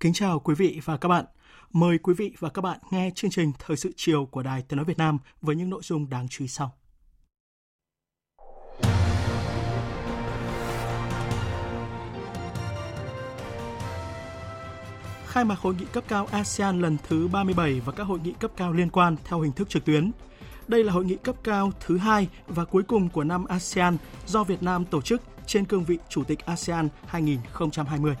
Kính 0.00 0.12
chào 0.12 0.40
quý 0.40 0.54
vị 0.54 0.80
và 0.84 0.96
các 0.96 1.08
bạn. 1.08 1.24
Mời 1.72 1.98
quý 1.98 2.14
vị 2.14 2.32
và 2.38 2.48
các 2.48 2.62
bạn 2.62 2.78
nghe 2.90 3.10
chương 3.14 3.30
trình 3.30 3.52
Thời 3.58 3.76
sự 3.76 3.92
chiều 3.96 4.26
của 4.30 4.42
Đài 4.42 4.62
Tiếng 4.62 4.76
Nói 4.76 4.84
Việt 4.84 4.98
Nam 4.98 5.18
với 5.42 5.56
những 5.56 5.70
nội 5.70 5.80
dung 5.84 6.10
đáng 6.10 6.28
chú 6.28 6.44
ý 6.44 6.48
sau. 6.48 6.72
Khai 15.26 15.44
mạc 15.44 15.58
hội 15.58 15.74
nghị 15.74 15.84
cấp 15.92 16.04
cao 16.08 16.26
ASEAN 16.30 16.80
lần 16.80 16.96
thứ 17.08 17.28
37 17.28 17.80
và 17.80 17.92
các 17.92 18.04
hội 18.04 18.18
nghị 18.24 18.32
cấp 18.32 18.50
cao 18.56 18.72
liên 18.72 18.90
quan 18.90 19.16
theo 19.24 19.40
hình 19.40 19.52
thức 19.52 19.68
trực 19.68 19.84
tuyến. 19.84 20.10
Đây 20.68 20.84
là 20.84 20.92
hội 20.92 21.04
nghị 21.04 21.16
cấp 21.16 21.36
cao 21.44 21.72
thứ 21.80 21.98
hai 21.98 22.28
và 22.46 22.64
cuối 22.64 22.82
cùng 22.82 23.08
của 23.08 23.24
năm 23.24 23.44
ASEAN 23.44 23.96
do 24.26 24.44
Việt 24.44 24.62
Nam 24.62 24.84
tổ 24.84 25.02
chức 25.02 25.22
trên 25.46 25.64
cương 25.64 25.84
vị 25.84 25.98
Chủ 26.08 26.24
tịch 26.24 26.46
ASEAN 26.46 26.88
2020. 27.06 28.14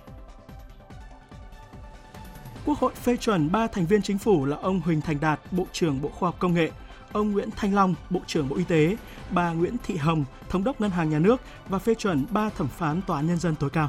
Quốc 2.64 2.78
hội 2.78 2.92
phê 2.94 3.16
chuẩn 3.16 3.52
3 3.52 3.66
thành 3.66 3.86
viên 3.86 4.02
chính 4.02 4.18
phủ 4.18 4.44
là 4.44 4.56
ông 4.56 4.80
Huỳnh 4.80 5.00
Thành 5.00 5.20
Đạt, 5.20 5.40
Bộ 5.50 5.66
trưởng 5.72 6.02
Bộ 6.02 6.08
Khoa 6.08 6.28
học 6.28 6.36
Công 6.38 6.54
nghệ, 6.54 6.70
ông 7.12 7.32
Nguyễn 7.32 7.48
Thanh 7.56 7.74
Long, 7.74 7.94
Bộ 8.10 8.20
trưởng 8.26 8.48
Bộ 8.48 8.56
Y 8.56 8.64
tế, 8.64 8.96
bà 9.30 9.52
Nguyễn 9.52 9.76
Thị 9.82 9.96
Hồng, 9.96 10.24
Thống 10.48 10.64
đốc 10.64 10.80
Ngân 10.80 10.90
hàng 10.90 11.10
Nhà 11.10 11.18
nước 11.18 11.40
và 11.68 11.78
phê 11.78 11.94
chuẩn 11.94 12.26
3 12.30 12.50
thẩm 12.50 12.68
phán 12.68 13.02
Tòa 13.02 13.16
án 13.16 13.26
Nhân 13.26 13.38
dân 13.38 13.54
tối 13.54 13.70
cao. 13.70 13.88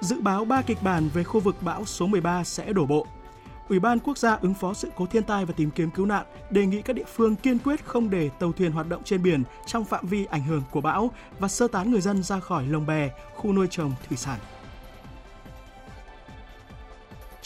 Dự 0.00 0.20
báo 0.20 0.44
3 0.44 0.62
kịch 0.62 0.82
bản 0.82 1.08
về 1.14 1.24
khu 1.24 1.40
vực 1.40 1.56
bão 1.60 1.84
số 1.84 2.06
13 2.06 2.44
sẽ 2.44 2.72
đổ 2.72 2.86
bộ. 2.86 3.06
Ủy 3.68 3.78
ban 3.78 3.98
Quốc 3.98 4.18
gia 4.18 4.34
ứng 4.34 4.54
phó 4.54 4.74
sự 4.74 4.88
cố 4.96 5.06
thiên 5.06 5.22
tai 5.22 5.44
và 5.44 5.54
tìm 5.56 5.70
kiếm 5.70 5.90
cứu 5.90 6.06
nạn 6.06 6.26
đề 6.50 6.66
nghị 6.66 6.82
các 6.82 6.96
địa 6.96 7.04
phương 7.14 7.36
kiên 7.36 7.58
quyết 7.58 7.84
không 7.84 8.10
để 8.10 8.28
tàu 8.28 8.52
thuyền 8.52 8.72
hoạt 8.72 8.88
động 8.88 9.02
trên 9.04 9.22
biển 9.22 9.42
trong 9.66 9.84
phạm 9.84 10.06
vi 10.06 10.24
ảnh 10.24 10.44
hưởng 10.44 10.62
của 10.70 10.80
bão 10.80 11.10
và 11.38 11.48
sơ 11.48 11.68
tán 11.68 11.90
người 11.90 12.00
dân 12.00 12.22
ra 12.22 12.40
khỏi 12.40 12.66
lồng 12.66 12.86
bè, 12.86 13.10
khu 13.34 13.52
nuôi 13.52 13.66
trồng 13.70 13.92
thủy 14.08 14.16
sản. 14.16 14.38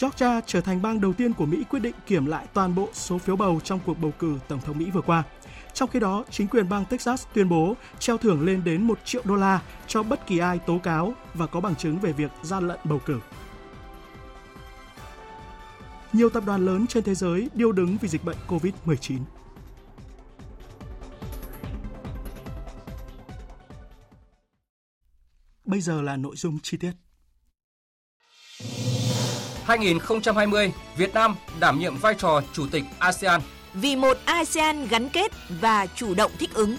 Georgia 0.01 0.41
trở 0.41 0.61
thành 0.61 0.81
bang 0.81 1.01
đầu 1.01 1.13
tiên 1.13 1.33
của 1.33 1.45
Mỹ 1.45 1.63
quyết 1.69 1.79
định 1.79 1.95
kiểm 2.05 2.25
lại 2.25 2.47
toàn 2.53 2.75
bộ 2.75 2.89
số 2.93 3.17
phiếu 3.17 3.35
bầu 3.35 3.59
trong 3.63 3.79
cuộc 3.85 3.99
bầu 3.99 4.11
cử 4.19 4.39
Tổng 4.47 4.59
thống 4.59 4.77
Mỹ 4.77 4.91
vừa 4.91 5.01
qua. 5.01 5.23
Trong 5.73 5.89
khi 5.89 5.99
đó, 5.99 6.25
chính 6.29 6.47
quyền 6.47 6.69
bang 6.69 6.85
Texas 6.85 7.25
tuyên 7.33 7.49
bố 7.49 7.75
treo 7.99 8.17
thưởng 8.17 8.45
lên 8.45 8.63
đến 8.63 8.83
1 8.83 8.99
triệu 9.05 9.21
đô 9.25 9.35
la 9.35 9.61
cho 9.87 10.03
bất 10.03 10.27
kỳ 10.27 10.37
ai 10.37 10.59
tố 10.59 10.79
cáo 10.83 11.13
và 11.33 11.47
có 11.47 11.61
bằng 11.61 11.75
chứng 11.75 11.99
về 11.99 12.11
việc 12.11 12.31
gian 12.43 12.67
lận 12.67 12.79
bầu 12.83 13.01
cử. 13.05 13.19
Nhiều 16.13 16.29
tập 16.29 16.43
đoàn 16.45 16.65
lớn 16.65 16.87
trên 16.87 17.03
thế 17.03 17.15
giới 17.15 17.49
điêu 17.53 17.71
đứng 17.71 17.97
vì 18.01 18.07
dịch 18.07 18.23
bệnh 18.23 18.37
COVID-19. 18.47 19.19
Bây 25.65 25.81
giờ 25.81 26.01
là 26.01 26.17
nội 26.17 26.35
dung 26.35 26.59
chi 26.63 26.77
tiết. 26.77 26.91
2020, 29.67 30.73
Việt 30.97 31.13
Nam 31.13 31.35
đảm 31.59 31.79
nhiệm 31.79 31.97
vai 31.97 32.15
trò 32.17 32.41
chủ 32.53 32.67
tịch 32.71 32.83
ASEAN. 32.99 33.41
Vì 33.73 33.95
một 33.95 34.17
ASEAN 34.25 34.87
gắn 34.87 35.09
kết 35.09 35.31
và 35.61 35.87
chủ 35.95 36.13
động 36.13 36.31
thích 36.39 36.53
ứng. 36.53 36.75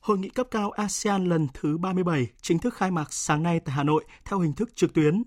Hội 0.00 0.18
nghị 0.18 0.28
cấp 0.28 0.46
cao 0.50 0.70
ASEAN 0.70 1.24
lần 1.24 1.46
thứ 1.54 1.78
37 1.78 2.26
chính 2.42 2.58
thức 2.58 2.74
khai 2.74 2.90
mạc 2.90 3.12
sáng 3.12 3.42
nay 3.42 3.60
tại 3.64 3.74
Hà 3.74 3.82
Nội 3.82 4.04
theo 4.24 4.38
hình 4.38 4.52
thức 4.52 4.76
trực 4.76 4.94
tuyến. 4.94 5.22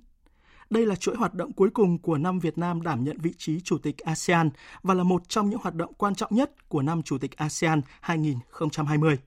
Đây 0.70 0.86
là 0.86 0.96
chuỗi 0.96 1.16
hoạt 1.16 1.34
động 1.34 1.54
cuối 1.54 1.70
cùng 1.74 1.98
của 2.02 2.18
năm 2.18 2.40
Việt 2.40 2.58
Nam 2.58 2.82
đảm 2.82 3.04
nhận 3.04 3.18
vị 3.18 3.34
trí 3.38 3.62
Chủ 3.62 3.78
tịch 3.78 3.98
ASEAN 3.98 4.50
và 4.84 4.94
là 4.94 5.04
một 5.04 5.30
trong 5.30 5.50
những 5.50 5.60
hoạt 5.62 5.76
động 5.76 5.94
quan 5.94 6.16
trọng 6.16 6.36
nhất 6.36 6.70
của 6.70 6.82
năm 6.82 7.02
Chủ 7.04 7.18
tịch 7.18 7.38
ASEAN 7.38 7.82
2020. 8.02 9.18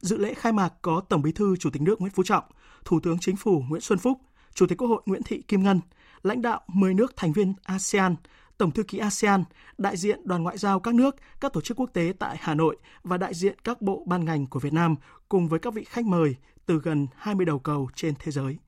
Dự 0.00 0.18
lễ 0.18 0.34
khai 0.34 0.52
mạc 0.52 0.72
có 0.82 1.02
Tổng 1.08 1.22
Bí 1.22 1.32
thư 1.32 1.56
Chủ 1.56 1.70
tịch 1.70 1.82
nước 1.82 2.00
Nguyễn 2.00 2.12
Phú 2.12 2.22
Trọng, 2.22 2.44
Thủ 2.84 3.00
tướng 3.00 3.18
Chính 3.18 3.36
phủ 3.36 3.62
Nguyễn 3.68 3.80
Xuân 3.80 3.98
Phúc, 3.98 4.20
Chủ 4.54 4.66
tịch 4.66 4.78
Quốc 4.78 4.88
hội 4.88 5.02
Nguyễn 5.06 5.22
Thị 5.22 5.42
Kim 5.48 5.62
Ngân, 5.62 5.80
lãnh 6.22 6.42
đạo 6.42 6.60
10 6.66 6.94
nước 6.94 7.16
thành 7.16 7.32
viên 7.32 7.54
ASEAN, 7.62 8.16
Tổng 8.58 8.70
thư 8.70 8.82
ký 8.82 8.98
ASEAN, 8.98 9.44
đại 9.78 9.96
diện 9.96 10.20
đoàn 10.24 10.42
ngoại 10.42 10.58
giao 10.58 10.80
các 10.80 10.94
nước, 10.94 11.16
các 11.40 11.52
tổ 11.52 11.60
chức 11.60 11.80
quốc 11.80 11.90
tế 11.92 12.12
tại 12.18 12.36
Hà 12.40 12.54
Nội 12.54 12.76
và 13.02 13.16
đại 13.16 13.34
diện 13.34 13.58
các 13.64 13.82
bộ 13.82 14.04
ban 14.06 14.24
ngành 14.24 14.46
của 14.46 14.60
Việt 14.60 14.72
Nam 14.72 14.96
cùng 15.28 15.48
với 15.48 15.58
các 15.58 15.74
vị 15.74 15.84
khách 15.84 16.04
mời 16.04 16.36
từ 16.66 16.78
gần 16.78 17.06
20 17.16 17.46
đầu 17.46 17.58
cầu 17.58 17.88
trên 17.94 18.14
thế 18.18 18.32
giới. 18.32 18.58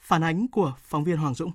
Phản 0.00 0.24
ánh 0.24 0.48
của 0.48 0.74
phóng 0.78 1.04
viên 1.04 1.16
Hoàng 1.16 1.34
Dũng. 1.34 1.52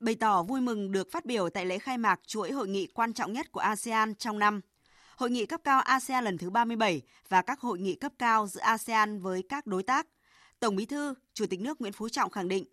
Bày 0.00 0.14
tỏ 0.14 0.42
vui 0.42 0.60
mừng 0.60 0.92
được 0.92 1.08
phát 1.12 1.24
biểu 1.24 1.50
tại 1.50 1.66
lễ 1.66 1.78
khai 1.78 1.98
mạc 1.98 2.20
chuỗi 2.26 2.52
hội 2.52 2.68
nghị 2.68 2.86
quan 2.86 3.12
trọng 3.12 3.32
nhất 3.32 3.52
của 3.52 3.60
ASEAN 3.60 4.14
trong 4.14 4.38
năm– 4.38 4.60
Hội 5.16 5.30
nghị 5.30 5.46
cấp 5.46 5.60
cao 5.64 5.80
ASEAN 5.80 6.24
lần 6.24 6.38
thứ 6.38 6.50
37 6.50 7.02
và 7.28 7.42
các 7.42 7.60
hội 7.60 7.78
nghị 7.78 7.94
cấp 7.94 8.12
cao 8.18 8.46
giữa 8.46 8.60
ASEAN 8.60 9.20
với 9.20 9.42
các 9.48 9.66
đối 9.66 9.82
tác. 9.82 10.06
Tổng 10.60 10.76
Bí 10.76 10.86
thư, 10.86 11.14
Chủ 11.34 11.46
tịch 11.46 11.60
nước 11.60 11.80
Nguyễn 11.80 11.92
Phú 11.92 12.08
Trọng 12.08 12.30
khẳng 12.30 12.48
định, 12.48 12.64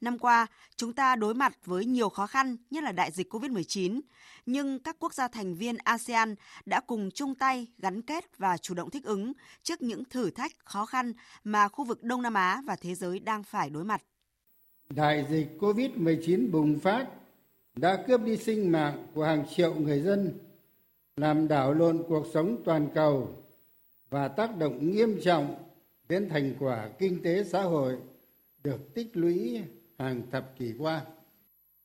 năm 0.00 0.18
qua 0.18 0.46
chúng 0.76 0.92
ta 0.92 1.16
đối 1.16 1.34
mặt 1.34 1.52
với 1.64 1.84
nhiều 1.84 2.08
khó 2.08 2.26
khăn, 2.26 2.56
nhất 2.70 2.84
là 2.84 2.92
đại 2.92 3.10
dịch 3.10 3.32
COVID-19, 3.34 4.00
nhưng 4.46 4.78
các 4.78 4.96
quốc 4.98 5.14
gia 5.14 5.28
thành 5.28 5.54
viên 5.54 5.76
ASEAN 5.76 6.34
đã 6.66 6.80
cùng 6.80 7.10
chung 7.14 7.34
tay 7.34 7.66
gắn 7.78 8.02
kết 8.02 8.38
và 8.38 8.56
chủ 8.56 8.74
động 8.74 8.90
thích 8.90 9.04
ứng 9.04 9.32
trước 9.62 9.82
những 9.82 10.04
thử 10.04 10.30
thách 10.30 10.52
khó 10.64 10.86
khăn 10.86 11.12
mà 11.44 11.68
khu 11.68 11.84
vực 11.84 12.02
Đông 12.02 12.22
Nam 12.22 12.34
Á 12.34 12.62
và 12.66 12.76
thế 12.76 12.94
giới 12.94 13.20
đang 13.20 13.42
phải 13.42 13.70
đối 13.70 13.84
mặt. 13.84 14.02
Đại 14.90 15.26
dịch 15.30 15.48
COVID-19 15.58 16.50
bùng 16.50 16.80
phát 16.80 17.06
đã 17.76 18.04
cướp 18.08 18.22
đi 18.22 18.36
sinh 18.36 18.72
mạng 18.72 19.06
của 19.14 19.24
hàng 19.24 19.44
triệu 19.56 19.74
người 19.74 20.00
dân 20.00 20.38
làm 21.16 21.48
đảo 21.48 21.74
lộn 21.74 22.02
cuộc 22.08 22.26
sống 22.32 22.56
toàn 22.64 22.88
cầu 22.94 23.28
và 24.10 24.28
tác 24.28 24.56
động 24.56 24.90
nghiêm 24.90 25.20
trọng 25.22 25.54
đến 26.08 26.28
thành 26.28 26.54
quả 26.58 26.88
kinh 26.98 27.22
tế 27.22 27.44
xã 27.44 27.62
hội 27.62 27.96
được 28.64 28.94
tích 28.94 29.16
lũy 29.16 29.60
hàng 29.98 30.22
thập 30.30 30.58
kỷ 30.58 30.72
qua. 30.78 31.02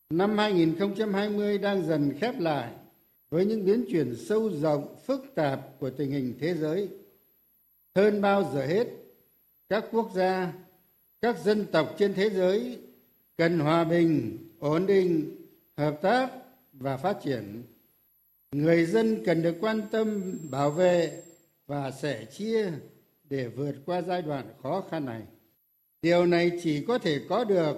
Năm 0.09 0.38
2020 0.38 1.58
đang 1.58 1.85
dần 1.85 2.14
khép 2.19 2.40
lại 2.40 2.72
với 3.30 3.46
những 3.46 3.66
biến 3.66 3.85
chuyển 3.91 4.16
sâu 4.16 4.50
rộng, 4.50 4.96
phức 5.06 5.25
tạp 5.35 5.59
của 5.80 5.90
tình 5.90 6.12
hình 6.12 6.34
thế 6.40 6.53
giới. 6.53 6.90
Hơn 7.96 8.22
bao 8.22 8.52
giờ 8.53 8.66
hết, 8.66 8.88
các 9.69 9.85
quốc 9.91 10.12
gia, 10.16 10.53
các 11.22 11.40
dân 11.44 11.66
tộc 11.72 11.96
trên 11.97 12.14
thế 12.14 12.30
giới 12.30 12.80
cần 13.38 13.59
hòa 13.59 13.84
bình, 13.84 14.38
ổn 14.59 14.85
định, 14.85 15.35
hợp 15.78 16.00
tác 16.02 16.31
và 16.74 16.97
phát 16.97 17.18
triển 17.24 17.64
người 18.55 18.85
dân 18.85 19.23
cần 19.25 19.41
được 19.41 19.55
quan 19.61 19.81
tâm, 19.91 20.40
bảo 20.52 20.72
vệ 20.72 21.23
và 21.67 21.91
sẻ 21.91 22.25
chia 22.25 22.72
để 23.23 23.47
vượt 23.47 23.75
qua 23.85 24.02
giai 24.02 24.22
đoạn 24.22 24.46
khó 24.63 24.84
khăn 24.91 25.05
này. 25.05 25.22
Điều 26.02 26.25
này 26.25 26.52
chỉ 26.63 26.85
có 26.87 26.97
thể 26.97 27.22
có 27.29 27.43
được 27.43 27.78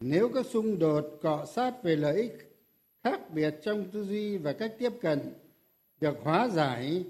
nếu 0.00 0.28
các 0.34 0.46
xung 0.46 0.78
đột, 0.78 1.18
cọ 1.22 1.46
sát 1.46 1.82
về 1.82 1.96
lợi 1.96 2.16
ích 2.16 2.62
khác 3.04 3.20
biệt 3.30 3.54
trong 3.62 3.90
tư 3.90 4.04
duy 4.04 4.36
và 4.36 4.52
cách 4.52 4.74
tiếp 4.78 4.92
cận 5.00 5.18
được 6.00 6.18
hóa 6.22 6.48
giải 6.48 7.04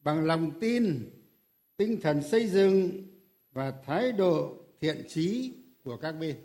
bằng 0.00 0.24
lòng 0.24 0.50
tin, 0.60 1.10
tinh 1.76 2.00
thần 2.00 2.22
xây 2.22 2.48
dựng 2.48 2.90
và 3.52 3.72
thái 3.86 4.12
độ 4.12 4.56
thiện 4.80 5.02
trí 5.08 5.52
của 5.84 5.96
các 5.96 6.12
bên. 6.12 6.36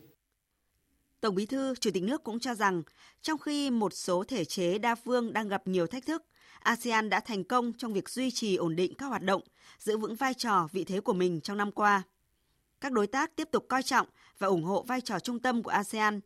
Tổng 1.23 1.35
Bí 1.35 1.45
thư, 1.45 1.75
Chủ 1.75 1.91
tịch 1.93 2.03
nước 2.03 2.23
cũng 2.23 2.39
cho 2.39 2.55
rằng, 2.55 2.83
trong 3.21 3.39
khi 3.39 3.69
một 3.69 3.93
số 3.93 4.23
thể 4.23 4.45
chế 4.45 4.77
đa 4.77 4.95
phương 4.95 5.33
đang 5.33 5.47
gặp 5.47 5.67
nhiều 5.67 5.87
thách 5.87 6.05
thức, 6.05 6.23
ASEAN 6.59 7.09
đã 7.09 7.19
thành 7.19 7.43
công 7.43 7.73
trong 7.77 7.93
việc 7.93 8.09
duy 8.09 8.31
trì 8.31 8.55
ổn 8.55 8.75
định 8.75 8.93
các 8.95 9.05
hoạt 9.05 9.21
động, 9.21 9.41
giữ 9.79 9.97
vững 9.97 10.15
vai 10.15 10.33
trò, 10.33 10.67
vị 10.71 10.83
thế 10.83 11.01
của 11.01 11.13
mình 11.13 11.41
trong 11.41 11.57
năm 11.57 11.71
qua. 11.71 12.03
Các 12.81 12.91
đối 12.91 13.07
tác 13.07 13.35
tiếp 13.35 13.47
tục 13.51 13.65
coi 13.69 13.83
trọng 13.83 14.07
và 14.37 14.47
ủng 14.47 14.63
hộ 14.63 14.83
vai 14.87 15.01
trò 15.01 15.19
trung 15.19 15.39
tâm 15.39 15.63
của 15.63 15.71
ASEAN. 15.71 16.19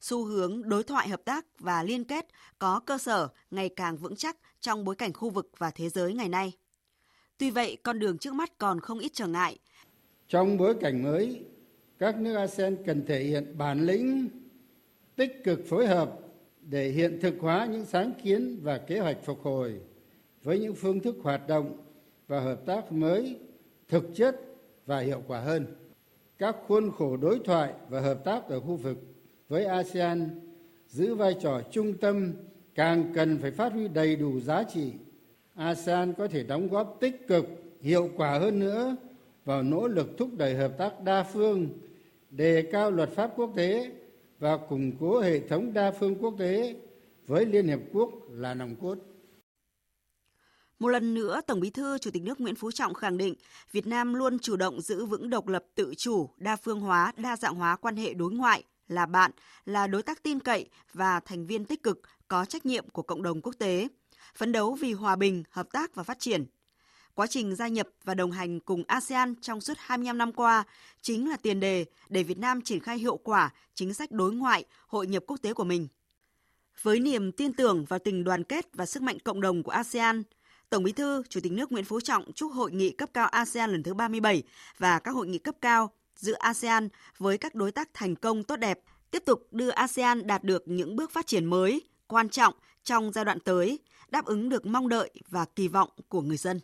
xu 0.00 0.24
hướng 0.24 0.68
đối 0.68 0.82
thoại 0.82 1.08
hợp 1.08 1.20
tác 1.24 1.46
và 1.58 1.82
liên 1.82 2.04
kết 2.04 2.26
có 2.58 2.80
cơ 2.80 2.98
sở 2.98 3.28
ngày 3.50 3.68
càng 3.68 3.96
vững 3.96 4.16
chắc 4.16 4.36
trong 4.60 4.84
bối 4.84 4.94
cảnh 4.94 5.12
khu 5.12 5.30
vực 5.30 5.50
và 5.58 5.70
thế 5.70 5.88
giới 5.88 6.14
ngày 6.14 6.28
nay. 6.28 6.52
Tuy 7.38 7.50
vậy, 7.50 7.76
con 7.82 7.98
đường 7.98 8.18
trước 8.18 8.34
mắt 8.34 8.58
còn 8.58 8.80
không 8.80 8.98
ít 8.98 9.10
trở 9.14 9.26
ngại. 9.26 9.58
Trong 10.28 10.56
bối 10.56 10.74
cảnh 10.80 11.02
mới, 11.02 11.44
các 11.98 12.20
nước 12.20 12.34
ASEAN 12.34 12.76
cần 12.84 13.06
thể 13.06 13.24
hiện 13.24 13.54
bản 13.58 13.80
lĩnh, 13.80 14.28
tích 15.16 15.44
cực 15.44 15.66
phối 15.68 15.86
hợp 15.86 16.18
để 16.60 16.88
hiện 16.88 17.18
thực 17.22 17.34
hóa 17.40 17.66
những 17.72 17.84
sáng 17.84 18.12
kiến 18.22 18.58
và 18.62 18.78
kế 18.78 19.00
hoạch 19.00 19.24
phục 19.24 19.42
hồi 19.42 19.80
với 20.42 20.58
những 20.58 20.74
phương 20.74 21.00
thức 21.00 21.16
hoạt 21.22 21.48
động 21.48 21.76
và 22.28 22.40
hợp 22.40 22.66
tác 22.66 22.92
mới 22.92 23.36
thực 23.88 24.04
chất 24.14 24.40
và 24.86 24.98
hiệu 24.98 25.22
quả 25.26 25.40
hơn. 25.40 25.66
Các 26.38 26.56
khuôn 26.66 26.90
khổ 26.90 27.16
đối 27.16 27.38
thoại 27.44 27.72
và 27.88 28.00
hợp 28.00 28.24
tác 28.24 28.48
ở 28.48 28.60
khu 28.60 28.76
vực 28.76 28.98
với 29.48 29.64
asean 29.64 30.40
giữ 30.88 31.14
vai 31.14 31.34
trò 31.42 31.62
trung 31.70 31.94
tâm 31.94 32.32
càng 32.74 33.12
cần 33.14 33.38
phải 33.38 33.50
phát 33.50 33.72
huy 33.72 33.88
đầy 33.88 34.16
đủ 34.16 34.40
giá 34.40 34.62
trị. 34.62 34.92
Asean 35.54 36.12
có 36.12 36.28
thể 36.28 36.42
đóng 36.42 36.68
góp 36.68 36.96
tích 37.00 37.28
cực 37.28 37.46
hiệu 37.80 38.10
quả 38.16 38.38
hơn 38.38 38.58
nữa 38.58 38.96
vào 39.44 39.62
nỗ 39.62 39.88
lực 39.88 40.18
thúc 40.18 40.28
đẩy 40.36 40.54
hợp 40.54 40.78
tác 40.78 41.02
đa 41.04 41.22
phương 41.22 41.68
đề 42.36 42.68
cao 42.72 42.90
luật 42.90 43.10
pháp 43.16 43.30
quốc 43.36 43.52
tế 43.56 43.90
và 44.38 44.56
củng 44.56 44.92
cố 45.00 45.20
hệ 45.20 45.48
thống 45.48 45.72
đa 45.72 45.90
phương 45.90 46.16
quốc 46.16 46.34
tế 46.38 46.76
với 47.26 47.46
liên 47.46 47.68
hiệp 47.68 47.78
quốc 47.92 48.10
là 48.30 48.54
nòng 48.54 48.76
cốt 48.76 48.98
một 50.78 50.88
lần 50.88 51.14
nữa, 51.14 51.40
Tổng 51.46 51.60
Bí 51.60 51.70
thư 51.70 51.98
Chủ 51.98 52.10
tịch 52.10 52.22
nước 52.22 52.40
Nguyễn 52.40 52.54
Phú 52.54 52.70
Trọng 52.70 52.94
khẳng 52.94 53.18
định 53.18 53.34
Việt 53.72 53.86
Nam 53.86 54.14
luôn 54.14 54.38
chủ 54.38 54.56
động 54.56 54.80
giữ 54.80 55.04
vững 55.04 55.30
độc 55.30 55.48
lập 55.48 55.64
tự 55.74 55.94
chủ, 55.96 56.28
đa 56.36 56.56
phương 56.56 56.80
hóa, 56.80 57.12
đa 57.16 57.36
dạng 57.36 57.54
hóa 57.54 57.76
quan 57.76 57.96
hệ 57.96 58.14
đối 58.14 58.32
ngoại, 58.32 58.64
là 58.88 59.06
bạn, 59.06 59.30
là 59.64 59.86
đối 59.86 60.02
tác 60.02 60.22
tin 60.22 60.40
cậy 60.40 60.68
và 60.92 61.20
thành 61.20 61.46
viên 61.46 61.64
tích 61.64 61.82
cực 61.82 62.00
có 62.28 62.44
trách 62.44 62.66
nhiệm 62.66 62.88
của 62.90 63.02
cộng 63.02 63.22
đồng 63.22 63.40
quốc 63.40 63.54
tế, 63.58 63.88
phấn 64.34 64.52
đấu 64.52 64.74
vì 64.74 64.92
hòa 64.92 65.16
bình, 65.16 65.44
hợp 65.50 65.66
tác 65.72 65.94
và 65.94 66.02
phát 66.02 66.18
triển. 66.18 66.44
Quá 67.16 67.26
trình 67.26 67.54
gia 67.54 67.68
nhập 67.68 67.88
và 68.04 68.14
đồng 68.14 68.30
hành 68.30 68.60
cùng 68.60 68.84
ASEAN 68.86 69.34
trong 69.40 69.60
suốt 69.60 69.74
25 69.78 70.18
năm 70.18 70.32
qua 70.32 70.64
chính 71.00 71.28
là 71.28 71.36
tiền 71.36 71.60
đề 71.60 71.84
để 72.08 72.22
Việt 72.22 72.38
Nam 72.38 72.62
triển 72.62 72.80
khai 72.80 72.98
hiệu 72.98 73.16
quả 73.16 73.52
chính 73.74 73.94
sách 73.94 74.12
đối 74.12 74.32
ngoại, 74.32 74.64
hội 74.86 75.06
nhập 75.06 75.22
quốc 75.26 75.36
tế 75.42 75.52
của 75.52 75.64
mình. 75.64 75.88
Với 76.82 77.00
niềm 77.00 77.32
tin 77.32 77.52
tưởng 77.52 77.84
vào 77.84 77.98
tình 77.98 78.24
đoàn 78.24 78.44
kết 78.44 78.66
và 78.72 78.86
sức 78.86 79.02
mạnh 79.02 79.18
cộng 79.18 79.40
đồng 79.40 79.62
của 79.62 79.70
ASEAN, 79.70 80.22
Tổng 80.70 80.82
Bí 80.82 80.92
thư, 80.92 81.22
Chủ 81.28 81.40
tịch 81.40 81.52
nước 81.52 81.72
Nguyễn 81.72 81.84
Phú 81.84 82.00
Trọng 82.00 82.32
chúc 82.32 82.52
hội 82.52 82.72
nghị 82.72 82.90
cấp 82.90 83.10
cao 83.14 83.28
ASEAN 83.28 83.70
lần 83.70 83.82
thứ 83.82 83.94
37 83.94 84.42
và 84.78 84.98
các 84.98 85.10
hội 85.10 85.26
nghị 85.26 85.38
cấp 85.38 85.54
cao 85.60 85.90
giữa 86.16 86.34
ASEAN 86.38 86.88
với 87.18 87.38
các 87.38 87.54
đối 87.54 87.72
tác 87.72 87.88
thành 87.94 88.16
công 88.16 88.44
tốt 88.44 88.56
đẹp, 88.56 88.80
tiếp 89.10 89.22
tục 89.26 89.46
đưa 89.50 89.70
ASEAN 89.70 90.26
đạt 90.26 90.44
được 90.44 90.62
những 90.66 90.96
bước 90.96 91.10
phát 91.10 91.26
triển 91.26 91.44
mới, 91.44 91.82
quan 92.06 92.28
trọng 92.28 92.54
trong 92.84 93.12
giai 93.12 93.24
đoạn 93.24 93.40
tới, 93.40 93.78
đáp 94.08 94.24
ứng 94.24 94.48
được 94.48 94.66
mong 94.66 94.88
đợi 94.88 95.10
và 95.28 95.44
kỳ 95.44 95.68
vọng 95.68 95.90
của 96.08 96.20
người 96.22 96.36
dân. 96.36 96.60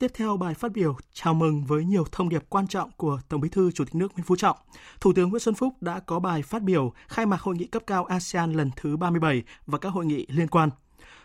Tiếp 0.00 0.10
theo 0.14 0.36
bài 0.36 0.54
phát 0.54 0.72
biểu 0.72 0.96
chào 1.12 1.34
mừng 1.34 1.64
với 1.64 1.84
nhiều 1.84 2.04
thông 2.12 2.28
điệp 2.28 2.44
quan 2.48 2.66
trọng 2.66 2.90
của 2.96 3.20
Tổng 3.28 3.40
Bí 3.40 3.48
thư 3.48 3.70
Chủ 3.72 3.84
tịch 3.84 3.94
nước 3.94 4.12
Nguyễn 4.12 4.24
Phú 4.24 4.36
Trọng, 4.36 4.56
Thủ 5.00 5.12
tướng 5.16 5.30
Nguyễn 5.30 5.40
Xuân 5.40 5.54
Phúc 5.54 5.74
đã 5.80 6.00
có 6.00 6.18
bài 6.18 6.42
phát 6.42 6.62
biểu 6.62 6.92
khai 7.08 7.26
mạc 7.26 7.40
hội 7.40 7.56
nghị 7.56 7.66
cấp 7.66 7.82
cao 7.86 8.04
ASEAN 8.04 8.52
lần 8.52 8.70
thứ 8.76 8.96
37 8.96 9.42
và 9.66 9.78
các 9.78 9.88
hội 9.88 10.06
nghị 10.06 10.26
liên 10.28 10.48
quan. 10.48 10.70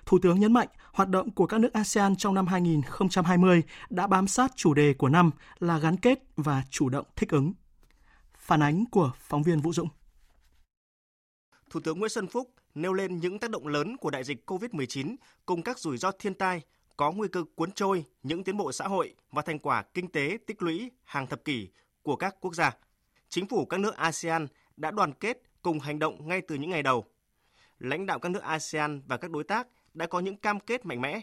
Thủ 0.05 0.19
tướng 0.21 0.39
nhấn 0.39 0.53
mạnh 0.53 0.67
hoạt 0.93 1.09
động 1.09 1.31
của 1.31 1.47
các 1.47 1.59
nước 1.59 1.73
ASEAN 1.73 2.15
trong 2.15 2.33
năm 2.33 2.47
2020 2.47 3.63
đã 3.89 4.07
bám 4.07 4.27
sát 4.27 4.51
chủ 4.55 4.73
đề 4.73 4.93
của 4.93 5.09
năm 5.09 5.31
là 5.59 5.77
gắn 5.77 5.97
kết 5.97 6.19
và 6.37 6.63
chủ 6.69 6.89
động 6.89 7.05
thích 7.15 7.29
ứng. 7.29 7.53
Phản 8.37 8.63
ánh 8.63 8.85
của 8.91 9.11
phóng 9.19 9.43
viên 9.43 9.59
Vũ 9.59 9.73
Dũng. 9.73 9.89
Thủ 11.69 11.79
tướng 11.79 11.99
Nguyễn 11.99 12.09
Xuân 12.09 12.27
Phúc 12.27 12.53
nêu 12.75 12.93
lên 12.93 13.19
những 13.19 13.39
tác 13.39 13.49
động 13.49 13.67
lớn 13.67 13.97
của 13.97 14.09
đại 14.09 14.23
dịch 14.23 14.51
COVID-19 14.51 15.15
cùng 15.45 15.61
các 15.61 15.79
rủi 15.79 15.97
ro 15.97 16.11
thiên 16.11 16.33
tai 16.33 16.61
có 16.97 17.11
nguy 17.11 17.27
cơ 17.27 17.43
cuốn 17.55 17.71
trôi 17.71 18.05
những 18.23 18.43
tiến 18.43 18.57
bộ 18.57 18.71
xã 18.71 18.87
hội 18.87 19.13
và 19.31 19.41
thành 19.41 19.59
quả 19.59 19.83
kinh 19.93 20.07
tế 20.07 20.37
tích 20.45 20.61
lũy 20.61 20.91
hàng 21.03 21.27
thập 21.27 21.45
kỷ 21.45 21.67
của 22.03 22.15
các 22.15 22.35
quốc 22.41 22.55
gia. 22.55 22.71
Chính 23.29 23.45
phủ 23.45 23.65
các 23.65 23.79
nước 23.79 23.95
ASEAN 23.95 24.47
đã 24.77 24.91
đoàn 24.91 25.13
kết 25.13 25.41
cùng 25.61 25.79
hành 25.79 25.99
động 25.99 26.27
ngay 26.27 26.41
từ 26.41 26.55
những 26.55 26.69
ngày 26.69 26.83
đầu. 26.83 27.05
Lãnh 27.79 28.05
đạo 28.05 28.19
các 28.19 28.29
nước 28.29 28.43
ASEAN 28.43 29.01
và 29.07 29.17
các 29.17 29.31
đối 29.31 29.43
tác 29.43 29.67
đã 29.93 30.07
có 30.07 30.19
những 30.19 30.37
cam 30.37 30.59
kết 30.59 30.85
mạnh 30.85 31.01
mẽ. 31.01 31.21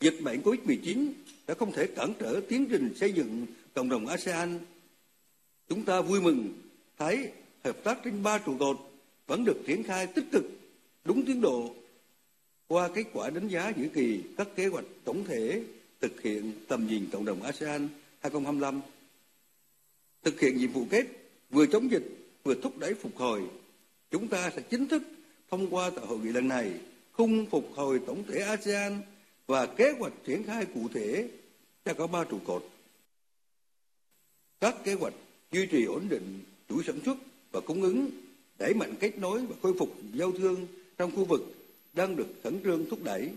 Dịch 0.00 0.20
bệnh 0.22 0.42
COVID-19 0.42 1.12
đã 1.46 1.54
không 1.54 1.72
thể 1.72 1.86
cản 1.96 2.12
trở 2.20 2.40
tiến 2.48 2.66
trình 2.70 2.94
xây 2.96 3.12
dựng 3.12 3.46
cộng 3.74 3.88
đồng 3.88 4.06
ASEAN. 4.06 4.58
Chúng 5.68 5.84
ta 5.84 6.00
vui 6.00 6.20
mừng 6.20 6.62
thấy 6.98 7.32
hợp 7.64 7.76
tác 7.84 7.98
trên 8.04 8.22
ba 8.22 8.38
trụ 8.38 8.56
cột 8.58 8.78
vẫn 9.26 9.44
được 9.44 9.62
triển 9.66 9.82
khai 9.82 10.06
tích 10.06 10.24
cực, 10.32 10.44
đúng 11.04 11.24
tiến 11.26 11.40
độ 11.40 11.74
qua 12.68 12.88
kết 12.88 13.04
quả 13.12 13.30
đánh 13.30 13.48
giá 13.48 13.72
giữa 13.76 13.88
kỳ 13.94 14.20
các 14.36 14.48
kế 14.56 14.66
hoạch 14.66 14.84
tổng 15.04 15.24
thể 15.24 15.62
thực 16.00 16.22
hiện 16.22 16.52
tầm 16.68 16.86
nhìn 16.86 17.08
cộng 17.12 17.24
đồng 17.24 17.42
ASEAN 17.42 17.88
2025. 18.20 18.80
Thực 20.22 20.40
hiện 20.40 20.56
nhiệm 20.56 20.70
vụ 20.70 20.86
kép 20.90 21.06
vừa 21.50 21.66
chống 21.66 21.90
dịch 21.90 22.04
vừa 22.44 22.54
thúc 22.54 22.78
đẩy 22.78 22.94
phục 22.94 23.16
hồi, 23.16 23.42
chúng 24.10 24.28
ta 24.28 24.50
sẽ 24.56 24.62
chính 24.62 24.88
thức 24.88 25.02
thông 25.50 25.74
qua 25.74 25.90
tại 25.90 26.06
hội 26.06 26.18
nghị 26.18 26.32
lần 26.32 26.48
này 26.48 26.72
khung 27.12 27.46
phục 27.50 27.70
hồi 27.74 28.00
tổng 28.06 28.22
thể 28.28 28.40
ASEAN 28.40 29.02
và 29.46 29.66
kế 29.66 29.92
hoạch 29.98 30.12
triển 30.26 30.42
khai 30.42 30.66
cụ 30.74 30.88
thể 30.94 31.28
cho 31.84 31.94
có 31.94 32.06
ba 32.06 32.24
trụ 32.24 32.38
cột. 32.46 32.68
Các 34.60 34.74
kế 34.84 34.94
hoạch 34.94 35.14
duy 35.52 35.66
trì 35.66 35.84
ổn 35.84 36.08
định 36.08 36.40
chuỗi 36.68 36.82
sản 36.86 36.98
xuất 37.04 37.16
và 37.52 37.60
cung 37.60 37.82
ứng, 37.82 38.10
đẩy 38.58 38.74
mạnh 38.74 38.94
kết 39.00 39.18
nối 39.18 39.46
và 39.46 39.56
khôi 39.62 39.74
phục 39.78 39.94
giao 40.14 40.32
thương 40.32 40.66
trong 40.98 41.10
khu 41.16 41.24
vực 41.24 41.57
đang 41.92 42.16
được 42.16 42.26
khẩn 42.44 42.60
trương 42.64 42.90
thúc 42.90 42.98
đẩy, 43.04 43.30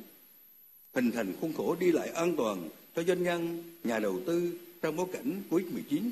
hình 0.96 1.12
thành 1.12 1.34
khuôn 1.42 1.54
khổ 1.54 1.76
đi 1.80 1.92
lại 1.92 2.10
an 2.10 2.36
toàn 2.38 2.70
cho 2.96 3.04
doanh 3.04 3.24
nhân, 3.24 3.64
nhà 3.84 4.00
đầu 4.00 4.20
tư 4.26 4.60
trong 4.82 4.96
bối 4.96 5.08
cảnh 5.14 5.44
Covid-19. 5.50 6.12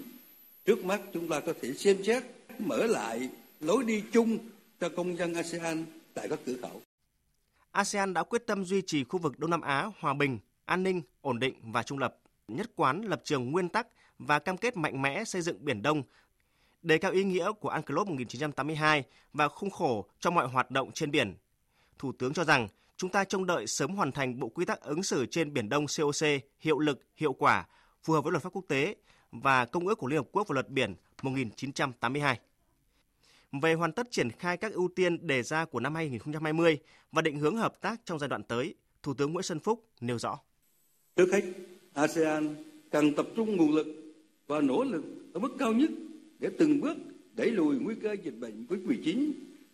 Trước 0.66 0.86
mắt 0.86 1.02
chúng 1.14 1.30
ta 1.30 1.40
có 1.40 1.54
thể 1.62 1.74
xem 1.74 2.04
xét 2.04 2.24
mở 2.60 2.88
lại 2.88 3.30
lối 3.60 3.84
đi 3.84 4.04
chung 4.12 4.38
cho 4.80 4.90
công 4.90 5.18
dân 5.18 5.34
ASEAN 5.34 5.86
tại 6.14 6.28
các 6.30 6.40
cửa 6.46 6.56
khẩu. 6.62 6.82
ASEAN 7.72 8.14
đã 8.14 8.24
quyết 8.24 8.48
tâm 8.48 8.66
duy 8.66 8.82
trì 8.82 9.04
khu 9.04 9.20
vực 9.20 9.40
Đông 9.40 9.52
Nam 9.52 9.62
Á 9.62 9.92
hòa 10.00 10.14
bình, 10.14 10.40
an 10.66 10.84
ninh, 10.84 11.02
ổn 11.22 11.40
định 11.40 11.54
và 11.64 11.84
trung 11.84 11.98
lập, 11.98 12.18
nhất 12.48 12.72
quán 12.76 13.02
lập 13.02 13.22
trường 13.24 13.52
nguyên 13.52 13.70
tắc 13.70 13.88
và 14.20 14.40
cam 14.40 14.58
kết 14.58 14.78
mạnh 14.78 15.02
mẽ 15.02 15.24
xây 15.24 15.42
dựng 15.42 15.66
Biển 15.66 15.82
Đông, 15.82 16.04
đề 16.82 16.98
cao 16.98 17.12
ý 17.12 17.24
nghĩa 17.24 17.52
của 17.60 17.70
UNCLOS 17.70 18.08
1982 18.08 19.04
và 19.34 19.48
khung 19.48 19.70
khổ 19.70 20.06
cho 20.20 20.32
mọi 20.32 20.48
hoạt 20.48 20.72
động 20.72 20.92
trên 20.92 21.12
biển. 21.12 21.36
Thủ 22.00 22.12
tướng 22.12 22.34
cho 22.34 22.44
rằng 22.44 22.68
chúng 22.98 23.10
ta 23.10 23.24
trông 23.24 23.46
đợi 23.46 23.68
sớm 23.68 23.96
hoàn 23.96 24.12
thành 24.12 24.40
bộ 24.40 24.50
quy 24.50 24.66
tắc 24.66 24.82
ứng 24.82 25.04
xử 25.04 25.26
trên 25.26 25.54
Biển 25.54 25.70
Đông 25.70 25.86
COC 25.98 26.28
hiệu 26.60 26.80
lực, 26.80 27.00
hiệu 27.16 27.34
quả, 27.34 27.68
phù 28.04 28.14
hợp 28.14 28.24
với 28.24 28.32
luật 28.32 28.44
pháp 28.44 28.54
quốc 28.54 28.66
tế 28.68 28.96
và 29.32 29.66
Công 29.66 29.88
ước 29.88 29.98
của 29.98 30.08
Liên 30.08 30.18
Hợp 30.18 30.28
Quốc 30.32 30.48
về 30.48 30.54
luật 30.54 30.70
biển 30.70 30.96
1982 31.22 32.40
về 33.52 33.74
hoàn 33.74 33.92
tất 33.92 34.12
triển 34.12 34.30
khai 34.32 34.58
các 34.58 34.74
ưu 34.74 34.90
tiên 34.96 35.28
đề 35.28 35.44
ra 35.44 35.66
của 35.66 35.80
năm 35.80 35.96
2020 35.96 36.78
và 37.12 37.22
định 37.22 37.40
hướng 37.40 37.58
hợp 37.58 37.82
tác 37.82 38.02
trong 38.06 38.20
giai 38.20 38.28
đoạn 38.28 38.44
tới, 38.44 38.76
Thủ 39.04 39.14
tướng 39.14 39.34
Nguyễn 39.34 39.44
Xuân 39.44 39.60
Phúc 39.60 39.86
nêu 40.02 40.20
rõ. 40.20 40.40
Trước 41.16 41.30
hết, 41.34 41.42
ASEAN 41.94 42.56
cần 42.92 43.16
tập 43.16 43.28
trung 43.36 43.56
nguồn 43.56 43.76
lực 43.76 43.88
và 44.48 44.62
nỗ 44.62 44.84
lực 44.84 45.04
ở 45.34 45.40
mức 45.40 45.56
cao 45.60 45.74
nhất 45.74 45.90
để 46.40 46.50
từng 46.60 46.82
bước 46.82 46.98
đẩy 47.34 47.52
lùi 47.52 47.80
nguy 47.80 47.96
cơ 47.96 48.16
dịch 48.24 48.40
bệnh 48.40 48.66
COVID-19, 48.70 49.32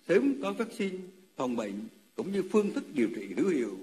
sớm 0.08 0.42
có 0.42 0.54
vaccine 0.54 0.98
phòng 1.36 1.56
bệnh 1.56 1.88
cũng 2.16 2.32
như 2.32 2.44
phương 2.52 2.74
thức 2.74 2.84
điều 2.94 3.10
trị 3.16 3.34
hữu 3.38 3.50
hiệu, 3.50 3.78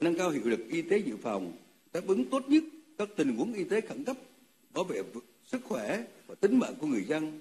nâng 0.00 0.18
cao 0.18 0.30
hiệu 0.30 0.42
lực 0.44 0.60
y 0.70 0.82
tế 0.82 0.98
dự 0.98 1.16
phòng, 1.22 1.52
đáp 1.92 2.06
ứng 2.06 2.24
tốt 2.24 2.48
nhất 2.48 2.62
các 2.98 3.08
tình 3.16 3.36
huống 3.36 3.52
y 3.52 3.64
tế 3.64 3.80
khẩn 3.80 4.04
cấp, 4.04 4.16
bảo 4.74 4.84
vệ 4.84 5.02
sức 5.46 5.60
khỏe 5.64 6.04
và 6.26 6.34
tính 6.34 6.58
mạng 6.58 6.74
của 6.80 6.86
người 6.86 7.04
dân. 7.04 7.40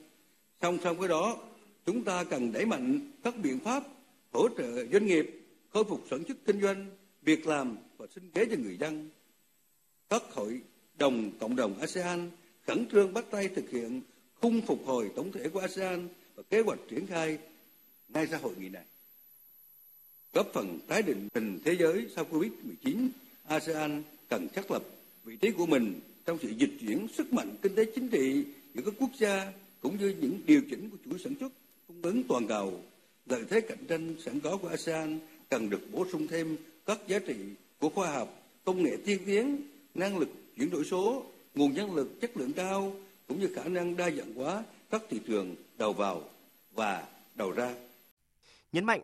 Song 0.62 0.78
song 0.84 0.98
với 0.98 1.10
đó, 1.10 1.38
chúng 1.86 2.04
ta 2.04 2.24
cần 2.24 2.52
đẩy 2.52 2.66
mạnh 2.66 3.12
các 3.24 3.34
biện 3.44 3.60
pháp 3.60 3.84
hỗ 4.32 4.48
trợ 4.58 4.86
doanh 4.92 5.06
nghiệp 5.06 5.42
khôi 5.74 5.84
phục 5.84 6.04
sản 6.10 6.24
xuất 6.28 6.38
kinh 6.46 6.62
doanh, 6.62 6.86
việc 7.22 7.48
làm 7.48 7.78
và 7.98 8.08
sinh 8.16 8.30
kế 8.34 8.46
cho 8.46 8.56
người 8.64 8.78
dân. 8.78 9.10
Các 10.10 10.24
hội 10.34 10.62
đồng 10.98 11.32
cộng 11.40 11.56
đồng 11.56 11.80
ASEAN 11.80 12.30
khẩn 12.68 12.86
trương 12.92 13.14
bắt 13.14 13.26
tay 13.32 13.48
thực 13.48 13.70
hiện 13.70 14.02
khung 14.42 14.62
phục 14.62 14.86
hồi 14.86 15.12
tổng 15.16 15.32
thể 15.32 15.50
của 15.50 15.60
ASEAN 15.60 16.08
và 16.36 16.44
kế 16.50 16.62
hoạch 16.62 16.80
triển 16.90 17.08
khai 17.08 17.38
ngay 18.10 18.28
sau 18.28 18.40
hội 18.40 18.54
nghị 18.60 18.70
này. 18.70 18.86
Góp 20.36 20.54
phần 20.54 20.80
tái 20.88 21.02
định 21.02 21.28
hình 21.34 21.60
thế 21.66 21.76
giới 21.80 22.08
sau 22.16 22.26
Covid-19, 22.32 23.08
ASEAN 23.48 24.04
cần 24.30 24.48
xác 24.56 24.72
lập 24.72 24.84
vị 25.24 25.36
trí 25.36 25.52
của 25.52 25.66
mình 25.66 26.00
trong 26.26 26.38
sự 26.42 26.50
dịch 26.50 26.72
chuyển 26.80 27.08
sức 27.18 27.34
mạnh 27.34 27.56
kinh 27.62 27.76
tế 27.76 27.86
chính 27.96 28.10
trị 28.10 28.46
giữa 28.74 28.82
các 28.86 28.94
quốc 29.00 29.10
gia 29.20 29.52
cũng 29.82 29.98
như 30.00 30.16
những 30.22 30.40
điều 30.46 30.62
chỉnh 30.70 30.90
của 30.90 30.98
chuỗi 31.06 31.20
sản 31.24 31.34
xuất 31.40 31.52
cung 31.88 32.02
ứng 32.02 32.24
toàn 32.24 32.48
cầu, 32.48 32.80
lợi 33.26 33.44
thế 33.50 33.62
cạnh 33.62 33.86
tranh 33.88 34.16
sẵn 34.26 34.40
có 34.40 34.58
của 34.58 34.68
ASEAN 34.68 35.20
cần 35.50 35.70
được 35.70 35.82
bổ 35.92 36.06
sung 36.12 36.28
thêm 36.28 36.58
các 36.86 37.00
giá 37.08 37.20
trị 37.20 37.36
của 37.80 37.90
khoa 37.90 38.12
học, 38.12 38.44
công 38.66 38.84
nghệ 38.84 38.98
tiên 39.06 39.20
tiến, 39.26 39.62
năng 39.94 40.18
lực 40.18 40.30
chuyển 40.58 40.70
đổi 40.70 40.86
số, 40.86 41.26
nguồn 41.56 41.74
nhân 41.74 41.96
lực 41.96 42.22
chất 42.22 42.38
lượng 42.38 42.54
cao 42.54 42.96
cũng 43.28 43.40
như 43.40 43.50
khả 43.56 43.64
năng 43.64 43.98
đa 43.98 44.12
dạng 44.12 44.34
hóa 44.34 44.64
các 44.90 45.02
thị 45.10 45.20
trường 45.28 45.56
đầu 45.78 45.94
vào 45.94 46.24
và 46.74 47.08
đầu 47.36 47.52
ra. 47.52 47.74
Nhấn 48.72 48.86
mạnh, 48.86 49.02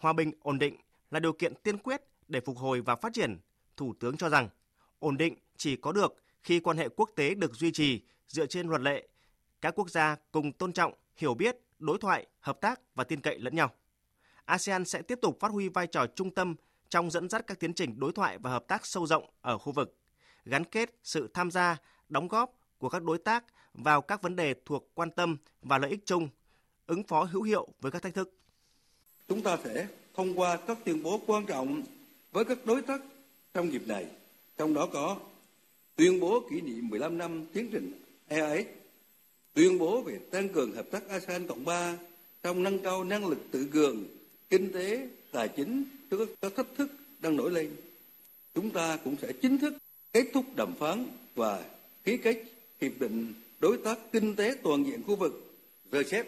hòa 0.00 0.12
bình 0.12 0.32
ổn 0.42 0.58
định 0.58 0.76
là 1.10 1.20
điều 1.20 1.32
kiện 1.32 1.54
tiên 1.54 1.78
quyết 1.78 2.02
để 2.28 2.40
phục 2.40 2.58
hồi 2.58 2.80
và 2.80 2.96
phát 2.96 3.12
triển. 3.12 3.38
Thủ 3.76 3.94
tướng 4.00 4.16
cho 4.16 4.28
rằng, 4.28 4.48
ổn 4.98 5.16
định 5.16 5.34
chỉ 5.56 5.76
có 5.76 5.92
được 5.92 6.14
khi 6.42 6.60
quan 6.60 6.76
hệ 6.76 6.88
quốc 6.88 7.10
tế 7.16 7.34
được 7.34 7.54
duy 7.54 7.72
trì 7.72 8.02
dựa 8.26 8.46
trên 8.46 8.68
luật 8.68 8.80
lệ, 8.80 9.08
các 9.60 9.74
quốc 9.78 9.90
gia 9.90 10.16
cùng 10.32 10.52
tôn 10.52 10.72
trọng, 10.72 10.92
hiểu 11.16 11.34
biết, 11.34 11.56
đối 11.78 11.98
thoại, 11.98 12.26
hợp 12.40 12.60
tác 12.60 12.80
và 12.94 13.04
tin 13.04 13.20
cậy 13.20 13.38
lẫn 13.38 13.56
nhau. 13.56 13.70
ASEAN 14.44 14.84
sẽ 14.84 15.02
tiếp 15.02 15.18
tục 15.22 15.36
phát 15.40 15.52
huy 15.52 15.68
vai 15.68 15.86
trò 15.86 16.06
trung 16.06 16.34
tâm 16.34 16.54
trong 16.88 17.10
dẫn 17.10 17.28
dắt 17.28 17.46
các 17.46 17.60
tiến 17.60 17.74
trình 17.74 17.98
đối 17.98 18.12
thoại 18.12 18.38
và 18.38 18.50
hợp 18.50 18.64
tác 18.68 18.86
sâu 18.86 19.06
rộng 19.06 19.30
ở 19.40 19.58
khu 19.58 19.72
vực, 19.72 19.96
gắn 20.44 20.64
kết 20.64 20.94
sự 21.02 21.30
tham 21.34 21.50
gia, 21.50 21.76
đóng 22.08 22.28
góp 22.28 22.52
của 22.78 22.88
các 22.88 23.02
đối 23.02 23.18
tác 23.18 23.44
vào 23.74 24.02
các 24.02 24.22
vấn 24.22 24.36
đề 24.36 24.54
thuộc 24.64 24.90
quan 24.94 25.10
tâm 25.10 25.36
và 25.62 25.78
lợi 25.78 25.90
ích 25.90 26.06
chung, 26.06 26.28
ứng 26.86 27.02
phó 27.02 27.24
hữu 27.24 27.42
hiệu 27.42 27.68
với 27.80 27.92
các 27.92 28.02
thách 28.02 28.14
thức. 28.14 28.36
Chúng 29.30 29.42
ta 29.42 29.58
sẽ 29.64 29.86
thông 30.14 30.38
qua 30.38 30.56
các 30.56 30.78
tuyên 30.84 31.02
bố 31.02 31.20
quan 31.26 31.46
trọng 31.46 31.82
với 32.32 32.44
các 32.44 32.66
đối 32.66 32.82
tác 32.82 33.00
trong 33.54 33.72
dịp 33.72 33.88
này, 33.88 34.06
trong 34.58 34.74
đó 34.74 34.86
có 34.86 35.16
tuyên 35.96 36.20
bố 36.20 36.42
kỷ 36.50 36.60
niệm 36.60 36.88
15 36.88 37.18
năm 37.18 37.46
tiến 37.52 37.68
trình 37.72 37.92
EAS, 38.28 38.66
tuyên 39.54 39.78
bố 39.78 40.02
về 40.02 40.18
tăng 40.30 40.48
cường 40.48 40.72
hợp 40.72 40.86
tác 40.90 41.08
ASEAN 41.08 41.46
Cộng 41.46 41.64
3 41.64 41.98
trong 42.42 42.62
nâng 42.62 42.78
cao 42.78 43.04
năng 43.04 43.26
lực 43.26 43.38
tự 43.50 43.66
cường, 43.72 44.04
kinh 44.48 44.72
tế, 44.72 45.08
tài 45.32 45.48
chính 45.48 45.84
trước 46.10 46.34
các 46.40 46.52
thách 46.56 46.74
thức 46.76 46.90
đang 47.20 47.36
nổi 47.36 47.50
lên. 47.50 47.70
Chúng 48.54 48.70
ta 48.70 48.98
cũng 49.04 49.16
sẽ 49.22 49.32
chính 49.32 49.58
thức 49.58 49.74
kết 50.12 50.24
thúc 50.34 50.44
đàm 50.56 50.74
phán 50.74 51.06
và 51.34 51.64
ký 52.04 52.16
kết 52.16 52.44
hiệp 52.80 52.92
định 53.00 53.34
đối 53.60 53.76
tác 53.76 53.98
kinh 54.12 54.36
tế 54.36 54.54
toàn 54.62 54.84
diện 54.86 55.02
khu 55.06 55.16
vực 55.16 55.56
RCEP, 55.92 56.26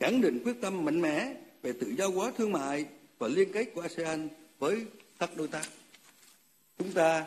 khẳng 0.00 0.20
định 0.20 0.40
quyết 0.44 0.60
tâm 0.60 0.84
mạnh 0.84 1.00
mẽ 1.00 1.34
về 1.62 1.72
tự 1.72 1.94
do 1.98 2.08
hóa 2.08 2.32
thương 2.36 2.52
mại 2.52 2.84
và 3.18 3.28
liên 3.28 3.52
kết 3.52 3.64
của 3.74 3.80
ASEAN 3.80 4.28
với 4.58 4.84
các 5.18 5.36
đối 5.36 5.48
tác. 5.48 5.68
Chúng 6.78 6.92
ta 6.92 7.24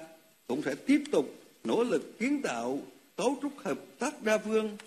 cũng 0.48 0.62
sẽ 0.66 0.76
tiếp 0.76 1.04
tục 1.12 1.36
nỗ 1.64 1.84
lực 1.84 2.20
kiến 2.20 2.42
tạo 2.44 2.80
cấu 3.16 3.38
trúc 3.42 3.58
hợp 3.58 3.80
tác 4.00 4.24
đa 4.24 4.38
phương 4.38 4.78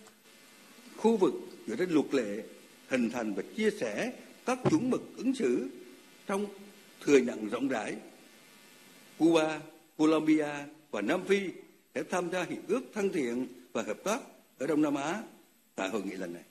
khu 0.97 1.17
vực 1.17 1.35
dựa 1.67 1.77
trên 1.77 1.91
luật 1.91 2.15
lệ 2.15 2.43
hình 2.89 3.11
thành 3.11 3.35
và 3.35 3.43
chia 3.57 3.71
sẻ 3.71 4.13
các 4.47 4.59
chuẩn 4.71 4.91
mực 4.91 5.03
ứng 5.17 5.35
xử 5.35 5.69
trong 6.27 6.47
thừa 7.01 7.19
nhận 7.19 7.49
rộng 7.49 7.69
rãi. 7.69 7.97
Cuba, 9.19 9.61
Colombia 9.97 10.49
và 10.91 11.01
Nam 11.01 11.25
Phi 11.25 11.41
sẽ 11.95 12.03
tham 12.11 12.31
gia 12.33 12.45
hiệp 12.45 12.69
ước 12.69 12.83
thân 12.95 13.13
thiện 13.13 13.47
và 13.73 13.83
hợp 13.83 13.99
tác 14.05 14.21
ở 14.59 14.67
Đông 14.67 14.83
Nam 14.83 14.95
Á 14.95 15.23
tại 15.75 15.89
hội 15.89 16.03
nghị 16.03 16.17
lần 16.17 16.33
này. 16.33 16.43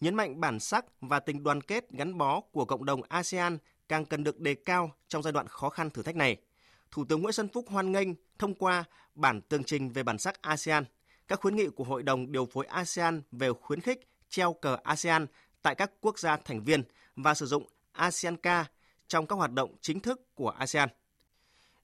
Nhấn 0.00 0.14
mạnh 0.14 0.40
bản 0.40 0.60
sắc 0.60 0.84
và 1.00 1.20
tình 1.20 1.42
đoàn 1.42 1.60
kết 1.60 1.90
gắn 1.90 2.18
bó 2.18 2.40
của 2.40 2.64
cộng 2.64 2.84
đồng 2.84 3.02
ASEAN 3.08 3.58
càng 3.88 4.04
cần 4.04 4.24
được 4.24 4.40
đề 4.40 4.54
cao 4.54 4.90
trong 5.08 5.22
giai 5.22 5.32
đoạn 5.32 5.48
khó 5.48 5.68
khăn 5.68 5.90
thử 5.90 6.02
thách 6.02 6.16
này. 6.16 6.36
Thủ 6.90 7.04
tướng 7.04 7.22
Nguyễn 7.22 7.32
Xuân 7.32 7.48
Phúc 7.48 7.64
hoan 7.68 7.92
nghênh 7.92 8.08
thông 8.38 8.54
qua 8.54 8.84
bản 9.14 9.40
tường 9.40 9.64
trình 9.64 9.92
về 9.92 10.02
bản 10.02 10.18
sắc 10.18 10.42
ASEAN, 10.42 10.84
các 11.28 11.40
khuyến 11.40 11.56
nghị 11.56 11.66
của 11.68 11.84
Hội 11.84 12.02
đồng 12.02 12.32
điều 12.32 12.46
phối 12.46 12.66
ASEAN 12.66 13.22
về 13.32 13.52
khuyến 13.52 13.80
khích 13.80 14.08
treo 14.28 14.52
cờ 14.52 14.76
ASEAN 14.84 15.26
tại 15.62 15.74
các 15.74 15.90
quốc 16.00 16.18
gia 16.18 16.36
thành 16.36 16.64
viên 16.64 16.82
và 17.16 17.34
sử 17.34 17.46
dụng 17.46 17.66
ASEAN 17.92 18.36
Ca 18.36 18.64
trong 19.08 19.26
các 19.26 19.36
hoạt 19.36 19.52
động 19.52 19.74
chính 19.80 20.00
thức 20.00 20.34
của 20.34 20.50
ASEAN. 20.50 20.88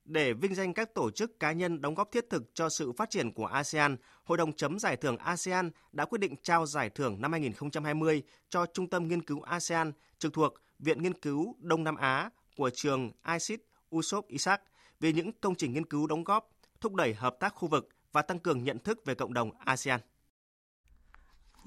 Để 0.07 0.33
vinh 0.33 0.55
danh 0.55 0.75
các 0.75 0.95
tổ 0.95 1.11
chức 1.11 1.41
cá 1.41 1.53
nhân 1.53 1.81
đóng 1.81 1.95
góp 1.95 2.13
thiết 2.13 2.31
thực 2.31 2.55
cho 2.55 2.69
sự 2.69 2.93
phát 2.93 3.11
triển 3.11 3.33
của 3.33 3.47
ASEAN, 3.47 3.97
Hội 4.25 4.39
đồng 4.39 4.53
chấm 4.53 4.79
giải 4.79 4.97
thưởng 4.97 5.17
ASEAN 5.17 5.71
đã 5.93 6.05
quyết 6.05 6.19
định 6.19 6.35
trao 6.43 6.67
giải 6.67 6.91
thưởng 6.91 7.21
năm 7.21 7.33
2020 7.33 8.23
cho 8.49 8.67
Trung 8.67 8.91
tâm 8.91 9.09
Nghiên 9.09 9.23
cứu 9.23 9.41
ASEAN 9.43 9.93
trực 10.19 10.33
thuộc 10.33 10.55
Viện 10.79 11.03
Nghiên 11.03 11.21
cứu 11.21 11.55
Đông 11.59 11.85
Nam 11.85 11.97
Á 11.97 12.31
của 12.57 12.71
trường 12.71 13.11
ISIS 13.33 13.61
Usop 13.97 14.29
Isaac 14.29 14.63
về 15.01 15.13
những 15.13 15.33
công 15.41 15.55
trình 15.55 15.73
nghiên 15.73 15.87
cứu 15.87 16.07
đóng 16.07 16.25
góp, 16.25 16.51
thúc 16.81 16.95
đẩy 16.95 17.15
hợp 17.15 17.37
tác 17.41 17.55
khu 17.55 17.69
vực 17.69 17.89
và 18.13 18.23
tăng 18.23 18.39
cường 18.39 18.65
nhận 18.65 18.79
thức 18.79 19.05
về 19.05 19.15
cộng 19.15 19.35
đồng 19.35 19.51
ASEAN. 19.59 20.01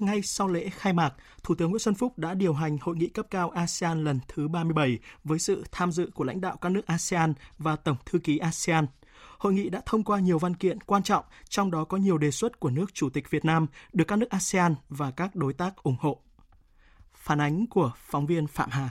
Ngay 0.00 0.22
sau 0.22 0.48
lễ 0.48 0.68
khai 0.68 0.92
mạc, 0.92 1.14
Thủ 1.42 1.54
tướng 1.54 1.70
Nguyễn 1.70 1.78
Xuân 1.78 1.94
Phúc 1.94 2.18
đã 2.18 2.34
điều 2.34 2.52
hành 2.52 2.78
hội 2.80 2.96
nghị 2.96 3.08
cấp 3.08 3.26
cao 3.30 3.50
ASEAN 3.50 4.04
lần 4.04 4.20
thứ 4.28 4.48
37 4.48 4.98
với 5.24 5.38
sự 5.38 5.64
tham 5.72 5.92
dự 5.92 6.10
của 6.14 6.24
lãnh 6.24 6.40
đạo 6.40 6.56
các 6.60 6.68
nước 6.68 6.86
ASEAN 6.86 7.34
và 7.58 7.76
Tổng 7.76 7.96
thư 8.06 8.18
ký 8.18 8.38
ASEAN. 8.38 8.86
Hội 9.38 9.52
nghị 9.52 9.68
đã 9.68 9.82
thông 9.86 10.04
qua 10.04 10.18
nhiều 10.18 10.38
văn 10.38 10.56
kiện 10.56 10.80
quan 10.80 11.02
trọng, 11.02 11.24
trong 11.48 11.70
đó 11.70 11.84
có 11.84 11.96
nhiều 11.96 12.18
đề 12.18 12.30
xuất 12.30 12.60
của 12.60 12.70
nước 12.70 12.94
Chủ 12.94 13.10
tịch 13.10 13.30
Việt 13.30 13.44
Nam 13.44 13.66
được 13.92 14.04
các 14.08 14.16
nước 14.16 14.30
ASEAN 14.30 14.74
và 14.88 15.10
các 15.10 15.36
đối 15.36 15.52
tác 15.52 15.76
ủng 15.76 15.96
hộ. 16.00 16.22
Phản 17.14 17.40
ánh 17.40 17.66
của 17.66 17.92
phóng 17.96 18.26
viên 18.26 18.46
Phạm 18.46 18.70
Hà. 18.70 18.90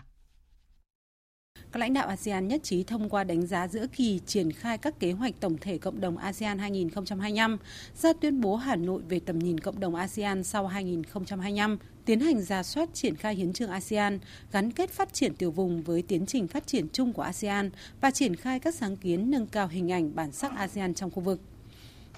Các 1.71 1.79
lãnh 1.79 1.93
đạo 1.93 2.07
ASEAN 2.07 2.47
nhất 2.47 2.63
trí 2.63 2.83
thông 2.83 3.09
qua 3.09 3.23
đánh 3.23 3.47
giá 3.47 3.67
giữa 3.67 3.85
kỳ 3.95 4.19
triển 4.25 4.51
khai 4.51 4.77
các 4.77 4.99
kế 4.99 5.11
hoạch 5.11 5.33
tổng 5.39 5.57
thể 5.61 5.77
cộng 5.77 6.01
đồng 6.01 6.17
ASEAN 6.17 6.59
2025, 6.59 7.57
ra 8.01 8.13
tuyên 8.13 8.41
bố 8.41 8.55
Hà 8.55 8.75
Nội 8.75 9.01
về 9.09 9.19
tầm 9.19 9.39
nhìn 9.39 9.59
cộng 9.59 9.79
đồng 9.79 9.95
ASEAN 9.95 10.43
sau 10.43 10.67
2025, 10.67 11.77
tiến 12.05 12.19
hành 12.19 12.41
ra 12.41 12.63
soát 12.63 12.89
triển 12.93 13.15
khai 13.15 13.35
hiến 13.35 13.53
trương 13.53 13.69
ASEAN, 13.69 14.19
gắn 14.51 14.71
kết 14.71 14.89
phát 14.89 15.13
triển 15.13 15.35
tiểu 15.35 15.51
vùng 15.51 15.81
với 15.81 16.01
tiến 16.01 16.25
trình 16.25 16.47
phát 16.47 16.67
triển 16.67 16.87
chung 16.93 17.13
của 17.13 17.21
ASEAN 17.21 17.69
và 18.01 18.11
triển 18.11 18.35
khai 18.35 18.59
các 18.59 18.75
sáng 18.75 18.95
kiến 18.95 19.31
nâng 19.31 19.47
cao 19.47 19.67
hình 19.67 19.91
ảnh 19.91 20.15
bản 20.15 20.31
sắc 20.31 20.51
ASEAN 20.55 20.93
trong 20.93 21.11
khu 21.11 21.21
vực. 21.21 21.41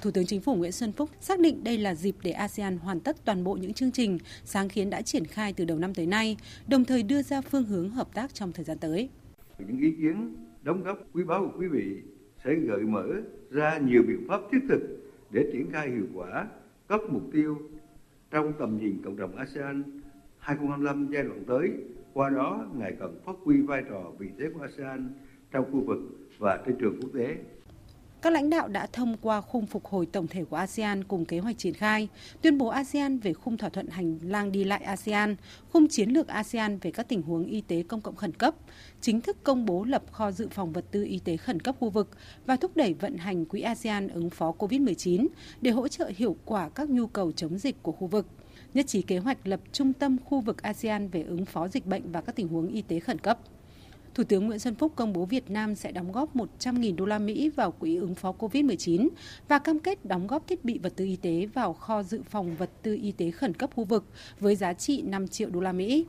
Thủ 0.01 0.11
tướng 0.11 0.25
Chính 0.25 0.41
phủ 0.41 0.55
Nguyễn 0.55 0.71
Xuân 0.71 0.91
Phúc 0.91 1.09
xác 1.21 1.39
định 1.39 1.63
đây 1.63 1.77
là 1.77 1.95
dịp 1.95 2.15
để 2.23 2.31
ASEAN 2.31 2.77
hoàn 2.77 2.99
tất 2.99 3.25
toàn 3.25 3.43
bộ 3.43 3.53
những 3.53 3.73
chương 3.73 3.91
trình, 3.91 4.19
sáng 4.45 4.69
kiến 4.69 4.89
đã 4.89 5.01
triển 5.01 5.25
khai 5.25 5.53
từ 5.53 5.65
đầu 5.65 5.77
năm 5.77 5.93
tới 5.93 6.05
nay, 6.05 6.37
đồng 6.67 6.85
thời 6.85 7.03
đưa 7.03 7.21
ra 7.21 7.41
phương 7.41 7.65
hướng 7.65 7.89
hợp 7.89 8.13
tác 8.13 8.33
trong 8.33 8.51
thời 8.51 8.65
gian 8.65 8.77
tới 8.77 9.09
những 9.67 9.79
ý 9.79 9.91
kiến 9.91 10.35
đóng 10.63 10.83
góp 10.83 10.97
quý 11.13 11.23
báu 11.23 11.41
của 11.41 11.59
quý 11.59 11.67
vị 11.67 12.01
sẽ 12.43 12.55
gợi 12.55 12.81
mở 12.81 13.07
ra 13.49 13.77
nhiều 13.77 14.03
biện 14.07 14.25
pháp 14.27 14.41
thiết 14.51 14.59
thực 14.69 14.81
để 15.31 15.49
triển 15.53 15.71
khai 15.71 15.89
hiệu 15.89 16.05
quả 16.13 16.47
các 16.89 17.01
mục 17.09 17.23
tiêu 17.31 17.57
trong 18.31 18.53
tầm 18.59 18.77
nhìn 18.77 19.01
cộng 19.03 19.15
đồng 19.15 19.35
ASEAN 19.35 19.83
2025 20.39 21.07
giai 21.11 21.23
đoạn 21.23 21.43
tới, 21.47 21.71
qua 22.13 22.29
đó 22.29 22.65
ngày 22.77 22.95
càng 22.99 23.15
phát 23.25 23.35
huy 23.43 23.61
vai 23.61 23.83
trò 23.89 24.11
vị 24.19 24.29
thế 24.39 24.49
của 24.53 24.61
ASEAN 24.61 25.09
trong 25.51 25.71
khu 25.71 25.81
vực 25.81 25.99
và 26.37 26.63
trên 26.65 26.75
trường 26.79 26.97
quốc 27.01 27.09
tế. 27.13 27.37
Các 28.21 28.33
lãnh 28.33 28.49
đạo 28.49 28.67
đã 28.67 28.87
thông 28.93 29.17
qua 29.17 29.41
khung 29.41 29.65
phục 29.65 29.85
hồi 29.85 30.05
tổng 30.05 30.27
thể 30.27 30.43
của 30.43 30.55
ASEAN 30.55 31.03
cùng 31.03 31.25
kế 31.25 31.39
hoạch 31.39 31.57
triển 31.57 31.73
khai, 31.73 32.07
tuyên 32.41 32.57
bố 32.57 32.67
ASEAN 32.67 33.19
về 33.19 33.33
khung 33.33 33.57
thỏa 33.57 33.69
thuận 33.69 33.87
hành 33.87 34.19
lang 34.23 34.51
đi 34.51 34.63
lại 34.63 34.83
ASEAN, 34.83 35.35
khung 35.69 35.87
chiến 35.87 36.09
lược 36.09 36.27
ASEAN 36.27 36.77
về 36.77 36.91
các 36.91 37.07
tình 37.09 37.21
huống 37.21 37.45
y 37.45 37.61
tế 37.61 37.83
công 37.83 38.01
cộng 38.01 38.15
khẩn 38.15 38.33
cấp, 38.33 38.55
chính 39.01 39.21
thức 39.21 39.37
công 39.43 39.65
bố 39.65 39.83
lập 39.83 40.03
kho 40.11 40.31
dự 40.31 40.47
phòng 40.51 40.73
vật 40.73 40.85
tư 40.91 41.03
y 41.03 41.19
tế 41.19 41.37
khẩn 41.37 41.59
cấp 41.59 41.75
khu 41.79 41.89
vực 41.89 42.09
và 42.45 42.55
thúc 42.55 42.77
đẩy 42.77 42.93
vận 42.93 43.17
hành 43.17 43.45
quỹ 43.45 43.61
ASEAN 43.61 44.07
ứng 44.07 44.29
phó 44.29 44.53
COVID-19 44.59 45.27
để 45.61 45.71
hỗ 45.71 45.87
trợ 45.87 46.11
hiệu 46.15 46.35
quả 46.45 46.69
các 46.69 46.89
nhu 46.89 47.07
cầu 47.07 47.31
chống 47.31 47.57
dịch 47.57 47.83
của 47.83 47.91
khu 47.91 48.07
vực 48.07 48.27
nhất 48.73 48.87
trí 48.87 49.01
kế 49.01 49.17
hoạch 49.17 49.47
lập 49.47 49.59
trung 49.71 49.93
tâm 49.93 50.17
khu 50.25 50.41
vực 50.41 50.61
ASEAN 50.61 51.09
về 51.09 51.23
ứng 51.23 51.45
phó 51.45 51.67
dịch 51.67 51.85
bệnh 51.85 52.11
và 52.11 52.21
các 52.21 52.35
tình 52.35 52.47
huống 52.47 52.67
y 52.67 52.81
tế 52.81 52.99
khẩn 52.99 53.19
cấp. 53.19 53.39
Thủ 54.15 54.23
tướng 54.23 54.47
Nguyễn 54.47 54.59
Xuân 54.59 54.75
Phúc 54.75 54.91
công 54.95 55.13
bố 55.13 55.25
Việt 55.25 55.49
Nam 55.49 55.75
sẽ 55.75 55.91
đóng 55.91 56.11
góp 56.11 56.35
100.000 56.35 56.95
đô 56.95 57.05
la 57.05 57.19
Mỹ 57.19 57.49
vào 57.49 57.71
quỹ 57.71 57.95
ứng 57.95 58.15
phó 58.15 58.33
COVID-19 58.39 59.09
và 59.47 59.59
cam 59.59 59.79
kết 59.79 60.05
đóng 60.05 60.27
góp 60.27 60.47
thiết 60.47 60.65
bị 60.65 60.77
vật 60.77 60.93
tư 60.95 61.05
y 61.05 61.15
tế 61.15 61.45
vào 61.53 61.73
kho 61.73 62.03
dự 62.03 62.21
phòng 62.29 62.55
vật 62.55 62.69
tư 62.81 62.97
y 63.01 63.11
tế 63.11 63.31
khẩn 63.31 63.53
cấp 63.53 63.69
khu 63.75 63.83
vực 63.83 64.05
với 64.39 64.55
giá 64.55 64.73
trị 64.73 65.01
5 65.01 65.27
triệu 65.27 65.49
đô 65.49 65.59
la 65.59 65.71
Mỹ. 65.71 66.05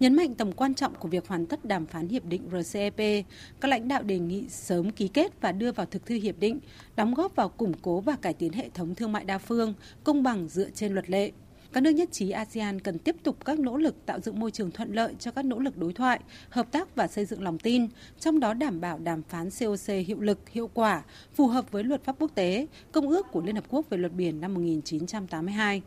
Nhấn 0.00 0.14
mạnh 0.14 0.34
tầm 0.34 0.52
quan 0.52 0.74
trọng 0.74 0.94
của 0.94 1.08
việc 1.08 1.28
hoàn 1.28 1.46
tất 1.46 1.64
đàm 1.64 1.86
phán 1.86 2.08
hiệp 2.08 2.24
định 2.24 2.42
RCEP, 2.52 3.24
các 3.60 3.68
lãnh 3.68 3.88
đạo 3.88 4.02
đề 4.02 4.18
nghị 4.18 4.48
sớm 4.48 4.90
ký 4.90 5.08
kết 5.08 5.40
và 5.40 5.52
đưa 5.52 5.72
vào 5.72 5.86
thực 5.86 6.06
thi 6.06 6.20
hiệp 6.20 6.38
định, 6.38 6.60
đóng 6.96 7.14
góp 7.14 7.36
vào 7.36 7.48
củng 7.48 7.72
cố 7.82 8.00
và 8.00 8.16
cải 8.16 8.34
tiến 8.34 8.52
hệ 8.52 8.68
thống 8.74 8.94
thương 8.94 9.12
mại 9.12 9.24
đa 9.24 9.38
phương, 9.38 9.74
công 10.04 10.22
bằng 10.22 10.48
dựa 10.48 10.70
trên 10.70 10.92
luật 10.92 11.10
lệ. 11.10 11.32
Các 11.72 11.82
nước 11.82 11.90
nhất 11.90 12.08
trí 12.12 12.30
ASEAN 12.30 12.80
cần 12.80 12.98
tiếp 12.98 13.16
tục 13.22 13.44
các 13.44 13.58
nỗ 13.58 13.76
lực 13.76 14.06
tạo 14.06 14.20
dựng 14.20 14.40
môi 14.40 14.50
trường 14.50 14.70
thuận 14.70 14.92
lợi 14.92 15.14
cho 15.18 15.30
các 15.30 15.44
nỗ 15.44 15.58
lực 15.58 15.78
đối 15.78 15.92
thoại, 15.92 16.20
hợp 16.50 16.72
tác 16.72 16.96
và 16.96 17.06
xây 17.06 17.24
dựng 17.24 17.42
lòng 17.42 17.58
tin, 17.58 17.88
trong 18.18 18.40
đó 18.40 18.54
đảm 18.54 18.80
bảo 18.80 18.98
đàm 18.98 19.22
phán 19.22 19.48
COC 19.60 20.06
hiệu 20.06 20.20
lực, 20.20 20.48
hiệu 20.48 20.70
quả, 20.74 21.02
phù 21.34 21.46
hợp 21.46 21.70
với 21.70 21.84
luật 21.84 22.04
pháp 22.04 22.16
quốc 22.18 22.30
tế, 22.34 22.66
Công 22.92 23.08
ước 23.08 23.26
của 23.32 23.40
Liên 23.40 23.54
Hợp 23.54 23.64
Quốc 23.68 23.90
về 23.90 23.98
luật 23.98 24.12
biển 24.12 24.40
năm 24.40 24.54
1982. 24.54 25.82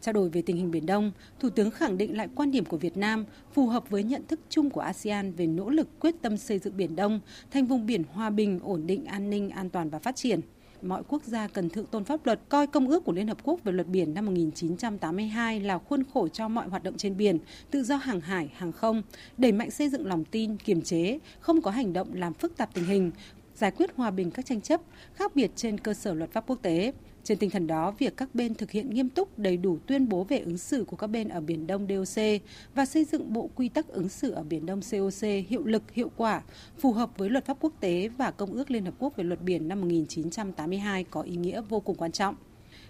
Trao 0.00 0.12
đổi 0.12 0.28
về 0.28 0.42
tình 0.42 0.56
hình 0.56 0.70
Biển 0.70 0.86
Đông, 0.86 1.12
Thủ 1.40 1.50
tướng 1.50 1.70
khẳng 1.70 1.98
định 1.98 2.16
lại 2.16 2.28
quan 2.34 2.50
điểm 2.50 2.64
của 2.64 2.76
Việt 2.76 2.96
Nam 2.96 3.24
phù 3.52 3.66
hợp 3.66 3.90
với 3.90 4.02
nhận 4.02 4.26
thức 4.26 4.40
chung 4.48 4.70
của 4.70 4.80
ASEAN 4.80 5.32
về 5.32 5.46
nỗ 5.46 5.70
lực 5.70 6.00
quyết 6.00 6.14
tâm 6.22 6.36
xây 6.36 6.58
dựng 6.58 6.76
Biển 6.76 6.96
Đông 6.96 7.20
thành 7.50 7.66
vùng 7.66 7.86
biển 7.86 8.02
hòa 8.12 8.30
bình, 8.30 8.60
ổn 8.62 8.86
định, 8.86 9.04
an 9.04 9.30
ninh, 9.30 9.50
an 9.50 9.70
toàn 9.70 9.90
và 9.90 9.98
phát 9.98 10.16
triển– 10.16 10.40
mọi 10.82 11.02
quốc 11.08 11.24
gia 11.24 11.46
cần 11.46 11.68
thượng 11.68 11.86
tôn 11.86 12.04
pháp 12.04 12.26
luật, 12.26 12.40
coi 12.48 12.66
Công 12.66 12.88
ước 12.88 13.04
của 13.04 13.12
Liên 13.12 13.28
Hợp 13.28 13.38
Quốc 13.42 13.64
về 13.64 13.72
luật 13.72 13.88
biển 13.88 14.14
năm 14.14 14.26
1982 14.26 15.60
là 15.60 15.78
khuôn 15.78 16.02
khổ 16.14 16.28
cho 16.28 16.48
mọi 16.48 16.68
hoạt 16.68 16.82
động 16.82 16.96
trên 16.96 17.16
biển, 17.16 17.38
tự 17.70 17.82
do 17.82 17.96
hàng 17.96 18.20
hải, 18.20 18.50
hàng 18.56 18.72
không, 18.72 19.02
đẩy 19.38 19.52
mạnh 19.52 19.70
xây 19.70 19.88
dựng 19.88 20.06
lòng 20.06 20.24
tin, 20.24 20.56
kiềm 20.56 20.82
chế, 20.82 21.18
không 21.40 21.62
có 21.62 21.70
hành 21.70 21.92
động 21.92 22.08
làm 22.14 22.34
phức 22.34 22.56
tạp 22.56 22.74
tình 22.74 22.84
hình, 22.84 23.10
giải 23.54 23.70
quyết 23.70 23.90
hòa 23.96 24.10
bình 24.10 24.30
các 24.30 24.46
tranh 24.46 24.60
chấp 24.60 24.80
khác 25.14 25.36
biệt 25.36 25.50
trên 25.56 25.78
cơ 25.78 25.94
sở 25.94 26.14
luật 26.14 26.32
pháp 26.32 26.44
quốc 26.46 26.58
tế, 26.62 26.92
trên 27.24 27.38
tinh 27.38 27.50
thần 27.50 27.66
đó, 27.66 27.90
việc 27.90 28.16
các 28.16 28.34
bên 28.34 28.54
thực 28.54 28.70
hiện 28.70 28.90
nghiêm 28.90 29.08
túc 29.08 29.38
đầy 29.38 29.56
đủ 29.56 29.78
tuyên 29.86 30.08
bố 30.08 30.24
về 30.24 30.38
ứng 30.38 30.58
xử 30.58 30.84
của 30.84 30.96
các 30.96 31.06
bên 31.06 31.28
ở 31.28 31.40
Biển 31.40 31.66
Đông 31.66 31.86
DOC 31.88 32.24
và 32.74 32.86
xây 32.86 33.04
dựng 33.04 33.32
bộ 33.32 33.50
quy 33.54 33.68
tắc 33.68 33.88
ứng 33.88 34.08
xử 34.08 34.30
ở 34.30 34.42
Biển 34.42 34.66
Đông 34.66 34.80
COC 34.90 35.22
hiệu 35.48 35.64
lực, 35.64 35.82
hiệu 35.92 36.10
quả, 36.16 36.42
phù 36.78 36.92
hợp 36.92 37.10
với 37.16 37.30
luật 37.30 37.46
pháp 37.46 37.56
quốc 37.60 37.72
tế 37.80 38.08
và 38.08 38.30
Công 38.30 38.52
ước 38.52 38.70
Liên 38.70 38.84
Hợp 38.84 38.94
Quốc 38.98 39.16
về 39.16 39.24
luật 39.24 39.42
biển 39.42 39.68
năm 39.68 39.80
1982 39.80 41.04
có 41.04 41.22
ý 41.22 41.36
nghĩa 41.36 41.60
vô 41.68 41.80
cùng 41.80 41.96
quan 41.96 42.12
trọng. 42.12 42.34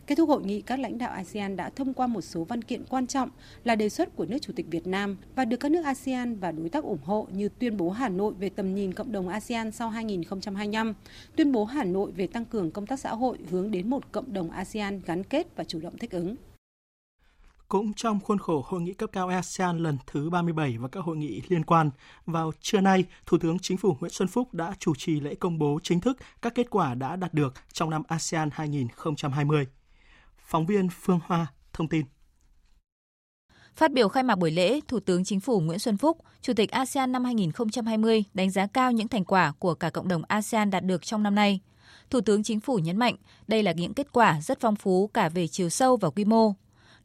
Kết 0.06 0.14
thúc 0.14 0.28
hội 0.28 0.42
nghị, 0.42 0.60
các 0.60 0.78
lãnh 0.78 0.98
đạo 0.98 1.10
ASEAN 1.10 1.56
đã 1.56 1.70
thông 1.70 1.94
qua 1.94 2.06
một 2.06 2.20
số 2.20 2.44
văn 2.44 2.62
kiện 2.62 2.84
quan 2.88 3.06
trọng 3.06 3.28
là 3.64 3.76
đề 3.76 3.88
xuất 3.88 4.16
của 4.16 4.24
nước 4.24 4.38
Chủ 4.40 4.52
tịch 4.56 4.66
Việt 4.70 4.86
Nam 4.86 5.16
và 5.36 5.44
được 5.44 5.56
các 5.56 5.72
nước 5.72 5.82
ASEAN 5.84 6.38
và 6.38 6.52
đối 6.52 6.68
tác 6.68 6.84
ủng 6.84 7.02
hộ 7.04 7.26
như 7.32 7.48
tuyên 7.48 7.76
bố 7.76 7.90
Hà 7.90 8.08
Nội 8.08 8.34
về 8.38 8.48
tầm 8.48 8.74
nhìn 8.74 8.94
cộng 8.94 9.12
đồng 9.12 9.28
ASEAN 9.28 9.72
sau 9.72 9.90
2025, 9.90 10.94
tuyên 11.36 11.52
bố 11.52 11.64
Hà 11.64 11.84
Nội 11.84 12.12
về 12.12 12.26
tăng 12.26 12.44
cường 12.44 12.70
công 12.70 12.86
tác 12.86 13.00
xã 13.00 13.14
hội 13.14 13.38
hướng 13.50 13.70
đến 13.70 13.90
một 13.90 14.12
cộng 14.12 14.32
đồng 14.32 14.50
ASEAN 14.50 15.00
gắn 15.06 15.24
kết 15.24 15.46
và 15.56 15.64
chủ 15.64 15.80
động 15.80 15.98
thích 15.98 16.10
ứng. 16.10 16.36
Cũng 17.68 17.92
trong 17.96 18.20
khuôn 18.20 18.38
khổ 18.38 18.64
hội 18.66 18.80
nghị 18.80 18.92
cấp 18.92 19.10
cao 19.12 19.28
ASEAN 19.28 19.78
lần 19.78 19.98
thứ 20.06 20.30
37 20.30 20.78
và 20.78 20.88
các 20.88 21.04
hội 21.04 21.16
nghị 21.16 21.42
liên 21.48 21.64
quan, 21.64 21.90
vào 22.26 22.52
trưa 22.60 22.80
nay, 22.80 23.04
Thủ 23.26 23.38
tướng 23.38 23.58
Chính 23.58 23.76
phủ 23.76 23.96
Nguyễn 24.00 24.12
Xuân 24.12 24.28
Phúc 24.28 24.54
đã 24.54 24.74
chủ 24.78 24.94
trì 24.94 25.20
lễ 25.20 25.34
công 25.34 25.58
bố 25.58 25.78
chính 25.82 26.00
thức 26.00 26.18
các 26.42 26.54
kết 26.54 26.70
quả 26.70 26.94
đã 26.94 27.16
đạt 27.16 27.34
được 27.34 27.54
trong 27.72 27.90
năm 27.90 28.02
ASEAN 28.08 28.50
2020. 28.52 29.66
Phóng 30.52 30.66
viên 30.66 30.88
Phương 31.02 31.20
Hoa 31.26 31.46
thông 31.72 31.88
tin. 31.88 32.06
Phát 33.74 33.92
biểu 33.92 34.08
khai 34.08 34.22
mạc 34.22 34.34
buổi 34.34 34.50
lễ, 34.50 34.80
Thủ 34.88 35.00
tướng 35.00 35.24
Chính 35.24 35.40
phủ 35.40 35.60
Nguyễn 35.60 35.78
Xuân 35.78 35.96
Phúc, 35.96 36.18
Chủ 36.42 36.52
tịch 36.56 36.70
ASEAN 36.70 37.12
năm 37.12 37.24
2020 37.24 38.24
đánh 38.34 38.50
giá 38.50 38.66
cao 38.66 38.92
những 38.92 39.08
thành 39.08 39.24
quả 39.24 39.52
của 39.58 39.74
cả 39.74 39.90
cộng 39.90 40.08
đồng 40.08 40.22
ASEAN 40.28 40.70
đạt 40.70 40.84
được 40.84 41.06
trong 41.06 41.22
năm 41.22 41.34
nay. 41.34 41.60
Thủ 42.10 42.20
tướng 42.20 42.42
Chính 42.42 42.60
phủ 42.60 42.76
nhấn 42.76 42.96
mạnh 42.96 43.16
đây 43.46 43.62
là 43.62 43.72
những 43.72 43.94
kết 43.94 44.12
quả 44.12 44.40
rất 44.40 44.60
phong 44.60 44.76
phú 44.76 45.10
cả 45.14 45.28
về 45.28 45.48
chiều 45.48 45.68
sâu 45.68 45.96
và 45.96 46.10
quy 46.10 46.24
mô. 46.24 46.52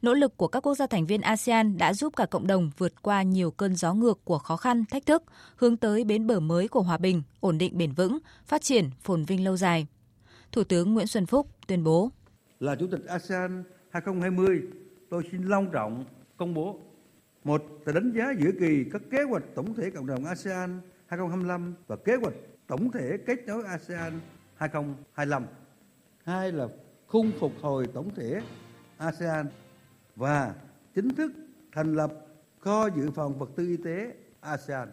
Nỗ 0.02 0.14
lực 0.14 0.36
của 0.36 0.48
các 0.48 0.60
quốc 0.60 0.74
gia 0.74 0.86
thành 0.86 1.06
viên 1.06 1.20
ASEAN 1.20 1.78
đã 1.78 1.94
giúp 1.94 2.16
cả 2.16 2.26
cộng 2.26 2.46
đồng 2.46 2.70
vượt 2.78 3.02
qua 3.02 3.22
nhiều 3.22 3.50
cơn 3.50 3.76
gió 3.76 3.94
ngược 3.94 4.24
của 4.24 4.38
khó 4.38 4.56
khăn, 4.56 4.84
thách 4.90 5.06
thức, 5.06 5.22
hướng 5.56 5.76
tới 5.76 6.04
bến 6.04 6.26
bờ 6.26 6.40
mới 6.40 6.68
của 6.68 6.82
hòa 6.82 6.98
bình, 6.98 7.22
ổn 7.40 7.58
định 7.58 7.78
bền 7.78 7.92
vững, 7.92 8.18
phát 8.46 8.62
triển, 8.62 8.90
phồn 9.00 9.24
vinh 9.24 9.44
lâu 9.44 9.56
dài. 9.56 9.86
Thủ 10.52 10.64
tướng 10.64 10.94
Nguyễn 10.94 11.06
Xuân 11.06 11.26
Phúc 11.26 11.48
tuyên 11.66 11.84
bố 11.84 12.10
là 12.60 12.74
Chủ 12.74 12.86
tịch 12.86 13.04
ASEAN 13.06 13.62
2020, 13.90 14.62
tôi 15.10 15.22
xin 15.32 15.42
long 15.42 15.70
trọng 15.72 16.04
công 16.36 16.54
bố. 16.54 16.80
Một 17.44 17.64
là 17.84 17.92
đánh 17.92 18.12
giá 18.12 18.34
giữa 18.38 18.50
kỳ 18.60 18.84
các 18.92 19.02
kế 19.10 19.22
hoạch 19.22 19.42
tổng 19.54 19.74
thể 19.74 19.90
cộng 19.90 20.06
đồng 20.06 20.24
ASEAN 20.24 20.80
2025 21.06 21.74
và 21.86 21.96
kế 21.96 22.16
hoạch 22.16 22.34
tổng 22.66 22.90
thể 22.90 23.18
kết 23.26 23.46
nối 23.46 23.64
ASEAN 23.64 24.12
2025. 24.56 25.44
Hai 26.24 26.52
là 26.52 26.68
khung 27.06 27.30
phục 27.40 27.52
hồi 27.60 27.86
tổng 27.94 28.14
thể 28.14 28.42
ASEAN 28.96 29.46
và 30.16 30.54
chính 30.94 31.14
thức 31.14 31.32
thành 31.72 31.94
lập 31.94 32.12
kho 32.58 32.86
dự 32.96 33.10
phòng 33.10 33.38
vật 33.38 33.50
tư 33.56 33.66
y 33.66 33.76
tế 33.76 34.14
ASEAN. 34.40 34.88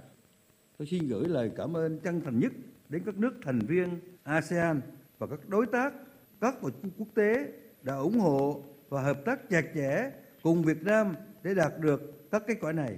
Tôi 0.78 0.88
xin 0.88 1.08
gửi 1.08 1.28
lời 1.28 1.52
cảm 1.56 1.78
ơn 1.78 2.00
chân 2.00 2.22
thành 2.22 2.40
nhất 2.40 2.52
đến 2.90 3.04
các 3.06 3.18
nước 3.18 3.34
thành 3.44 3.60
viên 3.60 4.00
ASEAN 4.24 4.82
và 5.18 5.28
các 5.28 5.40
đối 5.48 5.66
tác 5.66 5.94
các 6.42 6.56
tổ 6.62 6.70
chức 6.70 6.92
quốc 6.98 7.08
tế 7.16 7.36
đã 7.82 7.96
ủng 7.96 8.20
hộ 8.20 8.64
và 8.90 9.02
hợp 9.02 9.18
tác 9.26 9.40
chặt 9.50 9.64
chẽ 9.76 10.12
cùng 10.44 10.64
Việt 10.64 10.82
Nam 10.82 11.16
để 11.44 11.54
đạt 11.54 11.80
được 11.80 12.30
các 12.32 12.44
kết 12.48 12.56
quả 12.62 12.72
này. 12.72 12.96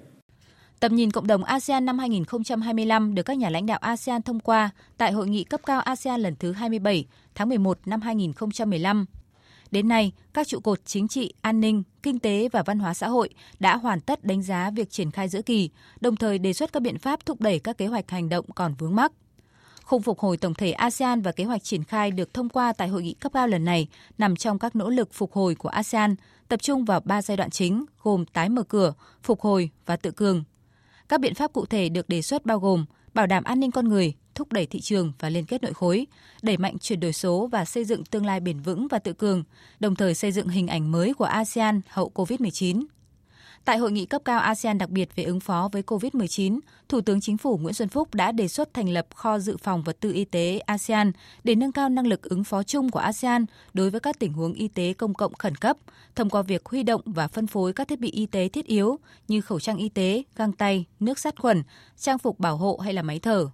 Tầm 0.79 0.95
nhìn 0.95 1.11
cộng 1.11 1.27
đồng 1.27 1.43
ASEAN 1.43 1.85
năm 1.85 1.99
2025 1.99 3.15
được 3.15 3.23
các 3.23 3.37
nhà 3.37 3.49
lãnh 3.49 3.65
đạo 3.65 3.79
ASEAN 3.81 4.21
thông 4.21 4.39
qua 4.39 4.69
tại 4.97 5.11
hội 5.11 5.27
nghị 5.27 5.43
cấp 5.43 5.61
cao 5.65 5.81
ASEAN 5.81 6.21
lần 6.21 6.35
thứ 6.35 6.51
27 6.51 7.05
tháng 7.35 7.49
11 7.49 7.79
năm 7.85 8.01
2015. 8.01 9.05
Đến 9.71 9.87
nay, 9.87 10.11
các 10.33 10.47
trụ 10.47 10.59
cột 10.59 10.85
chính 10.85 11.07
trị, 11.07 11.33
an 11.41 11.59
ninh, 11.59 11.83
kinh 12.03 12.19
tế 12.19 12.49
và 12.51 12.63
văn 12.63 12.79
hóa 12.79 12.93
xã 12.93 13.07
hội 13.07 13.29
đã 13.59 13.77
hoàn 13.77 14.01
tất 14.01 14.23
đánh 14.23 14.43
giá 14.43 14.69
việc 14.69 14.89
triển 14.89 15.11
khai 15.11 15.29
giữa 15.29 15.41
kỳ, 15.41 15.69
đồng 16.01 16.15
thời 16.15 16.39
đề 16.39 16.53
xuất 16.53 16.73
các 16.73 16.79
biện 16.79 16.97
pháp 16.97 17.25
thúc 17.25 17.41
đẩy 17.41 17.59
các 17.59 17.77
kế 17.77 17.87
hoạch 17.87 18.11
hành 18.11 18.29
động 18.29 18.45
còn 18.55 18.73
vướng 18.73 18.95
mắc. 18.95 19.11
Khung 19.87 20.01
phục 20.01 20.19
hồi 20.19 20.37
tổng 20.37 20.53
thể 20.53 20.71
ASEAN 20.71 21.21
và 21.21 21.31
kế 21.31 21.43
hoạch 21.43 21.63
triển 21.63 21.83
khai 21.83 22.11
được 22.11 22.33
thông 22.33 22.49
qua 22.49 22.73
tại 22.73 22.87
hội 22.87 23.03
nghị 23.03 23.13
cấp 23.13 23.31
cao 23.33 23.47
lần 23.47 23.65
này 23.65 23.87
nằm 24.17 24.35
trong 24.35 24.59
các 24.59 24.75
nỗ 24.75 24.89
lực 24.89 25.13
phục 25.13 25.33
hồi 25.33 25.55
của 25.55 25.69
ASEAN, 25.69 26.15
tập 26.47 26.61
trung 26.61 26.85
vào 26.85 26.99
ba 26.99 27.21
giai 27.21 27.37
đoạn 27.37 27.49
chính 27.49 27.85
gồm 28.03 28.25
tái 28.25 28.49
mở 28.49 28.63
cửa, 28.63 28.93
phục 29.23 29.41
hồi 29.41 29.69
và 29.85 29.95
tự 29.95 30.11
cường. 30.11 30.43
Các 31.09 31.21
biện 31.21 31.35
pháp 31.35 31.53
cụ 31.53 31.65
thể 31.65 31.89
được 31.89 32.09
đề 32.09 32.21
xuất 32.21 32.45
bao 32.45 32.59
gồm 32.59 32.85
bảo 33.13 33.27
đảm 33.27 33.43
an 33.43 33.59
ninh 33.59 33.71
con 33.71 33.89
người, 33.89 34.13
thúc 34.35 34.51
đẩy 34.51 34.65
thị 34.65 34.81
trường 34.81 35.13
và 35.19 35.29
liên 35.29 35.45
kết 35.45 35.63
nội 35.63 35.73
khối, 35.73 36.07
đẩy 36.41 36.57
mạnh 36.57 36.77
chuyển 36.77 36.99
đổi 36.99 37.13
số 37.13 37.47
và 37.51 37.65
xây 37.65 37.85
dựng 37.85 38.05
tương 38.05 38.25
lai 38.25 38.39
bền 38.39 38.59
vững 38.59 38.87
và 38.87 38.99
tự 38.99 39.13
cường, 39.13 39.43
đồng 39.79 39.95
thời 39.95 40.15
xây 40.15 40.31
dựng 40.31 40.47
hình 40.47 40.67
ảnh 40.67 40.91
mới 40.91 41.13
của 41.13 41.25
ASEAN 41.25 41.81
hậu 41.87 42.11
COVID-19. 42.15 42.85
Tại 43.67 43.77
hội 43.77 43.91
nghị 43.91 44.05
cấp 44.05 44.21
cao 44.25 44.39
ASEAN 44.39 44.77
đặc 44.77 44.89
biệt 44.89 45.15
về 45.15 45.23
ứng 45.23 45.39
phó 45.39 45.69
với 45.71 45.81
COVID-19, 45.81 46.59
Thủ 46.89 47.01
tướng 47.01 47.21
Chính 47.21 47.37
phủ 47.37 47.57
Nguyễn 47.57 47.73
Xuân 47.73 47.89
Phúc 47.89 48.13
đã 48.13 48.31
đề 48.31 48.47
xuất 48.47 48.73
thành 48.73 48.89
lập 48.89 49.07
kho 49.15 49.39
dự 49.39 49.57
phòng 49.57 49.83
vật 49.83 49.97
tư 49.99 50.11
y 50.11 50.25
tế 50.25 50.59
ASEAN 50.59 51.11
để 51.43 51.55
nâng 51.55 51.71
cao 51.71 51.89
năng 51.89 52.07
lực 52.07 52.21
ứng 52.21 52.43
phó 52.43 52.63
chung 52.63 52.89
của 52.89 52.99
ASEAN 52.99 53.45
đối 53.73 53.89
với 53.89 53.99
các 53.99 54.19
tình 54.19 54.33
huống 54.33 54.53
y 54.53 54.67
tế 54.67 54.93
công 54.93 55.13
cộng 55.13 55.33
khẩn 55.33 55.55
cấp, 55.55 55.77
thông 56.15 56.29
qua 56.29 56.41
việc 56.41 56.65
huy 56.65 56.83
động 56.83 57.01
và 57.05 57.27
phân 57.27 57.47
phối 57.47 57.73
các 57.73 57.87
thiết 57.87 57.99
bị 57.99 58.11
y 58.11 58.25
tế 58.25 58.49
thiết 58.49 58.65
yếu 58.65 58.99
như 59.27 59.41
khẩu 59.41 59.59
trang 59.59 59.77
y 59.77 59.89
tế, 59.89 60.23
găng 60.35 60.51
tay, 60.51 60.85
nước 60.99 61.19
sát 61.19 61.39
khuẩn, 61.39 61.63
trang 61.97 62.17
phục 62.17 62.39
bảo 62.39 62.57
hộ 62.57 62.77
hay 62.83 62.93
là 62.93 63.01
máy 63.01 63.19
thở. 63.19 63.47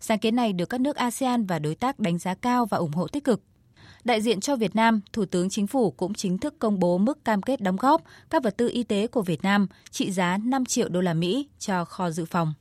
Sáng 0.00 0.18
kiến 0.18 0.36
này 0.36 0.52
được 0.52 0.68
các 0.68 0.80
nước 0.80 0.96
ASEAN 0.96 1.46
và 1.46 1.58
đối 1.58 1.74
tác 1.74 1.98
đánh 1.98 2.18
giá 2.18 2.34
cao 2.34 2.66
và 2.66 2.78
ủng 2.78 2.92
hộ 2.92 3.08
tích 3.08 3.24
cực. 3.24 3.40
Đại 4.08 4.20
diện 4.20 4.40
cho 4.40 4.56
Việt 4.56 4.76
Nam, 4.76 5.00
Thủ 5.12 5.24
tướng 5.24 5.50
Chính 5.50 5.66
phủ 5.66 5.90
cũng 5.90 6.14
chính 6.14 6.38
thức 6.38 6.54
công 6.58 6.78
bố 6.78 6.98
mức 6.98 7.24
cam 7.24 7.42
kết 7.42 7.60
đóng 7.60 7.76
góp 7.76 8.02
các 8.30 8.42
vật 8.42 8.56
tư 8.56 8.68
y 8.72 8.82
tế 8.82 9.06
của 9.06 9.22
Việt 9.22 9.42
Nam 9.42 9.66
trị 9.90 10.10
giá 10.10 10.38
5 10.44 10.64
triệu 10.64 10.88
đô 10.88 11.00
la 11.00 11.14
Mỹ 11.14 11.48
cho 11.58 11.84
kho 11.84 12.10
dự 12.10 12.24
phòng. 12.24 12.54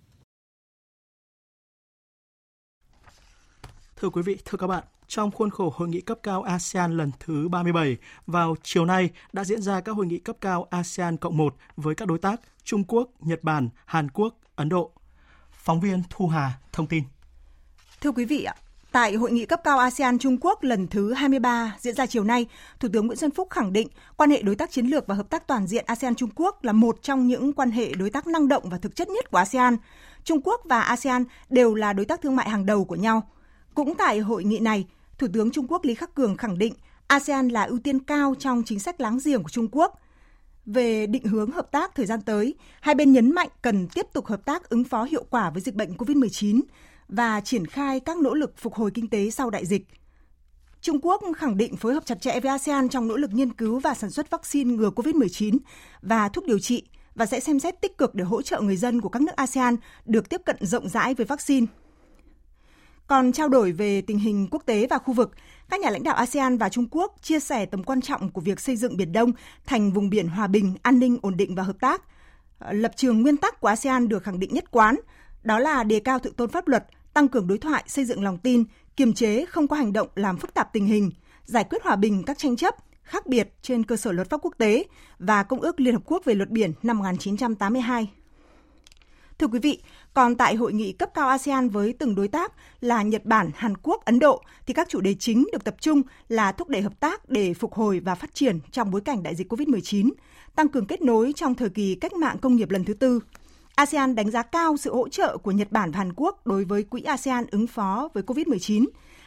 Thưa 3.96 4.10
quý 4.10 4.22
vị, 4.22 4.38
thưa 4.46 4.58
các 4.58 4.68
bạn, 4.68 4.84
trong 5.08 5.32
khuôn 5.32 5.50
khổ 5.50 5.74
hội 5.76 5.88
nghị 5.88 6.02
cấp 6.02 6.20
cao 6.24 6.44
ASEAN 6.44 6.98
lần 6.98 7.12
thứ 7.20 7.48
37, 7.50 7.98
vào 8.26 8.56
chiều 8.64 8.86
nay 8.86 9.10
đã 9.34 9.44
diễn 9.44 9.62
ra 9.62 9.82
các 9.82 9.92
hội 9.96 10.06
nghị 10.06 10.18
cấp 10.18 10.38
cao 10.42 10.68
ASEAN 10.70 11.18
cộng 11.18 11.38
1 11.38 11.56
với 11.76 11.96
các 11.96 12.08
đối 12.08 12.20
tác 12.20 12.42
Trung 12.64 12.84
Quốc, 12.84 13.10
Nhật 13.20 13.44
Bản, 13.44 13.70
Hàn 13.86 14.10
Quốc, 14.10 14.38
Ấn 14.56 14.70
Độ. 14.70 14.92
Phóng 15.52 15.80
viên 15.80 16.04
Thu 16.10 16.28
Hà 16.28 16.60
thông 16.72 16.88
tin. 16.88 17.04
Thưa 18.02 18.12
quý 18.12 18.26
vị 18.26 18.44
ạ, 18.44 18.56
Tại 18.98 19.16
hội 19.16 19.32
nghị 19.32 19.46
cấp 19.46 19.62
cao 19.64 19.80
ASEAN 19.80 20.20
Trung 20.20 20.38
Quốc 20.42 20.64
lần 20.64 20.88
thứ 20.88 21.14
23 21.14 21.76
diễn 21.80 21.96
ra 21.96 22.06
chiều 22.06 22.24
nay, 22.24 22.46
Thủ 22.80 22.90
tướng 22.94 23.08
Nguyễn 23.08 23.18
Xuân 23.18 23.32
Phúc 23.32 23.50
khẳng 23.50 23.74
định 23.74 23.88
quan 24.18 24.30
hệ 24.30 24.42
đối 24.42 24.56
tác 24.56 24.72
chiến 24.72 24.86
lược 24.86 25.08
và 25.08 25.16
hợp 25.16 25.30
tác 25.30 25.48
toàn 25.48 25.68
diện 25.68 25.86
ASEAN 25.88 26.16
Trung 26.16 26.30
Quốc 26.36 26.64
là 26.64 26.74
một 26.74 26.98
trong 27.02 27.28
những 27.28 27.54
quan 27.54 27.72
hệ 27.72 27.92
đối 27.94 28.10
tác 28.10 28.28
năng 28.28 28.48
động 28.48 28.70
và 28.70 28.78
thực 28.78 28.96
chất 28.96 29.10
nhất 29.10 29.32
của 29.32 29.38
ASEAN. 29.38 29.78
Trung 30.24 30.42
Quốc 30.44 30.62
và 30.66 30.82
ASEAN 30.82 31.24
đều 31.50 31.76
là 31.76 31.94
đối 31.94 32.06
tác 32.06 32.22
thương 32.22 32.36
mại 32.36 32.50
hàng 32.50 32.66
đầu 32.66 32.86
của 32.86 32.96
nhau. 32.96 33.30
Cũng 33.76 33.96
tại 33.96 34.20
hội 34.20 34.44
nghị 34.44 34.60
này, 34.60 34.86
Thủ 35.18 35.28
tướng 35.34 35.52
Trung 35.52 35.68
Quốc 35.70 35.86
Lý 35.86 35.96
Khắc 35.96 36.16
Cường 36.16 36.38
khẳng 36.38 36.58
định 36.58 36.74
ASEAN 37.08 37.48
là 37.48 37.64
ưu 37.64 37.80
tiên 37.80 38.00
cao 38.00 38.36
trong 38.40 38.64
chính 38.66 38.80
sách 38.80 39.02
láng 39.02 39.20
giềng 39.26 39.44
của 39.44 39.50
Trung 39.50 39.68
Quốc. 39.72 40.00
Về 40.66 41.08
định 41.08 41.26
hướng 41.26 41.52
hợp 41.52 41.72
tác 41.72 41.96
thời 41.96 42.06
gian 42.06 42.22
tới, 42.22 42.56
hai 42.82 42.96
bên 42.96 43.12
nhấn 43.12 43.32
mạnh 43.32 43.50
cần 43.62 43.88
tiếp 43.88 44.06
tục 44.14 44.26
hợp 44.26 44.46
tác 44.46 44.70
ứng 44.70 44.84
phó 44.84 45.04
hiệu 45.04 45.26
quả 45.30 45.50
với 45.50 45.62
dịch 45.62 45.76
bệnh 45.76 45.94
COVID-19, 45.94 46.62
và 47.08 47.42
triển 47.42 47.66
khai 47.66 48.00
các 48.00 48.18
nỗ 48.18 48.34
lực 48.34 48.58
phục 48.58 48.74
hồi 48.74 48.92
kinh 48.94 49.10
tế 49.10 49.30
sau 49.30 49.50
đại 49.50 49.66
dịch. 49.66 49.88
Trung 50.82 51.00
Quốc 51.02 51.22
khẳng 51.38 51.58
định 51.58 51.78
phối 51.78 51.94
hợp 51.94 52.06
chặt 52.06 52.22
chẽ 52.22 52.40
với 52.40 52.52
ASEAN 52.52 52.90
trong 52.90 53.08
nỗ 53.08 53.18
lực 53.18 53.34
nghiên 53.34 53.54
cứu 53.54 53.80
và 53.80 53.94
sản 53.94 54.10
xuất 54.10 54.30
vaccine 54.30 54.74
ngừa 54.74 54.90
COVID-19 54.90 55.58
và 56.02 56.30
thuốc 56.30 56.46
điều 56.46 56.60
trị 56.60 56.84
và 57.16 57.26
sẽ 57.26 57.40
xem 57.40 57.60
xét 57.60 57.82
tích 57.82 57.98
cực 57.98 58.16
để 58.16 58.24
hỗ 58.24 58.42
trợ 58.42 58.62
người 58.62 58.76
dân 58.76 59.02
của 59.02 59.10
các 59.10 59.22
nước 59.22 59.36
ASEAN 59.36 59.76
được 60.06 60.30
tiếp 60.30 60.42
cận 60.46 60.56
rộng 60.62 60.90
rãi 60.90 61.14
với 61.14 61.26
vaccine. 61.26 61.66
Còn 63.08 63.32
trao 63.32 63.50
đổi 63.50 63.72
về 63.72 64.02
tình 64.02 64.20
hình 64.20 64.48
quốc 64.52 64.64
tế 64.66 64.88
và 64.90 64.98
khu 64.98 65.14
vực, 65.14 65.32
các 65.70 65.80
nhà 65.80 65.90
lãnh 65.90 66.04
đạo 66.04 66.16
ASEAN 66.16 66.58
và 66.58 66.70
Trung 66.70 66.88
Quốc 66.92 67.16
chia 67.22 67.40
sẻ 67.40 67.66
tầm 67.66 67.84
quan 67.84 68.02
trọng 68.02 68.30
của 68.32 68.42
việc 68.42 68.60
xây 68.60 68.76
dựng 68.76 68.98
Biển 68.98 69.12
Đông 69.12 69.32
thành 69.66 69.92
vùng 69.92 70.10
biển 70.10 70.28
hòa 70.28 70.48
bình, 70.48 70.76
an 70.82 71.00
ninh, 71.00 71.18
ổn 71.22 71.38
định 71.38 71.56
và 71.56 71.64
hợp 71.64 71.80
tác. 71.80 72.02
Lập 72.72 72.92
trường 72.96 73.22
nguyên 73.22 73.38
tắc 73.38 73.60
của 73.60 73.68
ASEAN 73.68 74.08
được 74.10 74.24
khẳng 74.24 74.40
định 74.40 74.54
nhất 74.54 74.72
quán, 74.72 74.96
đó 75.44 75.60
là 75.60 75.84
đề 75.84 76.00
cao 76.00 76.20
thượng 76.20 76.34
tôn 76.34 76.50
pháp 76.50 76.68
luật, 76.68 76.88
tăng 77.18 77.28
cường 77.28 77.48
đối 77.48 77.58
thoại, 77.58 77.84
xây 77.88 78.06
dựng 78.06 78.24
lòng 78.24 78.38
tin, 78.38 78.64
kiềm 78.96 79.14
chế 79.14 79.46
không 79.46 79.68
có 79.68 79.76
hành 79.76 79.94
động 79.94 80.08
làm 80.16 80.38
phức 80.38 80.54
tạp 80.54 80.74
tình 80.74 80.86
hình, 80.86 81.12
giải 81.46 81.64
quyết 81.64 81.84
hòa 81.84 81.96
bình 81.96 82.24
các 82.24 82.38
tranh 82.38 82.56
chấp 82.56 82.76
khác 83.04 83.28
biệt 83.28 83.54
trên 83.62 83.84
cơ 83.84 83.96
sở 83.96 84.12
luật 84.12 84.30
pháp 84.30 84.38
quốc 84.42 84.54
tế 84.58 84.84
và 85.20 85.44
Công 85.44 85.62
ước 85.62 85.80
Liên 85.80 85.94
Hợp 85.94 86.02
Quốc 86.06 86.26
về 86.26 86.34
luật 86.34 86.50
biển 86.50 86.74
năm 86.84 86.98
1982. 86.98 88.12
Thưa 89.40 89.48
quý 89.48 89.60
vị, 89.60 89.82
còn 90.14 90.36
tại 90.36 90.56
hội 90.56 90.74
nghị 90.74 90.92
cấp 90.92 91.10
cao 91.14 91.28
ASEAN 91.28 91.70
với 91.70 91.94
từng 91.94 92.16
đối 92.16 92.28
tác 92.28 92.54
là 92.82 93.02
Nhật 93.02 93.26
Bản, 93.26 93.52
Hàn 93.56 93.78
Quốc, 93.78 94.06
Ấn 94.06 94.20
Độ 94.20 94.44
thì 94.68 94.74
các 94.74 94.90
chủ 94.90 95.02
đề 95.02 95.14
chính 95.14 95.48
được 95.52 95.64
tập 95.64 95.76
trung 95.80 96.02
là 96.30 96.52
thúc 96.52 96.70
đẩy 96.70 96.82
hợp 96.82 97.00
tác 97.00 97.30
để 97.30 97.54
phục 97.54 97.74
hồi 97.74 98.00
và 98.00 98.16
phát 98.16 98.34
triển 98.36 98.60
trong 98.72 98.92
bối 98.92 99.02
cảnh 99.02 99.24
đại 99.24 99.36
dịch 99.36 99.54
COVID-19, 99.54 100.12
tăng 100.56 100.70
cường 100.70 100.86
kết 100.86 101.02
nối 101.02 101.34
trong 101.36 101.56
thời 101.56 101.70
kỳ 101.70 101.96
cách 101.96 102.14
mạng 102.14 102.38
công 102.42 102.56
nghiệp 102.56 102.70
lần 102.70 102.84
thứ 102.84 102.94
tư, 102.94 103.20
ASEAN 103.78 104.16
đánh 104.16 104.32
giá 104.32 104.42
cao 104.42 104.78
sự 104.78 104.96
hỗ 104.96 105.10
trợ 105.10 105.38
của 105.38 105.52
Nhật 105.52 105.72
Bản 105.72 105.92
và 105.92 105.98
Hàn 105.98 106.14
Quốc 106.16 106.48
đối 106.48 106.66
với 106.66 106.84
quỹ 106.84 107.02
ASEAN 107.02 107.46
ứng 107.52 107.68
phó 107.68 108.10
với 108.14 108.24
COVID-19. 108.24 108.86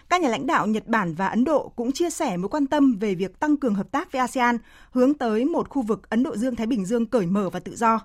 Các 0.09 0.21
nhà 0.21 0.29
lãnh 0.29 0.47
đạo 0.47 0.67
Nhật 0.67 0.87
Bản 0.87 1.15
và 1.15 1.27
Ấn 1.27 1.45
Độ 1.45 1.73
cũng 1.77 1.93
chia 1.93 2.11
sẻ 2.11 2.37
mối 2.37 2.49
quan 2.49 2.67
tâm 2.67 2.97
về 3.01 3.15
việc 3.15 3.41
tăng 3.41 3.57
cường 3.57 3.75
hợp 3.75 3.93
tác 3.93 4.13
với 4.13 4.21
ASEAN, 4.21 4.59
hướng 4.91 5.15
tới 5.15 5.45
một 5.45 5.69
khu 5.69 5.83
vực 5.83 6.11
Ấn 6.11 6.23
Độ 6.23 6.37
Dương-Thái 6.37 6.67
Bình 6.67 6.85
Dương 6.85 7.07
cởi 7.07 7.27
mở 7.27 7.51
và 7.51 7.61
tự 7.61 7.77
do. 7.77 8.01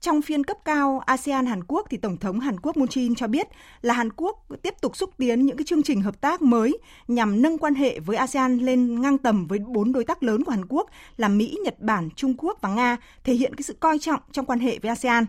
Trong 0.00 0.22
phiên 0.22 0.44
cấp 0.44 0.56
cao 0.64 1.02
ASEAN 1.06 1.46
Hàn 1.46 1.64
Quốc 1.64 1.86
thì 1.90 1.96
Tổng 1.96 2.16
thống 2.16 2.40
Hàn 2.40 2.60
Quốc 2.60 2.76
Moon 2.76 2.88
Jae-in 2.88 3.14
cho 3.14 3.26
biết 3.26 3.46
là 3.82 3.94
Hàn 3.94 4.12
Quốc 4.16 4.46
tiếp 4.62 4.74
tục 4.80 4.96
xúc 4.96 5.10
tiến 5.18 5.46
những 5.46 5.56
cái 5.56 5.64
chương 5.64 5.82
trình 5.82 6.02
hợp 6.02 6.20
tác 6.20 6.42
mới 6.42 6.78
nhằm 7.08 7.42
nâng 7.42 7.58
quan 7.58 7.74
hệ 7.74 8.00
với 8.00 8.16
ASEAN 8.16 8.58
lên 8.58 9.00
ngang 9.00 9.18
tầm 9.18 9.46
với 9.46 9.58
bốn 9.58 9.92
đối 9.92 10.04
tác 10.04 10.22
lớn 10.22 10.44
của 10.44 10.50
Hàn 10.52 10.66
Quốc 10.68 10.90
là 11.16 11.28
Mỹ, 11.28 11.58
Nhật 11.64 11.80
Bản, 11.80 12.08
Trung 12.16 12.34
Quốc 12.38 12.58
và 12.60 12.68
Nga, 12.68 12.96
thể 13.24 13.34
hiện 13.34 13.54
cái 13.54 13.62
sự 13.62 13.76
coi 13.80 13.98
trọng 13.98 14.20
trong 14.32 14.46
quan 14.46 14.60
hệ 14.60 14.78
với 14.78 14.88
ASEAN. 14.88 15.26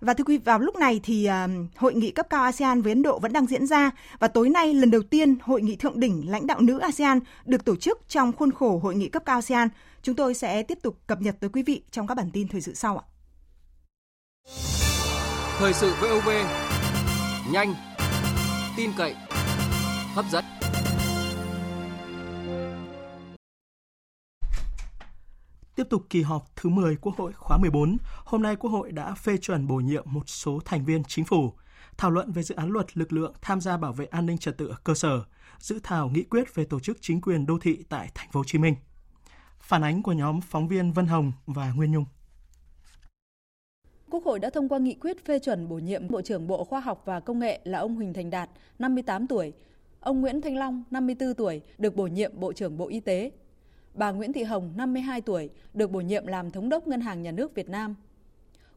Và 0.00 0.14
thưa 0.14 0.24
quý 0.24 0.38
vị, 0.38 0.42
vào 0.44 0.58
lúc 0.58 0.76
này 0.76 1.00
thì 1.02 1.24
ờ, 1.24 1.48
hội 1.76 1.94
nghị 1.94 2.10
cấp 2.10 2.26
cao 2.30 2.42
ASEAN 2.42 2.82
với 2.82 2.92
Ấn 2.92 3.02
Độ 3.02 3.18
vẫn 3.18 3.32
đang 3.32 3.46
diễn 3.46 3.66
ra 3.66 3.90
và 4.18 4.28
tối 4.28 4.48
nay 4.48 4.74
lần 4.74 4.90
đầu 4.90 5.02
tiên 5.02 5.36
hội 5.42 5.62
nghị 5.62 5.76
thượng 5.76 6.00
đỉnh 6.00 6.30
lãnh 6.30 6.46
đạo 6.46 6.60
nữ 6.60 6.78
ASEAN 6.78 7.20
được 7.44 7.64
tổ 7.64 7.76
chức 7.76 7.98
trong 8.08 8.32
khuôn 8.32 8.52
khổ 8.52 8.80
hội 8.82 8.94
nghị 8.94 9.08
cấp 9.08 9.22
cao 9.26 9.38
ASEAN. 9.38 9.68
Chúng 10.02 10.14
tôi 10.14 10.34
sẽ 10.34 10.62
tiếp 10.62 10.78
tục 10.82 10.98
cập 11.06 11.20
nhật 11.20 11.36
tới 11.40 11.50
quý 11.52 11.62
vị 11.62 11.82
trong 11.90 12.06
các 12.06 12.14
bản 12.14 12.30
tin 12.32 12.48
thời 12.48 12.60
sự 12.60 12.74
sau 12.74 12.98
ạ. 12.98 13.04
Thời 15.58 15.72
sự 15.72 15.94
VOV 16.00 16.28
nhanh, 17.52 17.74
tin 18.76 18.90
cậy, 18.96 19.14
hấp 20.14 20.24
dẫn. 20.32 20.59
Tiếp 25.80 25.88
tục 25.90 26.02
kỳ 26.10 26.22
họp 26.22 26.56
thứ 26.56 26.70
10 26.70 26.96
Quốc 26.96 27.16
hội 27.16 27.32
khóa 27.32 27.58
14, 27.58 27.96
hôm 28.24 28.42
nay 28.42 28.56
Quốc 28.56 28.70
hội 28.70 28.92
đã 28.92 29.14
phê 29.14 29.36
chuẩn 29.36 29.66
bổ 29.66 29.76
nhiệm 29.76 30.04
một 30.06 30.28
số 30.28 30.60
thành 30.64 30.84
viên 30.84 31.04
chính 31.04 31.24
phủ, 31.24 31.52
thảo 31.96 32.10
luận 32.10 32.32
về 32.32 32.42
dự 32.42 32.54
án 32.54 32.70
luật 32.70 32.96
lực 32.96 33.12
lượng 33.12 33.32
tham 33.42 33.60
gia 33.60 33.76
bảo 33.76 33.92
vệ 33.92 34.06
an 34.06 34.26
ninh 34.26 34.38
trật 34.38 34.58
tự 34.58 34.68
ở 34.68 34.76
cơ 34.84 34.94
sở, 34.94 35.24
dự 35.58 35.80
thảo 35.82 36.08
nghị 36.08 36.22
quyết 36.22 36.54
về 36.54 36.64
tổ 36.64 36.80
chức 36.80 36.98
chính 37.00 37.20
quyền 37.20 37.46
đô 37.46 37.58
thị 37.58 37.84
tại 37.88 38.10
thành 38.14 38.28
phố 38.32 38.40
Hồ 38.40 38.44
Chí 38.46 38.58
Minh. 38.58 38.74
Phản 39.60 39.84
ánh 39.84 40.02
của 40.02 40.12
nhóm 40.12 40.40
phóng 40.40 40.68
viên 40.68 40.92
Vân 40.92 41.06
Hồng 41.06 41.32
và 41.46 41.72
Nguyên 41.72 41.92
Nhung. 41.92 42.04
Quốc 44.10 44.24
hội 44.24 44.38
đã 44.38 44.50
thông 44.50 44.68
qua 44.68 44.78
nghị 44.78 44.94
quyết 44.94 45.24
phê 45.24 45.38
chuẩn 45.38 45.68
bổ 45.68 45.78
nhiệm 45.78 46.08
Bộ 46.08 46.22
trưởng 46.22 46.46
Bộ 46.46 46.64
Khoa 46.64 46.80
học 46.80 47.02
và 47.04 47.20
Công 47.20 47.38
nghệ 47.38 47.60
là 47.64 47.78
ông 47.78 47.94
Huỳnh 47.94 48.12
Thành 48.12 48.30
Đạt, 48.30 48.50
58 48.78 49.26
tuổi. 49.26 49.52
Ông 50.00 50.20
Nguyễn 50.20 50.40
Thanh 50.40 50.56
Long, 50.56 50.84
54 50.90 51.34
tuổi, 51.34 51.60
được 51.78 51.96
bổ 51.96 52.06
nhiệm 52.06 52.40
Bộ 52.40 52.52
trưởng 52.52 52.76
Bộ 52.76 52.88
Y 52.88 53.00
tế. 53.00 53.30
Bà 53.94 54.10
Nguyễn 54.10 54.32
Thị 54.32 54.42
Hồng, 54.42 54.72
52 54.76 55.20
tuổi, 55.20 55.50
được 55.74 55.90
bổ 55.90 56.00
nhiệm 56.00 56.26
làm 56.26 56.50
Thống 56.50 56.68
đốc 56.68 56.86
Ngân 56.86 57.00
hàng 57.00 57.22
Nhà 57.22 57.30
nước 57.30 57.54
Việt 57.54 57.68
Nam. 57.68 57.94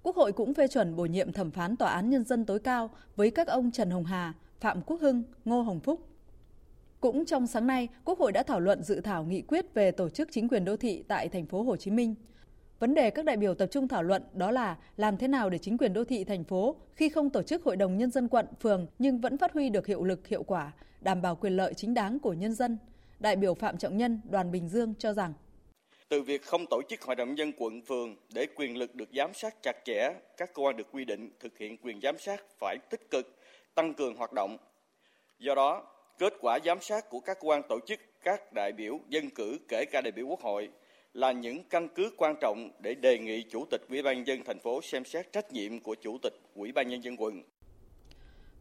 Quốc 0.04 0.16
hội 0.16 0.32
cũng 0.32 0.54
phê 0.54 0.68
chuẩn 0.68 0.96
bổ 0.96 1.06
nhiệm 1.06 1.32
thẩm 1.32 1.52
phán 1.52 1.76
Tòa 1.76 1.90
án 1.90 2.10
Nhân 2.10 2.24
dân 2.24 2.46
tối 2.46 2.60
cao 2.60 2.90
với 3.16 3.32
các 3.32 3.48
ông 3.48 3.72
Trần 3.72 3.90
Hồng 3.90 4.06
Hà, 4.06 4.34
Phạm 4.60 4.82
Quốc 4.82 5.02
Hưng, 5.02 5.24
Ngô 5.46 5.62
Hồng 5.62 5.80
Phúc. 5.80 6.08
Cũng 7.00 7.26
trong 7.26 7.48
sáng 7.48 7.68
nay, 7.68 7.88
Quốc 8.06 8.20
hội 8.20 8.32
đã 8.32 8.44
thảo 8.44 8.60
luận 8.60 8.84
dự 8.84 9.02
thảo 9.02 9.24
nghị 9.24 9.42
quyết 9.42 9.74
về 9.74 9.92
tổ 9.92 10.10
chức 10.10 10.30
chính 10.32 10.48
quyền 10.48 10.66
đô 10.66 10.78
thị 10.78 11.04
tại 11.08 11.30
thành 11.30 11.46
phố 11.46 11.64
Hồ 11.64 11.76
Chí 11.76 11.92
Minh– 11.92 12.16
Vấn 12.84 12.94
đề 12.94 13.10
các 13.10 13.26
đại 13.26 13.38
biểu 13.38 13.56
tập 13.56 13.68
trung 13.72 13.88
thảo 13.88 14.04
luận 14.04 14.24
đó 14.34 14.52
là 14.52 14.78
làm 14.98 15.18
thế 15.18 15.28
nào 15.28 15.50
để 15.50 15.58
chính 15.58 15.78
quyền 15.78 15.94
đô 15.94 16.04
thị 16.04 16.24
thành 16.24 16.44
phố 16.44 16.76
khi 16.94 17.10
không 17.10 17.30
tổ 17.30 17.44
chức 17.44 17.64
hội 17.64 17.76
đồng 17.76 17.98
nhân 17.98 18.12
dân 18.12 18.28
quận, 18.28 18.46
phường 18.62 18.88
nhưng 19.00 19.22
vẫn 19.22 19.38
phát 19.38 19.54
huy 19.54 19.70
được 19.70 19.88
hiệu 19.88 20.04
lực 20.04 20.28
hiệu 20.28 20.44
quả, 20.44 20.72
đảm 21.02 21.22
bảo 21.22 21.36
quyền 21.36 21.58
lợi 21.58 21.74
chính 21.74 21.94
đáng 21.94 22.20
của 22.20 22.34
nhân 22.34 22.54
dân. 22.54 22.78
Đại 23.24 23.36
biểu 23.36 23.54
Phạm 23.54 23.78
Trọng 23.78 23.98
Nhân, 23.98 24.22
đoàn 24.30 24.52
Bình 24.52 24.70
Dương 24.70 24.94
cho 25.00 25.14
rằng 25.14 25.34
từ 26.10 26.22
việc 26.22 26.46
không 26.46 26.66
tổ 26.70 26.82
chức 26.90 27.02
hội 27.02 27.16
đồng 27.16 27.36
nhân 27.36 27.52
quận 27.58 27.82
phường 27.82 28.16
để 28.34 28.48
quyền 28.56 28.78
lực 28.78 28.96
được 28.96 29.10
giám 29.16 29.34
sát 29.34 29.56
chặt 29.64 29.76
chẽ, 29.86 30.14
các 30.38 30.54
cơ 30.54 30.64
quan 30.64 30.78
được 30.78 30.88
quy 30.92 31.06
định 31.06 31.30
thực 31.40 31.58
hiện 31.58 31.78
quyền 31.78 32.00
giám 32.02 32.18
sát 32.20 32.44
phải 32.60 32.78
tích 32.90 33.12
cực 33.12 33.40
tăng 33.76 33.94
cường 33.94 34.16
hoạt 34.16 34.34
động. 34.34 34.58
Do 35.40 35.56
đó, 35.56 35.84
kết 36.20 36.34
quả 36.42 36.60
giám 36.66 36.82
sát 36.82 37.10
của 37.10 37.20
các 37.20 37.38
cơ 37.42 37.48
quan 37.48 37.62
tổ 37.70 37.80
chức 37.88 38.00
các 38.24 38.54
đại 38.56 38.72
biểu 38.78 39.00
dân 39.10 39.30
cử 39.30 39.58
kể 39.68 39.86
cả 39.92 40.02
đại 40.04 40.12
biểu 40.12 40.26
Quốc 40.28 40.42
hội 40.42 40.70
là 41.14 41.32
những 41.32 41.64
căn 41.70 41.88
cứ 41.96 42.12
quan 42.18 42.36
trọng 42.42 42.70
để 42.84 42.96
đề 43.02 43.20
nghị 43.20 43.44
Chủ 43.44 43.66
tịch 43.72 43.82
Ủy 43.90 44.02
ban 44.02 44.28
dân 44.28 44.44
thành 44.46 44.60
phố 44.60 44.82
xem 44.82 45.06
xét 45.06 45.32
trách 45.32 45.52
nhiệm 45.52 45.80
của 45.80 45.96
Chủ 45.96 46.18
tịch 46.22 46.34
Ủy 46.56 46.72
ban 46.72 46.90
nhân 46.90 47.04
dân 47.04 47.16
quận. 47.18 47.44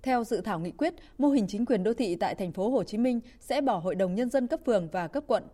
Theo 0.02 0.24
dự 0.24 0.40
thảo 0.40 0.58
nghị 0.58 0.70
quyết, 0.70 0.94
mô 1.18 1.28
hình 1.28 1.46
chính 1.48 1.66
quyền 1.66 1.82
đô 1.82 1.94
thị 1.94 2.16
tại 2.16 2.34
thành 2.34 2.52
phố 2.52 2.68
Hồ 2.68 2.84
Chí 2.84 2.98
Minh 2.98 3.20
sẽ 3.40 3.60
bỏ 3.60 3.78
Hội 3.78 3.94
đồng 3.94 4.14
nhân 4.14 4.30
dân 4.30 4.46
cấp 4.46 4.60
phường 4.66 4.88
và 4.92 5.08
cấp 5.08 5.24
quận. 5.26 5.44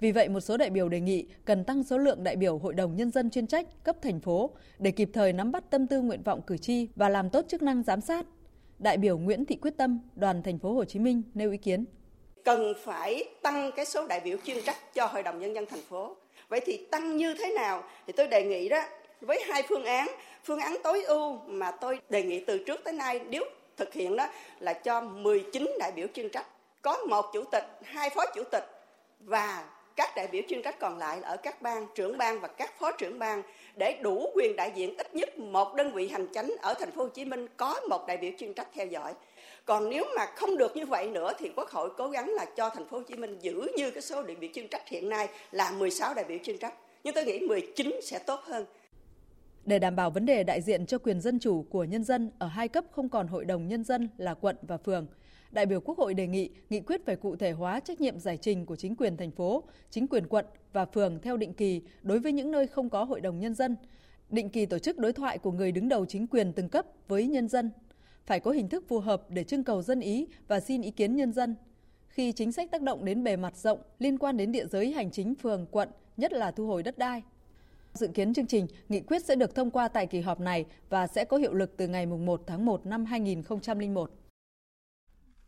Vì 0.00 0.12
vậy, 0.12 0.28
một 0.28 0.40
số 0.40 0.56
đại 0.56 0.70
biểu 0.70 0.88
đề 0.88 1.00
nghị 1.00 1.26
cần 1.44 1.64
tăng 1.64 1.84
số 1.84 1.98
lượng 1.98 2.24
đại 2.24 2.36
biểu 2.36 2.58
Hội 2.58 2.74
đồng 2.74 2.96
nhân 2.96 3.10
dân 3.10 3.30
chuyên 3.30 3.46
trách 3.46 3.84
cấp 3.84 3.96
thành 4.02 4.20
phố 4.20 4.50
để 4.78 4.90
kịp 4.90 5.10
thời 5.12 5.32
nắm 5.32 5.52
bắt 5.52 5.70
tâm 5.70 5.86
tư 5.86 6.00
nguyện 6.00 6.22
vọng 6.22 6.40
cử 6.46 6.56
tri 6.56 6.88
và 6.96 7.08
làm 7.08 7.30
tốt 7.30 7.44
chức 7.48 7.62
năng 7.62 7.82
giám 7.82 8.00
sát. 8.00 8.26
Đại 8.78 8.96
biểu 8.96 9.18
Nguyễn 9.18 9.44
Thị 9.44 9.56
Quyết 9.56 9.76
Tâm, 9.76 10.00
đoàn 10.14 10.42
thành 10.42 10.58
phố 10.58 10.72
Hồ 10.72 10.84
Chí 10.84 10.98
Minh 10.98 11.22
nêu 11.34 11.50
ý 11.50 11.56
kiến 11.56 11.84
cần 12.48 12.74
phải 12.84 13.24
tăng 13.42 13.70
cái 13.76 13.86
số 13.86 14.06
đại 14.06 14.20
biểu 14.20 14.38
chuyên 14.44 14.64
trách 14.64 14.94
cho 14.94 15.06
Hội 15.06 15.22
đồng 15.22 15.38
nhân 15.38 15.54
dân 15.54 15.66
thành 15.66 15.82
phố 15.88 16.16
vậy 16.48 16.60
thì 16.66 16.86
tăng 16.90 17.16
như 17.16 17.34
thế 17.34 17.52
nào 17.56 17.82
thì 18.06 18.12
tôi 18.16 18.28
đề 18.28 18.44
nghị 18.44 18.68
đó 18.68 18.82
với 19.20 19.40
hai 19.48 19.62
phương 19.68 19.84
án 19.84 20.08
phương 20.44 20.58
án 20.58 20.76
tối 20.84 21.02
ưu 21.02 21.38
mà 21.46 21.70
tôi 21.70 22.00
đề 22.08 22.22
nghị 22.22 22.44
từ 22.44 22.64
trước 22.66 22.80
tới 22.84 22.92
nay 22.92 23.20
nếu 23.30 23.44
thực 23.78 23.94
hiện 23.94 24.16
đó 24.16 24.28
là 24.60 24.72
cho 24.72 25.00
19 25.00 25.70
đại 25.78 25.92
biểu 25.92 26.06
chuyên 26.14 26.28
trách, 26.30 26.46
có 26.82 26.98
một 26.98 27.26
chủ 27.32 27.44
tịch, 27.44 27.64
hai 27.82 28.10
phó 28.10 28.26
chủ 28.34 28.42
tịch 28.50 28.64
và 29.20 29.64
các 29.96 30.16
đại 30.16 30.26
biểu 30.26 30.42
chuyên 30.48 30.62
trách 30.62 30.78
còn 30.78 30.98
lại 30.98 31.18
ở 31.22 31.36
các 31.36 31.62
bang, 31.62 31.86
trưởng 31.94 32.18
bang 32.18 32.40
và 32.40 32.48
các 32.48 32.78
phó 32.78 32.92
trưởng 32.92 33.18
bang 33.18 33.42
để 33.76 33.98
đủ 34.02 34.30
quyền 34.34 34.56
đại 34.56 34.72
diện 34.74 34.96
ít 34.96 35.14
nhất 35.14 35.38
một 35.38 35.74
đơn 35.74 35.92
vị 35.92 36.08
hành 36.08 36.26
chánh 36.34 36.50
ở 36.60 36.74
thành 36.74 36.90
phố 36.90 37.02
Hồ 37.02 37.08
Chí 37.08 37.24
Minh 37.24 37.46
có 37.56 37.80
một 37.88 38.06
đại 38.06 38.16
biểu 38.16 38.30
chuyên 38.38 38.54
trách 38.54 38.68
theo 38.74 38.86
dõi. 38.86 39.14
Còn 39.64 39.90
nếu 39.90 40.04
mà 40.16 40.26
không 40.26 40.56
được 40.56 40.76
như 40.76 40.86
vậy 40.86 41.06
nữa 41.06 41.32
thì 41.38 41.50
quốc 41.56 41.70
hội 41.70 41.90
cố 41.96 42.08
gắng 42.08 42.28
là 42.28 42.44
cho 42.44 42.70
thành 42.70 42.88
phố 42.88 42.96
Hồ 42.96 43.02
Chí 43.08 43.16
Minh 43.16 43.38
giữ 43.40 43.72
như 43.76 43.90
cái 43.90 44.02
số 44.02 44.22
đại 44.22 44.36
biểu 44.36 44.50
chuyên 44.54 44.68
trách 44.68 44.88
hiện 44.88 45.08
nay 45.08 45.28
là 45.52 45.70
16 45.70 46.14
đại 46.14 46.24
biểu 46.24 46.38
chuyên 46.44 46.58
trách. 46.58 46.74
Nhưng 47.04 47.14
tôi 47.14 47.24
nghĩ 47.24 47.38
19 47.38 48.00
sẽ 48.02 48.18
tốt 48.18 48.40
hơn 48.44 48.66
để 49.68 49.78
đảm 49.78 49.96
bảo 49.96 50.10
vấn 50.10 50.26
đề 50.26 50.44
đại 50.44 50.62
diện 50.62 50.86
cho 50.86 50.98
quyền 50.98 51.20
dân 51.20 51.38
chủ 51.38 51.62
của 51.62 51.84
nhân 51.84 52.04
dân 52.04 52.30
ở 52.38 52.46
hai 52.46 52.68
cấp 52.68 52.84
không 52.90 53.08
còn 53.08 53.26
hội 53.28 53.44
đồng 53.44 53.68
nhân 53.68 53.84
dân 53.84 54.08
là 54.16 54.34
quận 54.34 54.56
và 54.62 54.76
phường, 54.76 55.06
đại 55.50 55.66
biểu 55.66 55.80
Quốc 55.80 55.98
hội 55.98 56.14
đề 56.14 56.26
nghị 56.26 56.50
nghị 56.70 56.80
quyết 56.80 57.06
phải 57.06 57.16
cụ 57.16 57.36
thể 57.36 57.50
hóa 57.50 57.80
trách 57.80 58.00
nhiệm 58.00 58.18
giải 58.18 58.36
trình 58.36 58.66
của 58.66 58.76
chính 58.76 58.96
quyền 58.96 59.16
thành 59.16 59.30
phố, 59.30 59.62
chính 59.90 60.06
quyền 60.06 60.26
quận 60.26 60.46
và 60.72 60.84
phường 60.84 61.18
theo 61.22 61.36
định 61.36 61.52
kỳ 61.54 61.82
đối 62.02 62.18
với 62.18 62.32
những 62.32 62.50
nơi 62.50 62.66
không 62.66 62.90
có 62.90 63.04
hội 63.04 63.20
đồng 63.20 63.40
nhân 63.40 63.54
dân, 63.54 63.76
định 64.30 64.50
kỳ 64.50 64.66
tổ 64.66 64.78
chức 64.78 64.98
đối 64.98 65.12
thoại 65.12 65.38
của 65.38 65.52
người 65.52 65.72
đứng 65.72 65.88
đầu 65.88 66.06
chính 66.06 66.26
quyền 66.26 66.52
từng 66.52 66.68
cấp 66.68 66.86
với 67.08 67.26
nhân 67.26 67.48
dân 67.48 67.70
phải 68.26 68.40
có 68.40 68.50
hình 68.50 68.68
thức 68.68 68.84
phù 68.88 69.00
hợp 69.00 69.30
để 69.30 69.44
trưng 69.44 69.64
cầu 69.64 69.82
dân 69.82 70.00
ý 70.00 70.26
và 70.48 70.60
xin 70.60 70.82
ý 70.82 70.90
kiến 70.90 71.16
nhân 71.16 71.32
dân. 71.32 71.56
Khi 72.08 72.32
chính 72.32 72.52
sách 72.52 72.70
tác 72.70 72.82
động 72.82 73.04
đến 73.04 73.24
bề 73.24 73.36
mặt 73.36 73.56
rộng 73.56 73.78
liên 73.98 74.18
quan 74.18 74.36
đến 74.36 74.52
địa 74.52 74.66
giới 74.66 74.92
hành 74.92 75.10
chính 75.10 75.34
phường, 75.34 75.66
quận, 75.70 75.88
nhất 76.16 76.32
là 76.32 76.50
thu 76.50 76.66
hồi 76.66 76.82
đất 76.82 76.98
đai. 76.98 77.22
Dự 77.98 78.08
kiến 78.08 78.34
chương 78.34 78.46
trình, 78.46 78.66
nghị 78.88 79.00
quyết 79.00 79.24
sẽ 79.24 79.36
được 79.36 79.54
thông 79.54 79.70
qua 79.70 79.88
tại 79.88 80.06
kỳ 80.06 80.20
họp 80.20 80.40
này 80.40 80.64
và 80.88 81.06
sẽ 81.06 81.24
có 81.24 81.36
hiệu 81.36 81.54
lực 81.54 81.76
từ 81.76 81.88
ngày 81.88 82.06
1 82.06 82.42
tháng 82.46 82.64
1 82.64 82.86
năm 82.86 83.04
2001. 83.04 84.10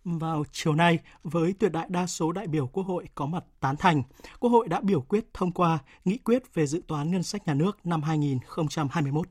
Vào 0.04 0.44
chiều 0.52 0.74
nay, 0.74 0.98
với 1.22 1.54
tuyệt 1.58 1.72
đại 1.72 1.86
đa 1.88 2.06
số 2.06 2.32
đại 2.32 2.46
biểu 2.46 2.66
Quốc 2.66 2.84
hội 2.84 3.06
có 3.14 3.26
mặt 3.26 3.44
tán 3.60 3.76
thành, 3.76 4.02
Quốc 4.40 4.50
hội 4.50 4.68
đã 4.68 4.80
biểu 4.80 5.00
quyết 5.00 5.24
thông 5.34 5.52
qua 5.52 5.78
nghị 6.04 6.18
quyết 6.18 6.54
về 6.54 6.66
dự 6.66 6.82
toán 6.86 7.10
ngân 7.10 7.22
sách 7.22 7.46
nhà 7.46 7.54
nước 7.54 7.86
năm 7.86 8.02
2021. 8.02 9.26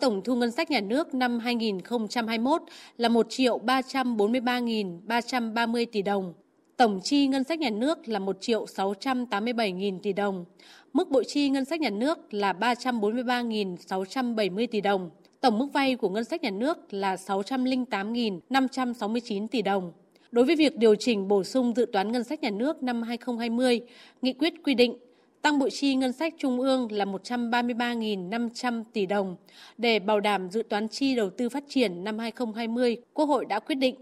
Tổng 0.00 0.22
thu 0.24 0.36
ngân 0.36 0.50
sách 0.50 0.70
nhà 0.70 0.80
nước 0.80 1.14
năm 1.14 1.38
2021 1.38 2.62
là 2.96 3.08
1 3.08 3.26
triệu 3.28 3.58
343.330 3.58 5.86
tỷ 5.92 6.02
đồng. 6.02 6.34
Tổng 6.76 7.00
chi 7.02 7.26
ngân 7.26 7.44
sách 7.44 7.58
nhà 7.58 7.70
nước 7.70 8.08
là 8.08 8.18
1 8.18 8.36
triệu 8.40 8.64
687.000 8.64 9.98
tỷ 10.02 10.12
đồng. 10.12 10.44
Mức 10.92 11.10
bộ 11.10 11.22
chi 11.22 11.48
ngân 11.48 11.64
sách 11.64 11.80
nhà 11.80 11.90
nước 11.90 12.34
là 12.34 12.52
343.670 12.52 14.66
tỷ 14.66 14.80
đồng. 14.80 15.10
Tổng 15.40 15.58
mức 15.58 15.66
vay 15.72 15.96
của 15.96 16.08
ngân 16.08 16.24
sách 16.24 16.42
nhà 16.42 16.50
nước 16.50 16.94
là 16.94 17.16
608.569 17.16 19.46
tỷ 19.48 19.62
đồng. 19.62 19.92
Đối 20.32 20.44
với 20.44 20.56
việc 20.56 20.76
điều 20.76 20.94
chỉnh 20.94 21.28
bổ 21.28 21.44
sung 21.44 21.72
dự 21.76 21.86
toán 21.92 22.12
ngân 22.12 22.24
sách 22.24 22.42
nhà 22.42 22.50
nước 22.50 22.82
năm 22.82 23.02
2020, 23.02 23.80
nghị 24.22 24.32
quyết 24.32 24.54
quy 24.64 24.74
định 24.74 24.96
tăng 25.42 25.58
bộ 25.58 25.68
chi 25.68 25.94
ngân 25.94 26.12
sách 26.12 26.34
trung 26.38 26.60
ương 26.60 26.92
là 26.92 27.04
133.500 27.04 28.84
tỷ 28.92 29.06
đồng. 29.06 29.36
Để 29.78 29.98
bảo 29.98 30.20
đảm 30.20 30.50
dự 30.50 30.62
toán 30.68 30.88
chi 30.88 31.14
đầu 31.14 31.30
tư 31.30 31.48
phát 31.48 31.64
triển 31.68 32.04
năm 32.04 32.18
2020, 32.18 32.96
Quốc 33.14 33.26
hội 33.26 33.44
đã 33.44 33.60
quyết 33.60 33.74
định 33.74 33.94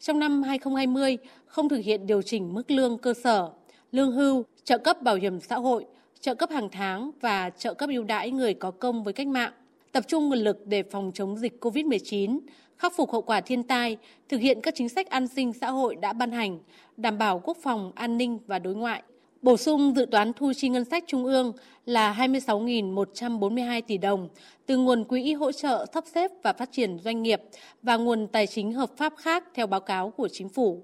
trong 0.00 0.18
năm 0.18 0.42
2020 0.42 1.18
không 1.46 1.68
thực 1.68 1.80
hiện 1.84 2.06
điều 2.06 2.22
chỉnh 2.22 2.54
mức 2.54 2.70
lương 2.70 2.98
cơ 2.98 3.14
sở, 3.14 3.50
lương 3.92 4.12
hưu, 4.12 4.44
trợ 4.64 4.78
cấp 4.78 5.02
bảo 5.02 5.16
hiểm 5.16 5.40
xã 5.40 5.56
hội, 5.56 5.84
trợ 6.20 6.34
cấp 6.34 6.50
hàng 6.50 6.68
tháng 6.72 7.10
và 7.20 7.50
trợ 7.50 7.74
cấp 7.74 7.90
ưu 7.92 8.04
đãi 8.04 8.30
người 8.30 8.54
có 8.54 8.70
công 8.70 9.04
với 9.04 9.12
cách 9.12 9.26
mạng, 9.26 9.52
tập 9.92 10.04
trung 10.08 10.28
nguồn 10.28 10.38
lực 10.38 10.66
để 10.66 10.82
phòng 10.82 11.10
chống 11.14 11.36
dịch 11.36 11.64
COVID-19, 11.64 12.38
khắc 12.78 12.92
phục 12.96 13.12
hậu 13.12 13.22
quả 13.22 13.40
thiên 13.40 13.62
tai, 13.62 13.96
thực 14.28 14.40
hiện 14.40 14.60
các 14.60 14.74
chính 14.74 14.88
sách 14.88 15.10
an 15.10 15.28
sinh 15.28 15.52
xã 15.52 15.70
hội 15.70 15.96
đã 15.96 16.12
ban 16.12 16.32
hành, 16.32 16.58
đảm 16.96 17.18
bảo 17.18 17.38
quốc 17.44 17.56
phòng, 17.62 17.92
an 17.94 18.18
ninh 18.18 18.38
và 18.46 18.58
đối 18.58 18.74
ngoại, 18.74 19.02
Bổ 19.42 19.56
sung 19.56 19.92
dự 19.96 20.06
toán 20.10 20.32
thu 20.32 20.52
chi 20.56 20.68
ngân 20.68 20.84
sách 20.84 21.04
trung 21.06 21.24
ương 21.24 21.52
là 21.86 22.14
26.142 22.18 23.82
tỷ 23.86 23.98
đồng 23.98 24.28
từ 24.66 24.76
nguồn 24.76 25.04
quỹ 25.04 25.32
hỗ 25.32 25.52
trợ 25.52 25.86
sắp 25.94 26.04
xếp 26.14 26.30
và 26.42 26.52
phát 26.52 26.72
triển 26.72 26.98
doanh 26.98 27.22
nghiệp 27.22 27.42
và 27.82 27.96
nguồn 27.96 28.26
tài 28.26 28.46
chính 28.46 28.72
hợp 28.72 28.90
pháp 28.96 29.12
khác 29.16 29.44
theo 29.54 29.66
báo 29.66 29.80
cáo 29.80 30.10
của 30.10 30.28
chính 30.28 30.48
phủ. 30.48 30.82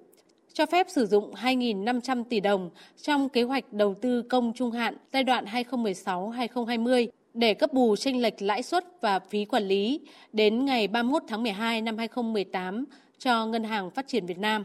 Cho 0.57 0.66
phép 0.66 0.87
sử 0.90 1.07
dụng 1.07 1.35
2.500 1.35 2.25
tỷ 2.25 2.40
đồng 2.40 2.71
trong 3.03 3.29
kế 3.29 3.42
hoạch 3.42 3.73
đầu 3.73 3.95
tư 3.95 4.23
công 4.23 4.53
trung 4.53 4.71
hạn 4.71 4.97
giai 5.12 5.25
đoạn 5.25 5.45
2016-2020 5.45 7.09
để 7.35 7.55
cấp 7.55 7.73
bù 7.73 7.97
tranh 7.97 8.21
lệch 8.21 8.42
lãi 8.42 8.62
suất 8.62 8.85
và 9.01 9.19
phí 9.19 9.45
quản 9.45 9.62
lý 9.62 10.01
đến 10.33 10.64
ngày 10.64 10.88
31 10.88 11.23
tháng 11.29 11.42
12 11.42 11.81
năm 11.81 11.99
2018 11.99 12.85
cho 13.19 13.47
Ngân 13.47 13.64
hàng 13.64 13.90
Phát 13.90 14.09
triển 14.09 14.27
Việt 14.27 14.38
Nam. 14.38 14.64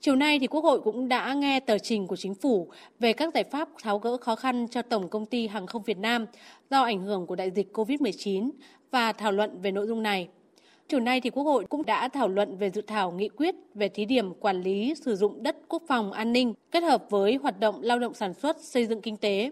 Chiều 0.00 0.16
nay 0.16 0.38
thì 0.38 0.46
Quốc 0.46 0.64
hội 0.64 0.80
cũng 0.80 1.08
đã 1.08 1.34
nghe 1.34 1.60
tờ 1.60 1.78
trình 1.78 2.06
của 2.06 2.16
chính 2.16 2.34
phủ 2.34 2.70
về 3.00 3.12
các 3.12 3.34
giải 3.34 3.44
pháp 3.44 3.68
tháo 3.82 3.98
gỡ 3.98 4.16
khó 4.16 4.36
khăn 4.36 4.66
cho 4.70 4.82
Tổng 4.82 5.08
công 5.08 5.26
ty 5.26 5.46
Hàng 5.46 5.66
không 5.66 5.82
Việt 5.82 5.98
Nam 5.98 6.26
do 6.70 6.82
ảnh 6.82 7.02
hưởng 7.02 7.26
của 7.26 7.36
đại 7.36 7.50
dịch 7.50 7.72
COVID-19 7.72 8.50
và 8.90 9.12
thảo 9.12 9.32
luận 9.32 9.60
về 9.62 9.70
nội 9.70 9.86
dung 9.86 10.02
này. 10.02 10.28
Chiều 10.88 11.00
nay 11.00 11.20
thì 11.20 11.30
Quốc 11.30 11.44
hội 11.44 11.64
cũng 11.64 11.86
đã 11.86 12.08
thảo 12.08 12.28
luận 12.28 12.56
về 12.56 12.70
dự 12.70 12.82
thảo 12.82 13.12
nghị 13.12 13.28
quyết 13.28 13.54
về 13.74 13.88
thí 13.88 14.04
điểm 14.04 14.34
quản 14.34 14.60
lý 14.62 14.94
sử 15.04 15.16
dụng 15.16 15.42
đất 15.42 15.56
quốc 15.68 15.82
phòng 15.88 16.12
an 16.12 16.32
ninh 16.32 16.54
kết 16.70 16.82
hợp 16.82 17.04
với 17.10 17.36
hoạt 17.42 17.60
động 17.60 17.80
lao 17.82 17.98
động 17.98 18.14
sản 18.14 18.34
xuất 18.34 18.56
xây 18.60 18.86
dựng 18.86 19.02
kinh 19.02 19.16
tế. 19.16 19.50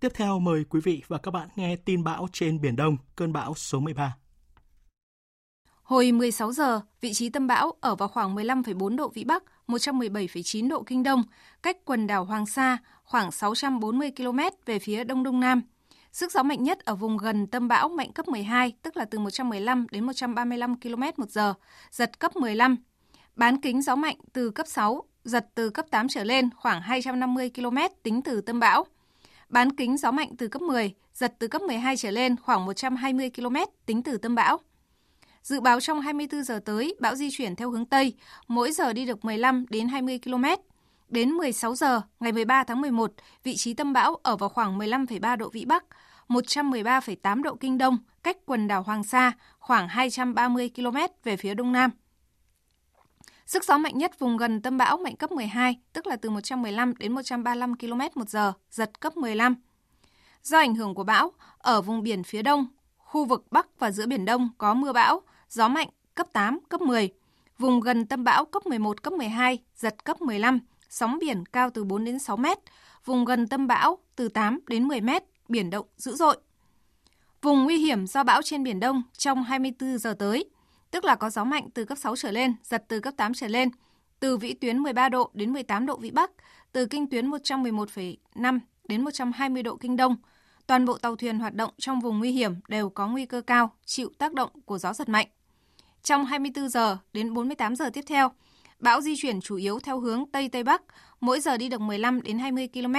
Tiếp 0.00 0.12
theo 0.14 0.38
mời 0.38 0.64
quý 0.70 0.80
vị 0.84 1.02
và 1.08 1.18
các 1.18 1.30
bạn 1.30 1.48
nghe 1.56 1.76
tin 1.76 2.04
bão 2.04 2.26
trên 2.32 2.60
Biển 2.60 2.76
Đông, 2.76 2.96
cơn 3.16 3.32
bão 3.32 3.54
số 3.54 3.80
13. 3.80 4.16
Hồi 5.82 6.12
16 6.12 6.52
giờ, 6.52 6.80
vị 7.00 7.12
trí 7.12 7.28
tâm 7.28 7.46
bão 7.46 7.72
ở 7.80 7.94
vào 7.94 8.08
khoảng 8.08 8.34
15,4 8.36 8.96
độ 8.96 9.08
Vĩ 9.08 9.24
Bắc, 9.24 9.42
117,9 9.66 10.68
độ 10.68 10.82
Kinh 10.82 11.02
Đông, 11.02 11.22
cách 11.62 11.76
quần 11.84 12.06
đảo 12.06 12.24
Hoàng 12.24 12.46
Sa 12.46 12.78
khoảng 13.04 13.32
640 13.32 14.10
km 14.16 14.38
về 14.66 14.78
phía 14.78 15.04
Đông 15.04 15.22
Đông 15.22 15.40
Nam. 15.40 15.62
Sức 16.12 16.32
gió 16.32 16.42
mạnh 16.42 16.62
nhất 16.62 16.78
ở 16.84 16.94
vùng 16.94 17.16
gần 17.16 17.46
tâm 17.46 17.68
bão 17.68 17.88
mạnh 17.88 18.12
cấp 18.12 18.28
12, 18.28 18.72
tức 18.82 18.96
là 18.96 19.04
từ 19.04 19.18
115 19.18 19.86
đến 19.90 20.04
135 20.04 20.80
km 20.80 21.02
một 21.16 21.30
giờ, 21.30 21.54
giật 21.90 22.18
cấp 22.18 22.36
15. 22.36 22.76
Bán 23.36 23.60
kính 23.60 23.82
gió 23.82 23.96
mạnh 23.96 24.16
từ 24.32 24.50
cấp 24.50 24.66
6, 24.66 25.04
giật 25.24 25.46
từ 25.54 25.70
cấp 25.70 25.86
8 25.90 26.08
trở 26.08 26.24
lên 26.24 26.50
khoảng 26.56 26.82
250 26.82 27.50
km 27.54 27.76
tính 28.02 28.22
từ 28.22 28.40
tâm 28.40 28.60
bão. 28.60 28.86
Bán 29.48 29.76
kính 29.76 29.96
gió 29.96 30.10
mạnh 30.10 30.36
từ 30.38 30.48
cấp 30.48 30.62
10, 30.62 30.94
giật 31.14 31.34
từ 31.38 31.48
cấp 31.48 31.62
12 31.62 31.96
trở 31.96 32.10
lên 32.10 32.36
khoảng 32.36 32.64
120 32.64 33.30
km 33.36 33.56
tính 33.86 34.02
từ 34.02 34.16
tâm 34.16 34.34
bão. 34.34 34.58
Dự 35.42 35.60
báo 35.60 35.80
trong 35.80 36.00
24 36.00 36.44
giờ 36.44 36.60
tới, 36.64 36.96
bão 37.00 37.14
di 37.14 37.28
chuyển 37.30 37.56
theo 37.56 37.70
hướng 37.70 37.86
Tây, 37.86 38.14
mỗi 38.48 38.72
giờ 38.72 38.92
đi 38.92 39.06
được 39.06 39.24
15 39.24 39.66
đến 39.68 39.88
20 39.88 40.18
km. 40.24 40.44
Đến 41.08 41.30
16 41.30 41.74
giờ 41.74 42.00
ngày 42.20 42.32
13 42.32 42.64
tháng 42.64 42.80
11, 42.80 43.12
vị 43.44 43.56
trí 43.56 43.74
tâm 43.74 43.92
bão 43.92 44.14
ở 44.14 44.36
vào 44.36 44.48
khoảng 44.48 44.78
15,3 44.78 45.36
độ 45.36 45.48
Vĩ 45.48 45.64
Bắc, 45.64 45.84
113,8 46.32 47.42
độ 47.42 47.54
Kinh 47.54 47.78
Đông, 47.78 47.98
cách 48.22 48.36
quần 48.46 48.68
đảo 48.68 48.82
Hoàng 48.82 49.04
Sa 49.04 49.32
khoảng 49.58 49.88
230 49.88 50.70
km 50.76 50.96
về 51.24 51.36
phía 51.36 51.54
Đông 51.54 51.72
Nam. 51.72 51.90
Sức 53.46 53.64
gió 53.64 53.78
mạnh 53.78 53.98
nhất 53.98 54.18
vùng 54.18 54.36
gần 54.36 54.62
tâm 54.62 54.78
bão 54.78 54.96
mạnh 54.96 55.16
cấp 55.16 55.32
12, 55.32 55.76
tức 55.92 56.06
là 56.06 56.16
từ 56.16 56.30
115 56.30 56.94
đến 56.98 57.12
135 57.12 57.76
km 57.76 58.00
một 58.14 58.28
giờ, 58.28 58.52
giật 58.70 59.00
cấp 59.00 59.16
15. 59.16 59.56
Do 60.42 60.58
ảnh 60.58 60.74
hưởng 60.74 60.94
của 60.94 61.04
bão, 61.04 61.32
ở 61.58 61.82
vùng 61.82 62.02
biển 62.02 62.22
phía 62.22 62.42
đông, 62.42 62.66
khu 62.96 63.24
vực 63.24 63.46
Bắc 63.50 63.66
và 63.78 63.90
giữa 63.90 64.06
Biển 64.06 64.24
Đông 64.24 64.48
có 64.58 64.74
mưa 64.74 64.92
bão, 64.92 65.22
gió 65.48 65.68
mạnh 65.68 65.88
cấp 66.14 66.26
8, 66.32 66.58
cấp 66.68 66.80
10. 66.80 67.12
Vùng 67.58 67.80
gần 67.80 68.06
tâm 68.06 68.24
bão 68.24 68.44
cấp 68.44 68.66
11, 68.66 69.02
cấp 69.02 69.12
12, 69.12 69.58
giật 69.76 70.04
cấp 70.04 70.22
15, 70.22 70.60
sóng 70.88 71.18
biển 71.18 71.46
cao 71.46 71.70
từ 71.70 71.84
4 71.84 72.04
đến 72.04 72.18
6 72.18 72.36
mét. 72.36 72.58
Vùng 73.04 73.24
gần 73.24 73.48
tâm 73.48 73.66
bão 73.66 73.98
từ 74.16 74.28
8 74.28 74.60
đến 74.66 74.88
10 74.88 75.00
mét, 75.00 75.24
biển 75.48 75.70
động 75.70 75.86
dữ 75.96 76.14
dội. 76.14 76.36
Vùng 77.42 77.64
nguy 77.64 77.78
hiểm 77.78 78.06
do 78.06 78.22
bão 78.24 78.42
trên 78.42 78.62
Biển 78.62 78.80
Đông 78.80 79.02
trong 79.18 79.42
24 79.42 79.98
giờ 79.98 80.14
tới, 80.18 80.44
tức 80.90 81.04
là 81.04 81.14
có 81.14 81.30
gió 81.30 81.44
mạnh 81.44 81.68
từ 81.74 81.84
cấp 81.84 81.98
6 81.98 82.16
trở 82.16 82.30
lên, 82.30 82.54
giật 82.64 82.84
từ 82.88 83.00
cấp 83.00 83.14
8 83.16 83.34
trở 83.34 83.48
lên, 83.48 83.68
từ 84.20 84.36
vĩ 84.36 84.54
tuyến 84.54 84.78
13 84.78 85.08
độ 85.08 85.30
đến 85.34 85.52
18 85.52 85.86
độ 85.86 85.96
vĩ 85.96 86.10
Bắc, 86.10 86.30
từ 86.72 86.86
kinh 86.86 87.10
tuyến 87.10 87.30
111,5 87.30 88.58
đến 88.88 89.04
120 89.04 89.62
độ 89.62 89.76
kinh 89.76 89.96
Đông. 89.96 90.16
Toàn 90.66 90.84
bộ 90.84 90.98
tàu 90.98 91.16
thuyền 91.16 91.38
hoạt 91.38 91.54
động 91.54 91.70
trong 91.78 92.00
vùng 92.00 92.18
nguy 92.18 92.32
hiểm 92.32 92.54
đều 92.68 92.90
có 92.90 93.08
nguy 93.08 93.26
cơ 93.26 93.40
cao 93.40 93.72
chịu 93.84 94.10
tác 94.18 94.32
động 94.32 94.50
của 94.64 94.78
gió 94.78 94.92
giật 94.92 95.08
mạnh. 95.08 95.26
Trong 96.02 96.24
24 96.24 96.68
giờ 96.68 96.98
đến 97.12 97.34
48 97.34 97.76
giờ 97.76 97.90
tiếp 97.92 98.04
theo, 98.06 98.30
bão 98.78 99.00
di 99.00 99.14
chuyển 99.16 99.40
chủ 99.40 99.56
yếu 99.56 99.80
theo 99.80 100.00
hướng 100.00 100.24
Tây 100.32 100.48
Tây 100.48 100.62
Bắc, 100.62 100.82
mỗi 101.20 101.40
giờ 101.40 101.56
đi 101.56 101.68
được 101.68 101.80
15 101.80 102.22
đến 102.22 102.38
20 102.38 102.68
km. 102.72 102.94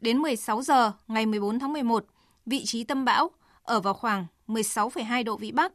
Đến 0.00 0.18
16 0.18 0.62
giờ 0.62 0.92
ngày 1.08 1.26
14 1.26 1.58
tháng 1.58 1.72
11, 1.72 2.06
vị 2.46 2.64
trí 2.64 2.84
tâm 2.84 3.04
bão 3.04 3.30
ở 3.62 3.80
vào 3.80 3.94
khoảng 3.94 4.26
16,2 4.48 5.24
độ 5.24 5.36
Vĩ 5.36 5.52
Bắc, 5.52 5.72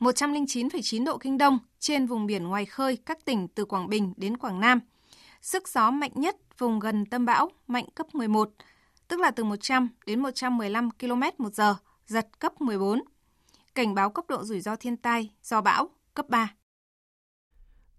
109,9 0.00 1.04
độ 1.04 1.18
Kinh 1.18 1.38
Đông 1.38 1.58
trên 1.78 2.06
vùng 2.06 2.26
biển 2.26 2.44
ngoài 2.44 2.66
khơi 2.66 2.96
các 2.96 3.24
tỉnh 3.24 3.48
từ 3.48 3.64
Quảng 3.64 3.88
Bình 3.88 4.12
đến 4.16 4.36
Quảng 4.36 4.60
Nam. 4.60 4.80
Sức 5.42 5.68
gió 5.68 5.90
mạnh 5.90 6.12
nhất 6.14 6.36
vùng 6.58 6.78
gần 6.78 7.06
tâm 7.06 7.24
bão 7.24 7.50
mạnh 7.66 7.84
cấp 7.94 8.14
11, 8.14 8.50
tức 9.08 9.20
là 9.20 9.30
từ 9.30 9.44
100 9.44 9.88
đến 10.06 10.20
115 10.20 10.90
km 10.90 11.22
một 11.38 11.54
giờ, 11.54 11.76
giật 12.06 12.28
cấp 12.38 12.60
14 12.60 13.02
cảnh 13.74 13.94
báo 13.94 14.10
cấp 14.10 14.24
độ 14.28 14.44
rủi 14.44 14.60
ro 14.60 14.76
thiên 14.76 14.96
tai 14.96 15.30
do 15.42 15.60
bão 15.60 15.88
cấp 16.14 16.28
3. 16.28 16.54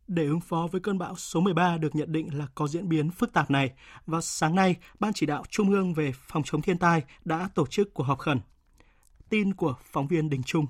Để 0.10 0.26
ứng 0.26 0.40
phó 0.40 0.68
với 0.72 0.82
cơn 0.82 0.98
bão 0.98 1.16
số 1.16 1.40
13 1.40 1.78
được 1.78 1.96
nhận 1.96 2.12
định 2.12 2.38
là 2.38 2.48
có 2.56 2.68
diễn 2.68 2.90
biến 2.90 3.12
phức 3.12 3.34
tạp 3.34 3.52
này, 3.52 3.72
vào 4.06 4.22
sáng 4.22 4.56
nay, 4.56 4.76
Ban 5.00 5.14
chỉ 5.14 5.26
đạo 5.26 5.44
Trung 5.50 5.72
ương 5.72 5.94
về 5.94 6.12
phòng 6.16 6.44
chống 6.46 6.62
thiên 6.62 6.78
tai 6.78 7.04
đã 7.26 7.50
tổ 7.56 7.68
chức 7.68 7.94
cuộc 7.94 8.04
họp 8.04 8.20
khẩn. 8.20 8.40
Tin 9.30 9.54
của 9.54 9.76
phóng 9.84 10.08
viên 10.08 10.30
Đình 10.30 10.44
Trung. 10.44 10.66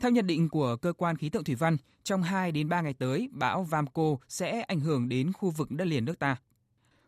Theo 0.00 0.10
nhận 0.10 0.26
định 0.26 0.48
của 0.48 0.76
cơ 0.76 0.92
quan 0.92 1.16
khí 1.16 1.28
tượng 1.28 1.44
thủy 1.44 1.54
văn, 1.54 1.76
trong 2.02 2.22
2 2.22 2.52
đến 2.52 2.68
3 2.68 2.80
ngày 2.80 2.94
tới, 2.94 3.28
bão 3.32 3.62
Vamco 3.62 4.16
sẽ 4.28 4.60
ảnh 4.60 4.80
hưởng 4.80 5.08
đến 5.08 5.32
khu 5.32 5.50
vực 5.50 5.70
đất 5.70 5.84
liền 5.84 6.04
nước 6.04 6.18
ta. 6.18 6.36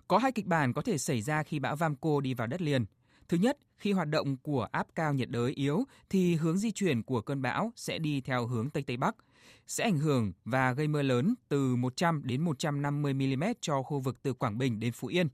Có 0.09 0.19
hai 0.19 0.33
kịch 0.33 0.47
bản 0.47 0.73
có 0.73 0.83
thể 0.83 0.99
xảy 0.99 1.23
ra 1.23 1.43
khi 1.43 1.59
bão 1.59 1.77
Vamco 1.77 2.21
đi 2.21 2.35
vào 2.35 2.47
đất 2.47 2.63
liền. 2.63 2.85
Thứ 3.29 3.37
nhất, 3.37 3.59
khi 3.77 3.93
hoạt 3.93 4.09
động 4.09 4.37
của 4.37 4.69
áp 4.73 4.87
cao 4.95 5.15
nhiệt 5.15 5.31
đới 5.31 5.53
yếu 5.53 5.85
thì 6.11 6.35
hướng 6.35 6.59
di 6.59 6.71
chuyển 6.71 7.03
của 7.03 7.21
cơn 7.21 7.43
bão 7.43 7.73
sẽ 7.77 7.99
đi 7.99 8.21
theo 8.21 8.47
hướng 8.47 8.71
Tây 8.71 8.83
Tây 8.83 8.97
Bắc, 8.97 9.17
sẽ 9.67 9.85
ảnh 9.85 9.99
hưởng 9.99 10.33
và 10.45 10.73
gây 10.73 10.89
mưa 10.89 11.03
lớn 11.03 11.35
từ 11.49 11.77
100 11.77 12.23
đến 12.25 12.41
150 12.41 13.15
mm 13.15 13.45
cho 13.61 13.83
khu 13.83 14.01
vực 14.01 14.23
từ 14.23 14.33
Quảng 14.33 14.59
Bình 14.59 14.81
đến 14.81 14.93
Phú 14.93 15.09
Yên. 15.09 15.29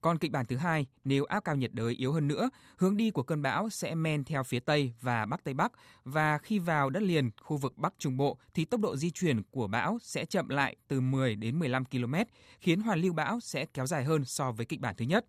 Còn 0.00 0.18
kịch 0.18 0.32
bản 0.32 0.46
thứ 0.46 0.56
hai, 0.56 0.86
nếu 1.04 1.24
áp 1.24 1.40
cao 1.40 1.56
nhiệt 1.56 1.72
đới 1.72 1.94
yếu 1.94 2.12
hơn 2.12 2.28
nữa, 2.28 2.50
hướng 2.76 2.96
đi 2.96 3.10
của 3.10 3.22
cơn 3.22 3.42
bão 3.42 3.70
sẽ 3.70 3.94
men 3.94 4.24
theo 4.24 4.42
phía 4.42 4.60
Tây 4.60 4.92
và 5.00 5.26
Bắc 5.26 5.44
Tây 5.44 5.54
Bắc 5.54 5.72
và 6.04 6.38
khi 6.38 6.58
vào 6.58 6.90
đất 6.90 7.02
liền 7.02 7.30
khu 7.42 7.56
vực 7.56 7.78
Bắc 7.78 7.94
Trung 7.98 8.16
Bộ 8.16 8.38
thì 8.54 8.64
tốc 8.64 8.80
độ 8.80 8.96
di 8.96 9.10
chuyển 9.10 9.42
của 9.50 9.66
bão 9.66 9.98
sẽ 10.02 10.24
chậm 10.24 10.48
lại 10.48 10.76
từ 10.88 11.00
10 11.00 11.36
đến 11.36 11.58
15 11.58 11.84
km, 11.84 12.14
khiến 12.60 12.80
hoàn 12.80 13.00
lưu 13.00 13.12
bão 13.12 13.40
sẽ 13.40 13.66
kéo 13.66 13.86
dài 13.86 14.04
hơn 14.04 14.24
so 14.24 14.52
với 14.52 14.66
kịch 14.66 14.80
bản 14.80 14.94
thứ 14.98 15.04
nhất. 15.04 15.26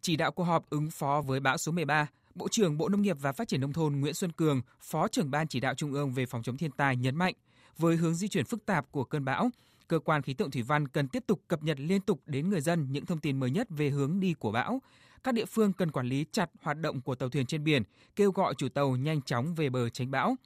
Chỉ 0.00 0.16
đạo 0.16 0.32
cuộc 0.32 0.44
họp 0.44 0.70
ứng 0.70 0.90
phó 0.90 1.22
với 1.26 1.40
bão 1.40 1.58
số 1.58 1.72
13, 1.72 2.06
Bộ 2.34 2.48
trưởng 2.48 2.78
Bộ 2.78 2.88
Nông 2.88 3.02
nghiệp 3.02 3.16
và 3.20 3.32
Phát 3.32 3.48
triển 3.48 3.60
Nông 3.60 3.72
thôn 3.72 4.00
Nguyễn 4.00 4.14
Xuân 4.14 4.32
Cường, 4.32 4.62
Phó 4.80 5.08
trưởng 5.08 5.30
Ban 5.30 5.48
chỉ 5.48 5.60
đạo 5.60 5.74
Trung 5.74 5.92
ương 5.92 6.12
về 6.12 6.26
phòng 6.26 6.42
chống 6.42 6.56
thiên 6.56 6.70
tai 6.70 6.96
nhấn 6.96 7.16
mạnh, 7.16 7.34
với 7.78 7.96
hướng 7.96 8.14
di 8.14 8.28
chuyển 8.28 8.44
phức 8.44 8.66
tạp 8.66 8.92
của 8.92 9.04
cơn 9.04 9.24
bão, 9.24 9.50
cơ 9.88 9.98
quan 9.98 10.22
khí 10.22 10.34
tượng 10.34 10.50
thủy 10.50 10.62
văn 10.62 10.88
cần 10.88 11.08
tiếp 11.08 11.24
tục 11.26 11.40
cập 11.48 11.62
nhật 11.62 11.80
liên 11.80 12.00
tục 12.00 12.20
đến 12.26 12.50
người 12.50 12.60
dân 12.60 12.86
những 12.90 13.06
thông 13.06 13.18
tin 13.18 13.40
mới 13.40 13.50
nhất 13.50 13.66
về 13.70 13.90
hướng 13.90 14.20
đi 14.20 14.34
của 14.34 14.52
bão. 14.52 14.82
Các 15.24 15.34
địa 15.34 15.44
phương 15.44 15.72
cần 15.72 15.90
quản 15.90 16.06
lý 16.06 16.24
chặt 16.32 16.50
hoạt 16.60 16.78
động 16.78 17.00
của 17.00 17.14
tàu 17.14 17.28
thuyền 17.28 17.46
trên 17.46 17.64
biển, 17.64 17.82
kêu 18.16 18.30
gọi 18.30 18.54
chủ 18.54 18.68
tàu 18.68 18.96
nhanh 18.96 19.22
chóng 19.22 19.54
về 19.54 19.70
bờ 19.70 19.88
tránh 19.88 20.10
bão. 20.10 20.36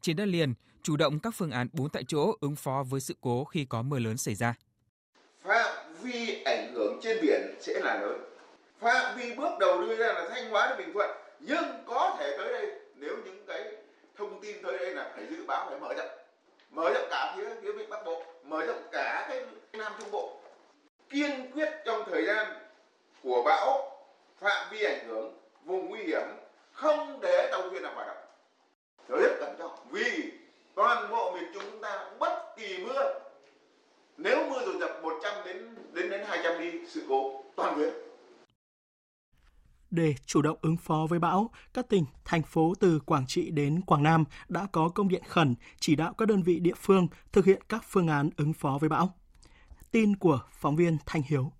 Trên 0.00 0.16
đất 0.16 0.26
liền, 0.26 0.54
chủ 0.82 0.96
động 0.96 1.18
các 1.18 1.34
phương 1.36 1.50
án 1.50 1.68
bốn 1.72 1.90
tại 1.90 2.04
chỗ 2.08 2.34
ứng 2.40 2.56
phó 2.56 2.84
với 2.88 3.00
sự 3.00 3.14
cố 3.20 3.44
khi 3.44 3.64
có 3.64 3.82
mưa 3.82 3.98
lớn 3.98 4.16
xảy 4.16 4.34
ra. 4.34 4.54
Phạm 5.42 5.94
vi 6.02 6.42
ảnh 6.42 6.74
hưởng 6.74 7.00
trên 7.02 7.18
biển 7.22 7.40
sẽ 7.60 7.80
là 7.80 8.00
lớn 8.00 8.34
phạm 8.84 9.18
vi 9.18 9.34
bước 9.34 9.58
đầu 9.60 9.80
đưa 9.80 9.96
ra 9.96 10.06
là 10.06 10.28
thanh 10.34 10.50
hóa 10.50 10.66
đến 10.68 10.78
bình 10.78 10.94
thuận 10.94 11.23
nhưng 11.46 11.64
có 11.86 12.16
thể 12.18 12.36
tới 12.38 12.52
đây, 12.52 12.70
nếu 12.94 13.16
những 13.24 13.44
cái 13.46 13.72
thông 14.16 14.40
tin 14.40 14.62
tới 14.62 14.78
đây 14.78 14.94
là 14.94 15.10
phải 15.14 15.26
dự 15.30 15.44
báo, 15.46 15.66
phải 15.70 15.78
mở 15.80 15.94
rộng. 15.94 16.08
Mở 16.70 16.90
rộng 16.94 17.08
cả 17.10 17.34
phía 17.36 17.44
phía 17.62 17.72
vịnh 17.72 17.90
bắc 17.90 18.04
bộ, 18.04 18.22
mở 18.44 18.66
rộng 18.66 18.82
cả 18.92 19.26
cái 19.28 19.42
nam 19.72 19.92
trung 20.00 20.10
bộ. 20.12 20.40
Kiên 21.10 21.50
quyết 21.52 21.68
trong 21.84 22.04
thời 22.10 22.26
gian 22.26 22.46
của 23.22 23.42
bão, 23.42 23.96
phạm 24.38 24.66
vi 24.70 24.84
ảnh 24.84 25.08
hưởng, 25.08 25.38
vùng 25.64 25.88
nguy 25.88 26.02
hiểm, 26.02 26.26
không 26.72 27.18
để 27.22 27.48
tàu 27.52 27.70
thuyền 27.70 27.82
nào 27.82 27.92
hoạt 27.94 28.06
động. 28.06 28.26
Rất 29.08 29.36
cẩn 29.40 29.56
trọng, 29.58 29.86
vì 29.90 30.32
toàn 30.74 31.10
bộ 31.10 31.32
miền 31.32 31.50
trung 31.54 31.62
chúng 31.70 31.80
ta 31.80 32.06
bất 32.18 32.56
kỳ 32.56 32.78
mưa. 32.78 33.20
Nếu 34.16 34.46
mưa 34.50 34.64
dồn 34.66 34.80
dập 34.80 35.02
100 35.02 35.34
đến 35.44 35.74
đến 35.92 36.10
đến 36.10 36.24
200 36.28 36.60
đi 36.60 36.86
sự 36.88 37.02
cố 37.08 37.44
toàn 37.56 37.74
huyện 37.74 38.03
để 39.94 40.14
chủ 40.26 40.42
động 40.42 40.58
ứng 40.62 40.76
phó 40.76 41.06
với 41.10 41.18
bão, 41.18 41.50
các 41.74 41.88
tỉnh, 41.88 42.04
thành 42.24 42.42
phố 42.42 42.74
từ 42.80 43.00
Quảng 43.00 43.26
Trị 43.26 43.50
đến 43.50 43.80
Quảng 43.80 44.02
Nam 44.02 44.24
đã 44.48 44.66
có 44.72 44.88
công 44.88 45.08
điện 45.08 45.22
khẩn 45.28 45.54
chỉ 45.80 45.96
đạo 45.96 46.14
các 46.18 46.28
đơn 46.28 46.42
vị 46.42 46.60
địa 46.60 46.74
phương 46.76 47.08
thực 47.32 47.44
hiện 47.44 47.62
các 47.68 47.84
phương 47.88 48.08
án 48.08 48.30
ứng 48.36 48.52
phó 48.52 48.78
với 48.80 48.88
bão. 48.88 49.14
Tin 49.90 50.16
của 50.16 50.40
phóng 50.50 50.76
viên 50.76 50.98
Thanh 51.06 51.22
Hiếu. 51.22 51.52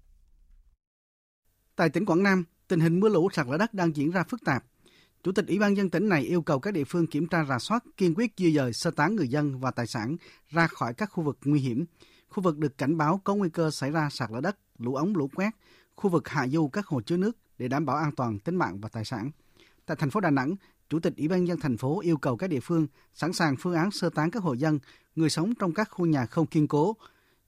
Tại 1.76 1.90
tỉnh 1.90 2.06
Quảng 2.06 2.22
Nam, 2.22 2.44
tình 2.68 2.80
hình 2.80 3.00
mưa 3.00 3.08
lũ 3.08 3.28
sạt 3.32 3.46
lở 3.46 3.56
đất 3.56 3.74
đang 3.74 3.96
diễn 3.96 4.10
ra 4.10 4.24
phức 4.24 4.40
tạp. 4.44 4.64
Chủ 5.22 5.32
tịch 5.32 5.46
Ủy 5.48 5.58
ban 5.58 5.76
dân 5.76 5.90
tỉnh 5.90 6.08
này 6.08 6.22
yêu 6.22 6.42
cầu 6.42 6.60
các 6.60 6.74
địa 6.74 6.84
phương 6.84 7.06
kiểm 7.06 7.26
tra 7.26 7.44
rà 7.44 7.58
soát, 7.58 7.84
kiên 7.96 8.14
quyết 8.14 8.32
di 8.36 8.54
dời 8.54 8.72
sơ 8.72 8.90
tán 8.90 9.16
người 9.16 9.28
dân 9.28 9.60
và 9.60 9.70
tài 9.70 9.86
sản 9.86 10.16
ra 10.50 10.66
khỏi 10.66 10.94
các 10.94 11.10
khu 11.10 11.24
vực 11.24 11.38
nguy 11.44 11.60
hiểm, 11.60 11.84
khu 12.28 12.42
vực 12.42 12.58
được 12.58 12.78
cảnh 12.78 12.96
báo 12.96 13.20
có 13.24 13.34
nguy 13.34 13.48
cơ 13.48 13.70
xảy 13.70 13.90
ra 13.90 14.08
sạt 14.10 14.30
lở 14.30 14.40
đất, 14.40 14.58
lũ 14.78 14.94
ống 14.94 15.16
lũ 15.16 15.30
quét, 15.34 15.50
khu 15.94 16.10
vực 16.10 16.28
hạ 16.28 16.48
du 16.48 16.68
các 16.68 16.86
hồ 16.86 17.00
chứa 17.00 17.16
nước 17.16 17.36
để 17.58 17.68
đảm 17.68 17.86
bảo 17.86 17.96
an 17.96 18.12
toàn 18.12 18.38
tính 18.38 18.56
mạng 18.56 18.80
và 18.80 18.88
tài 18.88 19.04
sản. 19.04 19.30
Tại 19.86 19.96
thành 20.00 20.10
phố 20.10 20.20
Đà 20.20 20.30
Nẵng, 20.30 20.56
Chủ 20.88 21.00
tịch 21.00 21.16
Ủy 21.16 21.28
ban 21.28 21.46
dân 21.46 21.60
thành 21.60 21.76
phố 21.76 22.00
yêu 22.00 22.16
cầu 22.16 22.36
các 22.36 22.50
địa 22.50 22.60
phương 22.60 22.86
sẵn 23.14 23.32
sàng 23.32 23.56
phương 23.58 23.74
án 23.74 23.90
sơ 23.90 24.10
tán 24.10 24.30
các 24.30 24.42
hộ 24.42 24.52
dân, 24.52 24.78
người 25.16 25.30
sống 25.30 25.54
trong 25.54 25.74
các 25.74 25.88
khu 25.90 26.06
nhà 26.06 26.26
không 26.26 26.46
kiên 26.46 26.68
cố, 26.68 26.96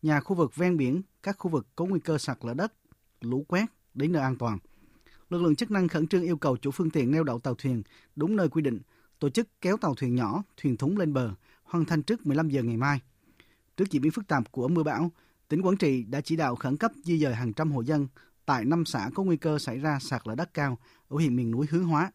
nhà 0.02 0.20
khu 0.20 0.36
vực 0.36 0.56
ven 0.56 0.76
biển, 0.76 1.02
các 1.22 1.36
khu 1.38 1.50
vực 1.50 1.66
có 1.76 1.84
nguy 1.84 2.00
cơ 2.00 2.18
sạt 2.18 2.38
lở 2.42 2.54
đất, 2.54 2.72
lũ 3.20 3.44
quét 3.48 3.66
đến 3.94 4.12
nơi 4.12 4.22
an 4.22 4.36
toàn. 4.36 4.58
Lực 5.30 5.42
lượng 5.42 5.56
chức 5.56 5.70
năng 5.70 5.88
khẩn 5.88 6.06
trương 6.06 6.22
yêu 6.22 6.36
cầu 6.36 6.56
chủ 6.56 6.70
phương 6.70 6.90
tiện 6.90 7.10
neo 7.10 7.24
đậu 7.24 7.38
tàu 7.38 7.54
thuyền 7.54 7.82
đúng 8.16 8.36
nơi 8.36 8.48
quy 8.48 8.62
định, 8.62 8.80
tổ 9.18 9.30
chức 9.30 9.48
kéo 9.60 9.76
tàu 9.76 9.94
thuyền 9.94 10.14
nhỏ, 10.14 10.42
thuyền 10.56 10.76
thúng 10.76 10.98
lên 10.98 11.12
bờ, 11.12 11.30
hoàn 11.64 11.84
thành 11.84 12.02
trước 12.02 12.26
15 12.26 12.48
giờ 12.48 12.62
ngày 12.62 12.76
mai. 12.76 13.00
Trước 13.76 13.90
diễn 13.90 14.02
biến 14.02 14.12
phức 14.12 14.28
tạp 14.28 14.52
của 14.52 14.68
mưa 14.68 14.82
bão, 14.82 15.10
tỉnh 15.48 15.62
Quảng 15.62 15.76
Trị 15.76 16.04
đã 16.04 16.20
chỉ 16.20 16.36
đạo 16.36 16.56
khẩn 16.56 16.76
cấp 16.76 16.92
di 17.04 17.18
dời 17.18 17.34
hàng 17.34 17.52
trăm 17.52 17.72
hộ 17.72 17.80
dân 17.80 18.08
tại 18.46 18.64
năm 18.64 18.84
xã 18.84 19.10
có 19.14 19.22
nguy 19.22 19.36
cơ 19.36 19.58
xảy 19.58 19.78
ra 19.78 19.98
sạt 19.98 20.22
lở 20.24 20.34
đất 20.34 20.54
cao 20.54 20.78
ở 21.08 21.16
huyện 21.16 21.36
miền 21.36 21.50
núi 21.50 21.66
Hướng 21.70 21.84
Hóa. 21.84 22.12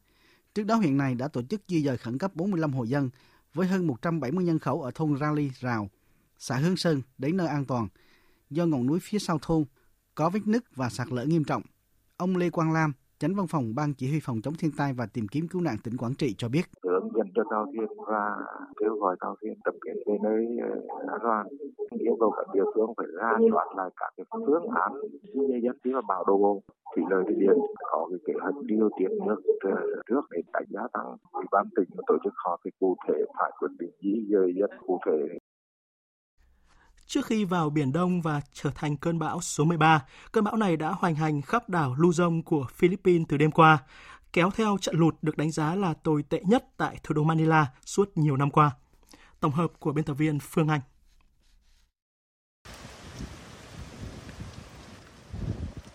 Trước 0.55 0.63
đó 0.63 0.75
huyện 0.75 0.97
này 0.97 1.15
đã 1.15 1.27
tổ 1.27 1.41
chức 1.41 1.61
di 1.67 1.83
dời 1.83 1.97
khẩn 1.97 2.17
cấp 2.17 2.35
45 2.35 2.73
hộ 2.73 2.83
dân 2.83 3.09
với 3.53 3.67
hơn 3.67 3.87
170 3.87 4.45
nhân 4.45 4.59
khẩu 4.59 4.81
ở 4.81 4.91
thôn 4.95 5.17
Rally 5.19 5.51
Rào, 5.59 5.89
xã 6.37 6.55
Hương 6.55 6.77
Sơn 6.77 7.01
đến 7.17 7.37
nơi 7.37 7.47
an 7.47 7.65
toàn 7.65 7.87
do 8.49 8.65
ngọn 8.65 8.87
núi 8.87 8.99
phía 9.03 9.19
sau 9.19 9.39
thôn 9.41 9.65
có 10.15 10.29
vết 10.29 10.47
nứt 10.47 10.75
và 10.75 10.89
sạt 10.89 11.07
lở 11.11 11.25
nghiêm 11.25 11.43
trọng. 11.43 11.63
Ông 12.17 12.37
Lê 12.37 12.49
Quang 12.49 12.71
Lam, 12.71 12.93
Chánh 13.19 13.35
văn 13.35 13.47
phòng 13.47 13.75
Ban 13.75 13.93
Chỉ 13.93 14.09
huy 14.09 14.19
phòng 14.19 14.41
chống 14.41 14.55
thiên 14.55 14.71
tai 14.71 14.93
và 14.93 15.05
tìm 15.05 15.27
kiếm 15.27 15.47
cứu 15.47 15.61
nạn 15.61 15.77
tỉnh 15.77 15.97
Quảng 15.97 16.15
Trị 16.15 16.35
cho 16.37 16.49
biết. 16.49 16.69
Hướng 16.83 17.10
cho 17.35 17.43
tàu 17.49 17.65
thuyền 17.65 17.89
và 18.07 18.35
kêu 18.79 18.95
gọi 18.95 19.15
tàu 19.19 19.35
thuyền 19.41 19.53
tập 19.65 19.75
kết 19.81 19.93
về 20.05 20.17
nơi 20.23 20.45
ờ, 20.61 20.69
an 21.13 21.19
toàn. 21.23 21.47
Yêu 21.99 22.17
cầu 22.19 22.31
các 22.37 22.47
địa 22.53 22.63
phương 22.75 22.93
phải 22.97 23.07
ra 23.17 23.31
soát 23.51 23.67
lại 23.77 23.89
các 23.99 24.13
cái 24.17 24.25
phương 24.31 24.65
án 24.85 24.91
di 25.33 25.41
dời 25.49 25.61
dân 25.63 25.75
và 25.83 25.91
mà 25.91 26.01
bão 26.07 26.23
đổ 26.27 26.37
bộ. 26.37 26.61
Thủy 26.95 27.03
lợi 27.09 27.23
thủy 27.25 27.35
điện 27.39 27.57
có 27.91 28.07
cái 28.09 28.19
kế 28.25 28.33
hoạch 28.41 28.55
điều 28.61 28.89
tiết 28.99 29.09
nước 29.27 29.41
ờ, 29.59 29.75
trước 30.09 30.21
để 30.31 30.41
đánh 30.53 30.65
giá 30.69 30.81
tăng. 30.93 31.17
Ủy 31.31 31.45
ban 31.51 31.65
tỉnh 31.75 31.89
tổ 32.07 32.15
chức 32.23 32.33
họp 32.45 32.59
cái 32.63 32.71
cụ 32.79 32.95
thể 33.07 33.25
phải 33.39 33.51
quyết 33.59 33.71
định 33.79 33.91
di 34.01 34.27
dời 34.31 34.53
dân 34.59 34.69
cụ 34.87 34.99
thể. 35.05 35.37
Trước 37.11 37.25
khi 37.25 37.45
vào 37.45 37.69
Biển 37.69 37.91
Đông 37.91 38.21
và 38.21 38.41
trở 38.53 38.69
thành 38.75 38.97
cơn 38.97 39.19
bão 39.19 39.41
số 39.41 39.63
13, 39.63 40.05
cơn 40.31 40.43
bão 40.43 40.57
này 40.57 40.77
đã 40.77 40.89
hoành 40.89 41.15
hành 41.15 41.41
khắp 41.41 41.69
đảo 41.69 41.95
Luzon 41.97 42.41
của 42.45 42.65
Philippines 42.73 43.27
từ 43.29 43.37
đêm 43.37 43.51
qua, 43.51 43.77
kéo 44.33 44.51
theo 44.51 44.77
trận 44.81 44.95
lụt 44.95 45.15
được 45.21 45.37
đánh 45.37 45.51
giá 45.51 45.75
là 45.75 45.93
tồi 45.93 46.23
tệ 46.29 46.41
nhất 46.45 46.65
tại 46.77 46.99
thủ 47.03 47.13
đô 47.15 47.23
Manila 47.23 47.67
suốt 47.85 48.11
nhiều 48.15 48.37
năm 48.37 48.51
qua. 48.51 48.71
Tổng 49.39 49.51
hợp 49.51 49.71
của 49.79 49.91
biên 49.91 50.05
tập 50.05 50.13
viên 50.13 50.39
Phương 50.39 50.67
Anh. 50.67 50.81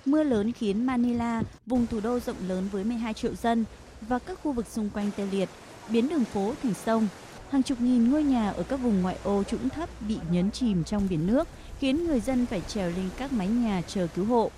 Mưa 0.07 0.23
lớn 0.23 0.53
khiến 0.53 0.87
Manila, 0.87 1.43
vùng 1.67 1.87
thủ 1.87 2.01
đô 2.01 2.21
rộng 2.21 2.37
lớn 2.49 2.69
với 2.73 2.85
12 2.85 3.15
triệu 3.15 3.35
dân 3.35 3.65
và 4.01 4.19
các 4.19 4.39
khu 4.43 4.53
vực 4.53 4.67
xung 4.67 4.91
quanh 4.91 5.11
tê 5.17 5.27
liệt, 5.27 5.49
biến 5.91 6.09
đường 6.09 6.25
phố 6.25 6.55
thành 6.63 6.75
sông, 6.75 7.09
hàng 7.51 7.63
chục 7.63 7.81
nghìn 7.81 8.11
ngôi 8.11 8.23
nhà 8.23 8.51
ở 8.51 8.63
các 8.63 8.77
vùng 8.77 9.03
ngoại 9.03 9.19
ô 9.25 9.43
trũng 9.45 9.69
thấp 9.69 9.89
bị 10.09 10.19
nhấn 10.31 10.51
chìm 10.51 10.85
trong 10.85 11.07
biển 11.11 11.27
nước, 11.27 11.49
khiến 11.79 12.05
người 12.05 12.21
dân 12.21 12.47
phải 12.47 12.61
trèo 12.61 12.89
lên 12.91 13.09
các 13.17 13.33
mái 13.33 13.49
nhà 13.49 13.83
chờ 13.87 14.07
cứu 14.15 14.25
hộ. 14.25 14.51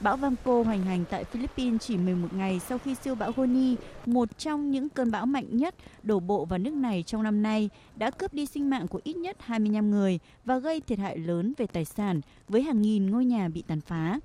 Bão 0.00 0.16
Vampo 0.16 0.62
hoành 0.62 0.82
hành 0.82 1.04
tại 1.10 1.24
Philippines 1.24 1.80
chỉ 1.80 1.96
11 1.96 2.34
ngày 2.34 2.60
sau 2.60 2.78
khi 2.78 2.94
siêu 2.94 3.14
bão 3.14 3.32
Goni, 3.32 3.76
một 4.06 4.38
trong 4.38 4.70
những 4.70 4.88
cơn 4.88 5.10
bão 5.10 5.26
mạnh 5.26 5.56
nhất 5.56 5.74
đổ 6.02 6.20
bộ 6.20 6.44
vào 6.44 6.58
nước 6.58 6.72
này 6.72 7.02
trong 7.02 7.22
năm 7.22 7.42
nay, 7.42 7.70
đã 7.96 8.10
cướp 8.10 8.34
đi 8.34 8.46
sinh 8.46 8.70
mạng 8.70 8.88
của 8.88 9.00
ít 9.04 9.16
nhất 9.16 9.36
25 9.40 9.90
người 9.90 10.18
và 10.44 10.58
gây 10.58 10.80
thiệt 10.80 10.98
hại 10.98 11.18
lớn 11.18 11.52
về 11.56 11.66
tài 11.66 11.84
sản 11.84 12.20
với 12.48 12.62
hàng 12.62 12.82
nghìn 12.82 13.10
ngôi 13.10 13.24
nhà 13.24 13.48
bị 13.48 13.62
tàn 13.66 13.80
phá. 13.80 14.20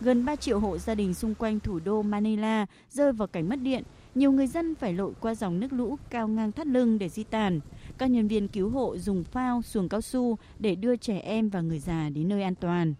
Gần 0.00 0.24
3 0.24 0.36
triệu 0.36 0.58
hộ 0.58 0.78
gia 0.78 0.94
đình 0.94 1.14
xung 1.14 1.34
quanh 1.34 1.60
thủ 1.60 1.80
đô 1.84 2.02
Manila 2.02 2.66
rơi 2.90 3.12
vào 3.12 3.28
cảnh 3.28 3.48
mất 3.48 3.56
điện, 3.56 3.82
nhiều 4.14 4.32
người 4.32 4.46
dân 4.46 4.74
phải 4.74 4.92
lội 4.92 5.12
qua 5.20 5.34
dòng 5.34 5.60
nước 5.60 5.72
lũ 5.72 5.96
cao 6.10 6.28
ngang 6.28 6.52
thắt 6.52 6.66
lưng 6.66 6.98
để 6.98 7.08
di 7.08 7.24
tản. 7.24 7.60
Các 7.98 8.06
nhân 8.06 8.28
viên 8.28 8.48
cứu 8.48 8.70
hộ 8.70 8.96
dùng 8.98 9.24
phao, 9.24 9.62
xuồng 9.62 9.88
cao 9.88 10.00
su 10.00 10.38
để 10.58 10.74
đưa 10.74 10.96
trẻ 10.96 11.18
em 11.18 11.48
và 11.48 11.60
người 11.60 11.78
già 11.78 12.08
đến 12.08 12.28
nơi 12.28 12.42
an 12.42 12.54
toàn. 12.54 12.94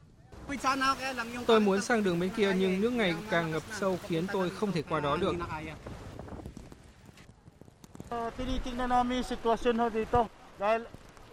Tôi 1.46 1.61
muốn 1.61 1.81
sang 1.81 2.02
đường 2.05 2.20
bên 2.20 2.31
kia 2.31 2.55
nhưng 2.59 2.81
nước 2.81 2.92
ngày 2.92 3.14
càng 3.31 3.50
ngập 3.50 3.62
sâu 3.72 3.98
khiến 4.09 4.26
tôi 4.33 4.50
không 4.50 4.72
thể 4.72 4.83
qua 4.83 5.00
đó 5.00 5.16
được. 5.16 5.35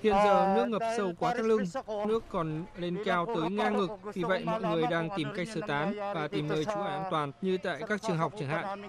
Hiện 0.01 0.13
giờ 0.23 0.53
nước 0.55 0.65
ngập 0.65 0.81
sâu 0.97 1.13
quá 1.19 1.33
thắt 1.33 1.45
lưng, 1.45 1.63
nước 2.07 2.23
còn 2.29 2.63
lên 2.77 2.97
cao 3.05 3.25
tới 3.25 3.49
ngang 3.49 3.77
ngực, 3.77 3.89
vì 4.13 4.23
vậy 4.23 4.43
mọi 4.45 4.61
người 4.61 4.83
đang 4.89 5.09
tìm 5.17 5.27
cách 5.35 5.47
sơ 5.53 5.61
tán 5.67 5.93
và 6.15 6.27
tìm 6.27 6.47
nơi 6.47 6.65
trú 6.65 6.71
ẩn 6.71 6.87
an 6.87 7.03
toàn 7.11 7.31
như 7.41 7.57
tại 7.57 7.81
các 7.87 8.01
trường 8.01 8.17
học 8.17 8.33
chẳng 8.39 8.49
hạn. 8.49 8.81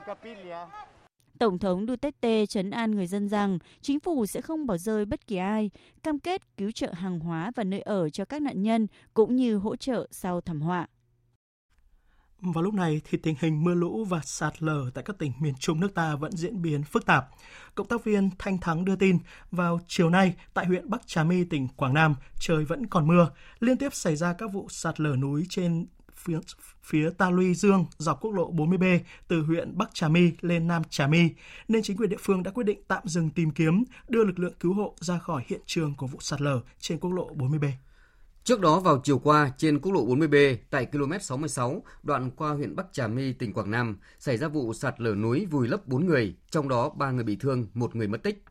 Tổng 1.40 1.58
thống 1.58 1.86
Duterte 1.88 2.46
chấn 2.46 2.70
an 2.70 2.90
người 2.90 3.06
dân 3.06 3.28
rằng 3.28 3.58
chính 3.80 4.00
phủ 4.00 4.26
sẽ 4.26 4.40
không 4.40 4.66
bỏ 4.66 4.76
rơi 4.76 5.04
bất 5.04 5.26
kỳ 5.26 5.36
ai, 5.36 5.70
cam 6.02 6.18
kết 6.18 6.56
cứu 6.56 6.70
trợ 6.70 6.92
hàng 6.92 7.20
hóa 7.20 7.52
và 7.56 7.64
nơi 7.64 7.80
ở 7.80 8.08
cho 8.10 8.24
các 8.24 8.42
nạn 8.42 8.62
nhân 8.62 8.86
cũng 9.14 9.36
như 9.36 9.56
hỗ 9.56 9.76
trợ 9.76 10.08
sau 10.10 10.40
thảm 10.40 10.60
họa. 10.60 10.86
Vào 12.40 12.62
lúc 12.62 12.74
này 12.74 13.00
thì 13.04 13.18
tình 13.18 13.34
hình 13.40 13.64
mưa 13.64 13.74
lũ 13.74 14.04
và 14.04 14.20
sạt 14.24 14.62
lở 14.62 14.90
tại 14.94 15.04
các 15.04 15.18
tỉnh 15.18 15.32
miền 15.40 15.54
Trung 15.60 15.80
nước 15.80 15.94
ta 15.94 16.16
vẫn 16.16 16.32
diễn 16.32 16.62
biến 16.62 16.82
phức 16.82 17.06
tạp. 17.06 17.28
Cộng 17.74 17.86
tác 17.86 18.04
viên 18.04 18.30
Thanh 18.38 18.58
Thắng 18.58 18.84
đưa 18.84 18.96
tin, 18.96 19.18
vào 19.50 19.80
chiều 19.86 20.10
nay 20.10 20.34
tại 20.54 20.66
huyện 20.66 20.90
Bắc 20.90 21.06
Trà 21.06 21.24
My, 21.24 21.44
tỉnh 21.44 21.68
Quảng 21.76 21.94
Nam, 21.94 22.14
trời 22.40 22.64
vẫn 22.64 22.86
còn 22.86 23.06
mưa, 23.06 23.30
liên 23.60 23.76
tiếp 23.76 23.94
xảy 23.94 24.16
ra 24.16 24.32
các 24.32 24.52
vụ 24.52 24.66
sạt 24.68 25.00
lở 25.00 25.16
núi 25.16 25.46
trên 25.48 25.86
phía, 26.20 26.38
phía 26.82 27.10
Ta 27.10 27.30
Luy 27.30 27.54
Dương 27.54 27.86
dọc 27.98 28.20
quốc 28.20 28.34
lộ 28.34 28.52
40B 28.52 28.98
từ 29.28 29.42
huyện 29.42 29.78
Bắc 29.78 29.94
Trà 29.94 30.08
My 30.08 30.32
lên 30.40 30.68
Nam 30.68 30.82
Trà 30.90 31.06
My, 31.06 31.30
nên 31.68 31.82
chính 31.82 31.96
quyền 31.96 32.10
địa 32.10 32.16
phương 32.20 32.42
đã 32.42 32.50
quyết 32.50 32.64
định 32.64 32.82
tạm 32.88 33.02
dừng 33.06 33.30
tìm 33.30 33.50
kiếm, 33.50 33.84
đưa 34.08 34.24
lực 34.24 34.38
lượng 34.38 34.54
cứu 34.60 34.74
hộ 34.74 34.94
ra 35.00 35.18
khỏi 35.18 35.42
hiện 35.46 35.60
trường 35.66 35.94
của 35.94 36.06
vụ 36.06 36.18
sạt 36.20 36.40
lở 36.40 36.60
trên 36.78 36.98
quốc 36.98 37.12
lộ 37.12 37.34
40B. 37.34 37.70
Trước 38.44 38.60
đó 38.60 38.80
vào 38.80 39.00
chiều 39.04 39.18
qua, 39.18 39.52
trên 39.56 39.78
quốc 39.78 39.92
lộ 39.92 40.06
40B 40.06 40.56
tại 40.70 40.86
km 40.86 41.12
66, 41.20 41.82
đoạn 42.02 42.30
qua 42.30 42.50
huyện 42.50 42.76
Bắc 42.76 42.86
Trà 42.92 43.06
My, 43.06 43.32
tỉnh 43.32 43.52
Quảng 43.52 43.70
Nam, 43.70 43.98
xảy 44.18 44.36
ra 44.36 44.48
vụ 44.48 44.74
sạt 44.74 45.00
lở 45.00 45.14
núi 45.14 45.46
vùi 45.50 45.68
lấp 45.68 45.86
4 45.86 46.06
người, 46.06 46.34
trong 46.50 46.68
đó 46.68 46.90
3 46.96 47.10
người 47.10 47.24
bị 47.24 47.36
thương, 47.36 47.66
một 47.74 47.96
người 47.96 48.08
mất 48.08 48.22
tích. 48.22 48.44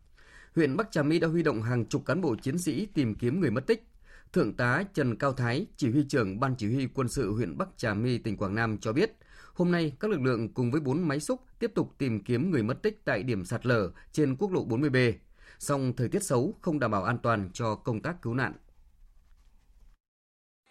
Huyện 0.56 0.78
Bắc 0.78 0.92
Trà 0.92 1.04
My 1.04 1.20
đã 1.20 1.28
huy 1.28 1.44
động 1.44 1.62
hàng 1.62 1.86
chục 1.86 2.06
cán 2.06 2.22
bộ 2.22 2.36
chiến 2.36 2.58
sĩ 2.58 2.86
tìm 2.86 3.16
kiếm 3.16 3.40
người 3.40 3.52
mất 3.52 3.68
tích. 3.68 3.89
Thượng 4.34 4.54
tá 4.54 4.84
Trần 4.94 5.16
Cao 5.16 5.34
Thái, 5.34 5.68
chỉ 5.76 5.92
huy 5.92 6.06
trưởng 6.10 6.40
Ban 6.40 6.56
Chỉ 6.58 6.76
huy 6.76 6.88
Quân 6.96 7.08
sự 7.08 7.32
huyện 7.32 7.58
Bắc 7.58 7.68
Trà 7.78 7.94
My, 7.94 8.18
tỉnh 8.18 8.38
Quảng 8.38 8.56
Nam 8.56 8.78
cho 8.82 8.94
biết, 8.94 9.12
hôm 9.54 9.72
nay 9.72 9.94
các 10.00 10.12
lực 10.12 10.22
lượng 10.22 10.54
cùng 10.54 10.72
với 10.72 10.82
4 10.82 11.08
máy 11.08 11.20
xúc 11.20 11.40
tiếp 11.60 11.72
tục 11.76 11.88
tìm 11.98 12.24
kiếm 12.24 12.52
người 12.52 12.64
mất 12.64 12.84
tích 12.84 13.06
tại 13.06 13.24
điểm 13.24 13.46
sạt 13.46 13.66
lở 13.66 13.90
trên 14.12 14.36
quốc 14.40 14.52
lộ 14.52 14.62
40B. 14.62 15.14
Song 15.60 15.94
thời 15.98 16.08
tiết 16.08 16.24
xấu 16.24 16.54
không 16.62 16.80
đảm 16.80 16.92
bảo 16.92 17.04
an 17.04 17.18
toàn 17.24 17.50
cho 17.54 17.76
công 17.76 18.00
tác 18.00 18.16
cứu 18.22 18.34
nạn. 18.34 18.54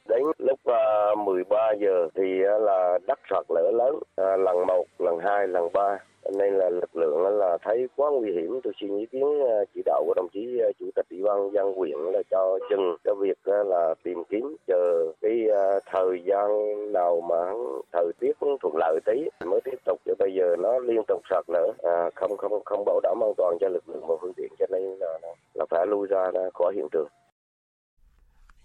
Đến 0.08 0.22
lúc 0.38 0.60
à, 0.64 1.14
13 1.24 1.56
giờ 1.80 2.08
thì 2.14 2.42
à, 2.44 2.58
là 2.58 2.98
đất 3.06 3.18
sạt 3.30 3.44
lở 3.48 3.70
lớn, 3.78 3.94
à, 4.16 4.36
lần 4.36 4.66
1, 4.66 4.84
lần 4.98 5.18
2, 5.24 5.48
lần 5.48 5.72
3 5.72 5.98
nên 6.36 6.54
là 6.54 6.70
lực 6.70 6.96
lượng 6.96 7.38
là 7.38 7.58
thấy 7.62 7.88
quá 7.96 8.10
nguy 8.10 8.32
hiểm. 8.32 8.60
Tôi 8.64 8.72
xin 8.80 8.98
ý 8.98 9.06
kiến 9.06 9.40
à, 9.48 9.64
chỉ 9.74 9.82
đạo 9.84 10.04
của 10.06 10.14
đồng 10.16 10.28
chí 10.32 10.58
à, 10.62 10.68
chủ 10.80 10.86
tịch 10.94 11.06
ủy 11.10 11.22
ban 11.22 11.50
dân 11.52 11.72
huyện 11.72 11.98
là 11.98 12.22
cho 12.30 12.58
dừng 12.70 12.96
cái 13.04 13.14
việc 13.20 13.38
là 13.44 13.94
tìm 14.04 14.24
kiếm 14.24 14.56
chờ 14.66 15.12
cái 15.20 15.46
à, 15.50 15.80
thời 15.92 16.22
gian 16.24 16.48
nào 16.92 17.20
mà 17.20 17.52
thời 17.92 18.12
tiết 18.20 18.32
thuận 18.40 18.76
lợi 18.76 19.00
tí 19.06 19.28
mới 19.46 19.60
tiếp 19.64 19.78
tục. 19.84 19.98
Chứ 20.04 20.14
bây 20.18 20.34
giờ 20.34 20.56
nó 20.58 20.78
liên 20.78 21.02
tục 21.08 21.22
sạt 21.30 21.44
lở 21.48 21.72
à, 21.82 22.10
không 22.14 22.36
không 22.36 22.64
không 22.64 22.84
bảo 22.84 23.00
đảm 23.02 23.24
an 23.24 23.32
toàn 23.36 23.56
cho 23.60 23.68
lực 23.68 23.88
lượng 23.88 24.04
và 24.08 24.14
phương 24.20 24.32
tiện. 24.36 24.48
Cho 24.58 24.66
nên 24.70 24.82
là 25.00 25.18
là 25.54 25.64
phải 25.70 25.86
lui 25.86 26.06
ra 26.06 26.30
khỏi 26.54 26.72
hiện 26.76 26.88
trường 26.92 27.08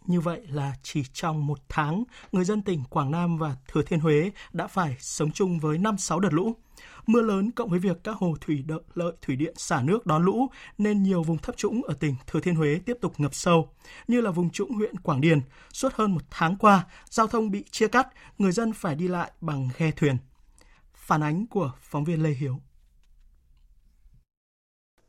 như 0.05 0.19
vậy 0.19 0.41
là 0.47 0.73
chỉ 0.83 1.03
trong 1.13 1.47
một 1.47 1.59
tháng, 1.69 2.03
người 2.31 2.45
dân 2.45 2.61
tỉnh 2.61 2.83
Quảng 2.89 3.11
Nam 3.11 3.37
và 3.37 3.55
Thừa 3.67 3.81
Thiên 3.81 3.99
Huế 3.99 4.31
đã 4.53 4.67
phải 4.67 4.95
sống 4.99 5.31
chung 5.31 5.59
với 5.59 5.77
5-6 5.77 6.19
đợt 6.19 6.33
lũ. 6.33 6.55
Mưa 7.07 7.21
lớn 7.21 7.51
cộng 7.51 7.69
với 7.69 7.79
việc 7.79 8.03
các 8.03 8.15
hồ 8.15 8.35
thủy 8.41 8.63
đợi, 8.67 8.79
lợi 8.93 9.13
thủy 9.21 9.35
điện 9.35 9.53
xả 9.57 9.81
nước 9.81 10.05
đón 10.05 10.25
lũ 10.25 10.47
nên 10.77 11.03
nhiều 11.03 11.23
vùng 11.23 11.37
thấp 11.37 11.57
trũng 11.57 11.83
ở 11.83 11.93
tỉnh 11.93 12.15
Thừa 12.27 12.39
Thiên 12.39 12.55
Huế 12.55 12.79
tiếp 12.85 12.97
tục 13.01 13.13
ngập 13.17 13.33
sâu, 13.33 13.69
như 14.07 14.21
là 14.21 14.31
vùng 14.31 14.49
trũng 14.49 14.71
huyện 14.71 14.99
Quảng 14.99 15.21
Điền. 15.21 15.41
Suốt 15.73 15.93
hơn 15.93 16.11
một 16.11 16.21
tháng 16.29 16.57
qua, 16.57 16.85
giao 17.09 17.27
thông 17.27 17.51
bị 17.51 17.63
chia 17.71 17.87
cắt, 17.87 18.07
người 18.37 18.51
dân 18.51 18.73
phải 18.73 18.95
đi 18.95 19.07
lại 19.07 19.31
bằng 19.41 19.69
ghe 19.77 19.91
thuyền. 19.91 20.17
Phản 20.95 21.23
ánh 21.23 21.47
của 21.47 21.71
phóng 21.81 22.03
viên 22.03 22.23
Lê 22.23 22.29
Hiếu. 22.29 22.59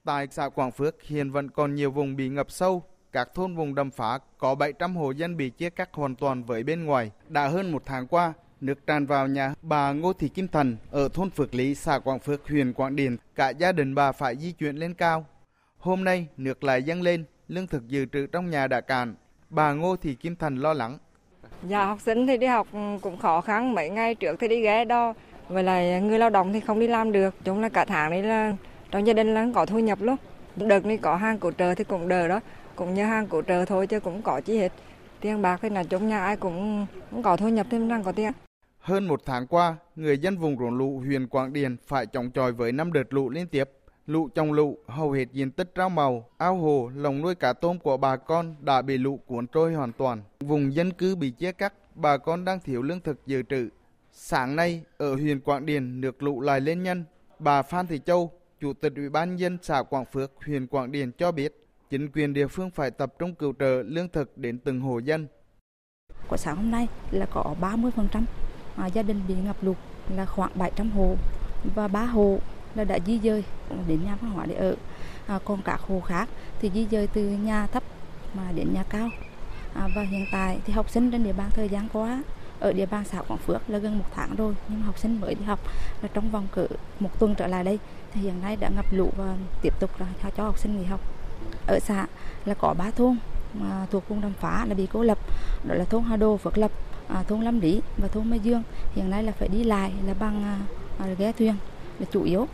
Tại 0.04 0.26
xã 0.30 0.48
Quảng 0.48 0.72
Phước 0.72 1.02
hiện 1.02 1.30
vẫn 1.30 1.50
còn 1.50 1.74
nhiều 1.74 1.90
vùng 1.90 2.16
bị 2.16 2.28
ngập 2.28 2.50
sâu, 2.50 2.82
các 3.14 3.34
thôn 3.34 3.54
vùng 3.54 3.74
đầm 3.74 3.90
phá 3.90 4.18
có 4.38 4.54
700 4.54 4.96
hộ 4.96 5.10
dân 5.10 5.36
bị 5.36 5.50
chia 5.50 5.70
cắt 5.70 5.88
hoàn 5.92 6.14
toàn 6.14 6.44
với 6.44 6.62
bên 6.62 6.84
ngoài. 6.84 7.10
Đã 7.28 7.48
hơn 7.48 7.72
một 7.72 7.82
tháng 7.86 8.06
qua, 8.06 8.32
nước 8.60 8.86
tràn 8.86 9.06
vào 9.06 9.28
nhà 9.28 9.54
bà 9.62 9.92
Ngô 9.92 10.12
Thị 10.12 10.28
Kim 10.28 10.48
Thần 10.48 10.76
ở 10.90 11.08
thôn 11.14 11.30
Phước 11.30 11.54
Lý, 11.54 11.74
xã 11.74 11.98
Quảng 11.98 12.18
Phước, 12.18 12.48
huyện 12.48 12.72
Quảng 12.72 12.96
Điền. 12.96 13.16
Cả 13.34 13.48
gia 13.48 13.72
đình 13.72 13.94
bà 13.94 14.12
phải 14.12 14.36
di 14.36 14.52
chuyển 14.52 14.76
lên 14.76 14.94
cao. 14.94 15.26
Hôm 15.78 16.04
nay, 16.04 16.26
nước 16.36 16.64
lại 16.64 16.82
dâng 16.82 17.02
lên, 17.02 17.24
lương 17.48 17.66
thực 17.66 17.88
dự 17.88 18.06
trữ 18.12 18.26
trong 18.26 18.50
nhà 18.50 18.66
đã 18.66 18.80
cạn. 18.80 19.14
Bà 19.50 19.72
Ngô 19.72 19.96
Thị 19.96 20.14
Kim 20.14 20.36
Thần 20.36 20.56
lo 20.56 20.72
lắng. 20.72 20.98
Dạ 21.68 21.84
học 21.84 22.00
sinh 22.00 22.26
thì 22.26 22.36
đi 22.36 22.46
học 22.46 22.66
cũng 23.02 23.18
khó 23.18 23.40
khăn, 23.40 23.74
mấy 23.74 23.90
ngày 23.90 24.14
trước 24.14 24.36
thì 24.40 24.48
đi 24.48 24.60
ghé 24.60 24.84
đo. 24.84 25.14
Vậy 25.48 25.62
là 25.62 25.98
người 26.00 26.18
lao 26.18 26.30
động 26.30 26.52
thì 26.52 26.60
không 26.60 26.80
đi 26.80 26.86
làm 26.86 27.12
được. 27.12 27.34
Chúng 27.44 27.60
là 27.60 27.68
cả 27.68 27.84
tháng 27.84 28.10
đấy 28.10 28.22
là 28.22 28.56
trong 28.90 29.06
gia 29.06 29.12
đình 29.12 29.34
là 29.34 29.42
không 29.42 29.52
có 29.52 29.66
thu 29.66 29.78
nhập 29.78 29.98
luôn. 30.02 30.16
Đợt 30.56 30.86
này 30.86 30.96
có 30.96 31.16
hàng 31.16 31.38
cổ 31.38 31.52
trợ 31.52 31.74
thì 31.74 31.84
cũng 31.84 32.08
đỡ 32.08 32.28
đó. 32.28 32.40
Cũng 32.76 32.94
như 32.94 33.04
hàng 33.04 33.26
cứu 33.26 33.42
trợ 33.42 33.64
thôi 33.64 33.86
chứ 33.86 34.00
cũng 34.00 34.22
có 34.22 34.40
chi 34.40 34.58
hết. 34.58 34.72
Tiền 35.20 35.42
bạc 35.42 35.58
thì 35.62 35.68
là 35.68 35.84
trong 35.84 36.08
nhà 36.08 36.24
ai 36.24 36.36
cũng, 36.36 36.86
cũng 37.10 37.22
có 37.22 37.36
thu 37.36 37.48
nhập 37.48 37.66
thêm 37.70 37.88
đang 37.88 38.04
có 38.04 38.12
tiền. 38.12 38.32
Hơn 38.78 39.08
một 39.08 39.20
tháng 39.24 39.46
qua, 39.46 39.76
người 39.96 40.18
dân 40.18 40.38
vùng 40.38 40.58
rốn 40.58 40.78
lũ 40.78 40.98
huyện 40.98 41.28
Quảng 41.28 41.52
Điền 41.52 41.76
phải 41.86 42.06
chống 42.06 42.30
chọi 42.30 42.52
với 42.52 42.72
năm 42.72 42.92
đợt 42.92 43.12
lũ 43.12 43.30
liên 43.30 43.46
tiếp. 43.46 43.70
Lũ 44.06 44.28
trong 44.28 44.52
lũ, 44.52 44.78
hầu 44.86 45.12
hết 45.12 45.24
diện 45.32 45.50
tích 45.50 45.72
rau 45.76 45.88
màu, 45.88 46.28
ao 46.38 46.56
hồ, 46.56 46.90
lồng 46.94 47.20
nuôi 47.20 47.34
cá 47.34 47.52
tôm 47.52 47.78
của 47.78 47.96
bà 47.96 48.16
con 48.16 48.54
đã 48.60 48.82
bị 48.82 48.98
lũ 48.98 49.20
cuốn 49.26 49.46
trôi 49.46 49.74
hoàn 49.74 49.92
toàn. 49.92 50.22
Vùng 50.40 50.74
dân 50.74 50.92
cư 50.92 51.16
bị 51.16 51.30
chia 51.30 51.52
cắt, 51.52 51.74
bà 51.94 52.16
con 52.16 52.44
đang 52.44 52.60
thiếu 52.60 52.82
lương 52.82 53.00
thực 53.00 53.26
dự 53.26 53.42
trữ. 53.42 53.68
Sáng 54.12 54.56
nay, 54.56 54.82
ở 54.98 55.14
huyện 55.14 55.40
Quảng 55.40 55.66
Điền, 55.66 56.00
nước 56.00 56.22
lũ 56.22 56.40
lại 56.40 56.60
lên 56.60 56.82
nhân. 56.82 57.04
Bà 57.38 57.62
Phan 57.62 57.86
Thị 57.86 58.00
Châu, 58.06 58.30
Chủ 58.60 58.72
tịch 58.72 58.92
Ủy 58.96 59.08
ban 59.08 59.36
dân 59.36 59.58
xã 59.62 59.82
Quảng 59.82 60.04
Phước, 60.12 60.32
huyện 60.46 60.66
Quảng 60.66 60.92
Điền 60.92 61.12
cho 61.12 61.32
biết, 61.32 61.63
chính 61.90 62.10
quyền 62.10 62.34
địa 62.34 62.46
phương 62.46 62.70
phải 62.70 62.90
tập 62.90 63.14
trung 63.18 63.34
cứu 63.34 63.54
trợ 63.58 63.82
lương 63.86 64.08
thực 64.08 64.38
đến 64.38 64.58
từng 64.58 64.80
hộ 64.80 64.98
dân. 64.98 65.26
Của 66.28 66.36
sáng 66.36 66.56
hôm 66.56 66.70
nay 66.70 66.88
là 67.10 67.26
có 67.26 67.54
30% 67.60 68.24
à, 68.76 68.86
gia 68.86 69.02
đình 69.02 69.20
bị 69.28 69.34
ngập 69.34 69.56
lụt 69.62 69.76
là 70.16 70.26
khoảng 70.26 70.50
700 70.54 70.90
hộ 70.90 71.16
và 71.74 71.88
ba 71.88 72.04
hộ 72.04 72.38
là 72.74 72.84
đã 72.84 72.98
di 73.06 73.20
dời 73.20 73.44
đến 73.88 74.04
nhà 74.04 74.16
văn 74.20 74.30
hóa 74.30 74.46
để 74.46 74.54
ở. 74.54 74.76
À, 75.26 75.38
còn 75.44 75.62
các 75.64 75.80
hộ 75.80 76.00
khác 76.00 76.28
thì 76.60 76.70
di 76.74 76.86
dời 76.90 77.06
từ 77.06 77.22
nhà 77.22 77.66
thấp 77.66 77.82
mà 78.34 78.52
đến 78.54 78.74
nhà 78.74 78.84
cao. 78.90 79.08
À, 79.74 79.88
và 79.96 80.02
hiện 80.02 80.24
tại 80.32 80.58
thì 80.64 80.72
học 80.72 80.90
sinh 80.90 81.10
trên 81.10 81.24
địa 81.24 81.32
bàn 81.32 81.50
thời 81.50 81.68
gian 81.68 81.88
qua 81.92 82.22
ở 82.60 82.72
địa 82.72 82.86
bàn 82.86 83.04
xã 83.04 83.22
Quảng 83.22 83.38
Phước 83.38 83.70
là 83.70 83.78
gần 83.78 83.98
một 83.98 84.04
tháng 84.14 84.36
rồi 84.36 84.54
nhưng 84.68 84.80
mà 84.80 84.86
học 84.86 84.98
sinh 84.98 85.20
mới 85.20 85.34
đi 85.34 85.44
học 85.44 85.60
là 86.02 86.08
trong 86.14 86.30
vòng 86.30 86.46
cỡ 86.52 86.66
một 87.00 87.18
tuần 87.18 87.34
trở 87.34 87.46
lại 87.46 87.64
đây 87.64 87.78
thì 88.12 88.20
hiện 88.20 88.42
nay 88.42 88.56
đã 88.56 88.68
ngập 88.68 88.86
lụt 88.90 89.16
và 89.16 89.36
tiếp 89.62 89.80
tục 89.80 89.90
là 90.00 90.06
cho 90.36 90.44
học 90.44 90.58
sinh 90.58 90.78
nghỉ 90.78 90.84
học 90.84 91.00
ở 91.66 91.78
xã 91.78 92.06
là 92.44 92.54
có 92.54 92.74
ba 92.78 92.90
thôn 92.90 93.16
à, 93.60 93.86
thuộc 93.90 94.08
vùng 94.08 94.20
đầm 94.20 94.32
phá 94.40 94.66
là 94.68 94.74
bị 94.74 94.88
cô 94.92 95.02
lập 95.02 95.18
đó 95.68 95.74
là 95.74 95.84
thôn 95.84 96.02
Hà 96.02 96.16
Đô 96.16 96.36
Phước 96.36 96.58
Lập 96.58 96.70
à, 97.08 97.22
thôn 97.22 97.40
Lâm 97.40 97.60
Lý 97.60 97.80
và 97.98 98.08
thôn 98.08 98.30
Mai 98.30 98.38
Dương 98.38 98.62
hiện 98.94 99.10
nay 99.10 99.22
là 99.22 99.32
phải 99.32 99.48
đi 99.48 99.64
lại 99.64 99.92
là 100.06 100.14
bằng 100.14 100.42
à, 100.42 100.58
à, 100.98 101.06
ghe 101.18 101.32
thuyền 101.32 101.54
là 101.98 102.06
chủ 102.12 102.22
yếu 102.22 102.46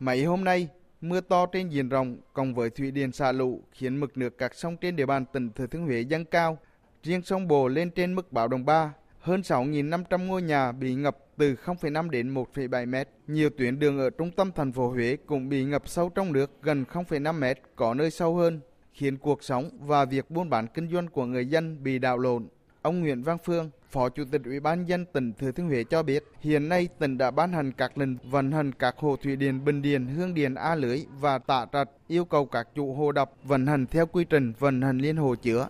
Mấy 0.00 0.24
hôm 0.24 0.44
nay, 0.44 0.68
mưa 1.00 1.20
to 1.20 1.46
trên 1.46 1.68
diện 1.68 1.88
rộng 1.88 2.16
cộng 2.32 2.54
với 2.54 2.70
thủy 2.70 2.90
điện 2.90 3.12
xả 3.12 3.32
lũ 3.32 3.60
khiến 3.72 4.00
mực 4.00 4.16
nước 4.16 4.38
các 4.38 4.54
sông 4.54 4.76
trên 4.76 4.96
địa 4.96 5.06
bàn 5.06 5.24
tỉnh 5.32 5.50
Thừa 5.50 5.66
Thiên 5.66 5.86
Huế 5.86 6.00
dâng 6.00 6.24
cao. 6.24 6.58
Riêng 7.02 7.22
sông 7.22 7.48
Bồ 7.48 7.68
lên 7.68 7.90
trên 7.90 8.14
mức 8.14 8.32
báo 8.32 8.48
động 8.48 8.64
3, 8.64 8.92
hơn 9.20 9.40
6.500 9.40 10.26
ngôi 10.26 10.42
nhà 10.42 10.72
bị 10.72 10.94
ngập 10.94 11.18
từ 11.36 11.54
0,5 11.64 12.10
đến 12.10 12.34
1,7 12.34 12.88
mét. 12.88 13.08
Nhiều 13.26 13.50
tuyến 13.58 13.78
đường 13.78 13.98
ở 13.98 14.10
trung 14.10 14.30
tâm 14.30 14.52
thành 14.52 14.72
phố 14.72 14.88
Huế 14.88 15.16
cũng 15.26 15.48
bị 15.48 15.64
ngập 15.64 15.88
sâu 15.88 16.08
trong 16.08 16.32
nước 16.32 16.50
gần 16.62 16.84
0,5 16.92 17.38
mét, 17.38 17.58
có 17.76 17.94
nơi 17.94 18.10
sâu 18.10 18.36
hơn, 18.36 18.60
khiến 18.92 19.18
cuộc 19.18 19.42
sống 19.42 19.70
và 19.80 20.04
việc 20.04 20.30
buôn 20.30 20.50
bán 20.50 20.66
kinh 20.74 20.90
doanh 20.92 21.08
của 21.08 21.26
người 21.26 21.46
dân 21.46 21.82
bị 21.82 21.98
đảo 21.98 22.18
lộn. 22.18 22.48
Ông 22.82 23.00
Nguyễn 23.00 23.22
Văn 23.22 23.38
Phương, 23.44 23.70
Phó 23.90 24.08
Chủ 24.08 24.24
tịch 24.30 24.40
Ủy 24.44 24.60
ban 24.60 24.84
dân 24.84 25.04
tỉnh 25.12 25.32
Thừa 25.32 25.52
Thiên 25.52 25.66
Huế 25.66 25.84
cho 25.84 26.02
biết, 26.02 26.24
hiện 26.40 26.68
nay 26.68 26.88
tỉnh 26.98 27.18
đã 27.18 27.30
ban 27.30 27.52
hành 27.52 27.72
các 27.72 27.98
lệnh 27.98 28.16
vận 28.30 28.52
hành 28.52 28.72
các 28.72 28.94
hồ 28.98 29.16
thủy 29.16 29.36
điện 29.36 29.64
Bình 29.64 29.82
Điền, 29.82 30.06
Hương 30.06 30.34
Điền, 30.34 30.54
A 30.54 30.74
Lưới 30.74 31.04
và 31.20 31.38
Tạ 31.38 31.66
Trạch, 31.72 31.88
yêu 32.08 32.24
cầu 32.24 32.46
các 32.46 32.68
chủ 32.74 32.94
hồ 32.94 33.12
đập 33.12 33.30
vận 33.44 33.66
hành 33.66 33.86
theo 33.86 34.06
quy 34.06 34.24
trình 34.24 34.52
vận 34.58 34.82
hành 34.82 34.98
liên 34.98 35.16
hồ 35.16 35.34
chứa. 35.34 35.68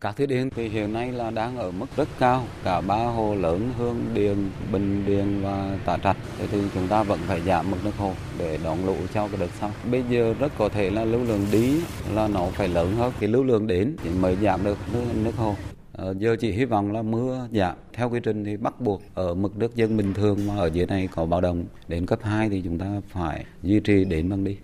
Các 0.00 0.16
thủy 0.16 0.26
điện 0.26 0.50
thì 0.56 0.68
hiện 0.68 0.92
nay 0.92 1.12
là 1.12 1.30
đang 1.30 1.56
ở 1.56 1.70
mức 1.70 1.86
rất 1.96 2.08
cao, 2.18 2.44
cả 2.64 2.80
ba 2.80 3.04
hồ 3.04 3.34
lớn 3.34 3.72
Hương 3.78 4.04
Điền, 4.14 4.36
Bình 4.72 5.04
Điền 5.06 5.42
và 5.42 5.78
Tạ 5.84 5.98
Trạch. 5.98 6.16
Thế 6.38 6.46
thì 6.46 6.58
chúng 6.74 6.88
ta 6.88 7.02
vẫn 7.02 7.18
phải 7.26 7.40
giảm 7.40 7.70
mực 7.70 7.84
nước 7.84 7.96
hồ 7.96 8.12
để 8.38 8.58
đón 8.64 8.86
lũ 8.86 8.96
cho 9.14 9.28
cái 9.28 9.36
đợt 9.40 9.50
sau. 9.60 9.70
Bây 9.90 10.04
giờ 10.10 10.34
rất 10.38 10.52
có 10.58 10.68
thể 10.68 10.90
là 10.90 11.04
lưu 11.04 11.24
lượng 11.24 11.46
đi 11.52 11.80
là 12.14 12.28
nó 12.28 12.46
phải 12.46 12.68
lớn 12.68 12.94
hơn 12.96 13.12
cái 13.20 13.28
lưu 13.28 13.44
lượng 13.44 13.66
đến 13.66 13.96
thì 14.02 14.10
mới 14.10 14.36
giảm 14.36 14.64
được 14.64 14.78
nước, 14.92 15.04
nước 15.24 15.36
hồ. 15.36 15.54
Ờ, 15.92 16.14
giờ 16.18 16.36
chỉ 16.40 16.52
hy 16.52 16.64
vọng 16.64 16.92
là 16.92 17.02
mưa 17.02 17.48
giảm 17.52 17.76
theo 17.92 18.10
quy 18.10 18.20
trình 18.20 18.44
thì 18.44 18.56
bắt 18.56 18.80
buộc 18.80 19.02
ở 19.14 19.34
mực 19.34 19.56
nước 19.56 19.76
dân 19.76 19.96
bình 19.96 20.14
thường 20.14 20.46
mà 20.46 20.56
ở 20.56 20.70
dưới 20.72 20.86
này 20.86 21.08
có 21.14 21.26
báo 21.26 21.40
động 21.40 21.64
đến 21.88 22.06
cấp 22.06 22.18
2 22.22 22.48
thì 22.48 22.62
chúng 22.64 22.78
ta 22.78 22.86
phải 23.08 23.44
duy 23.62 23.80
trì 23.80 24.04
đến 24.04 24.30
bằng 24.30 24.44
đi. 24.44 24.56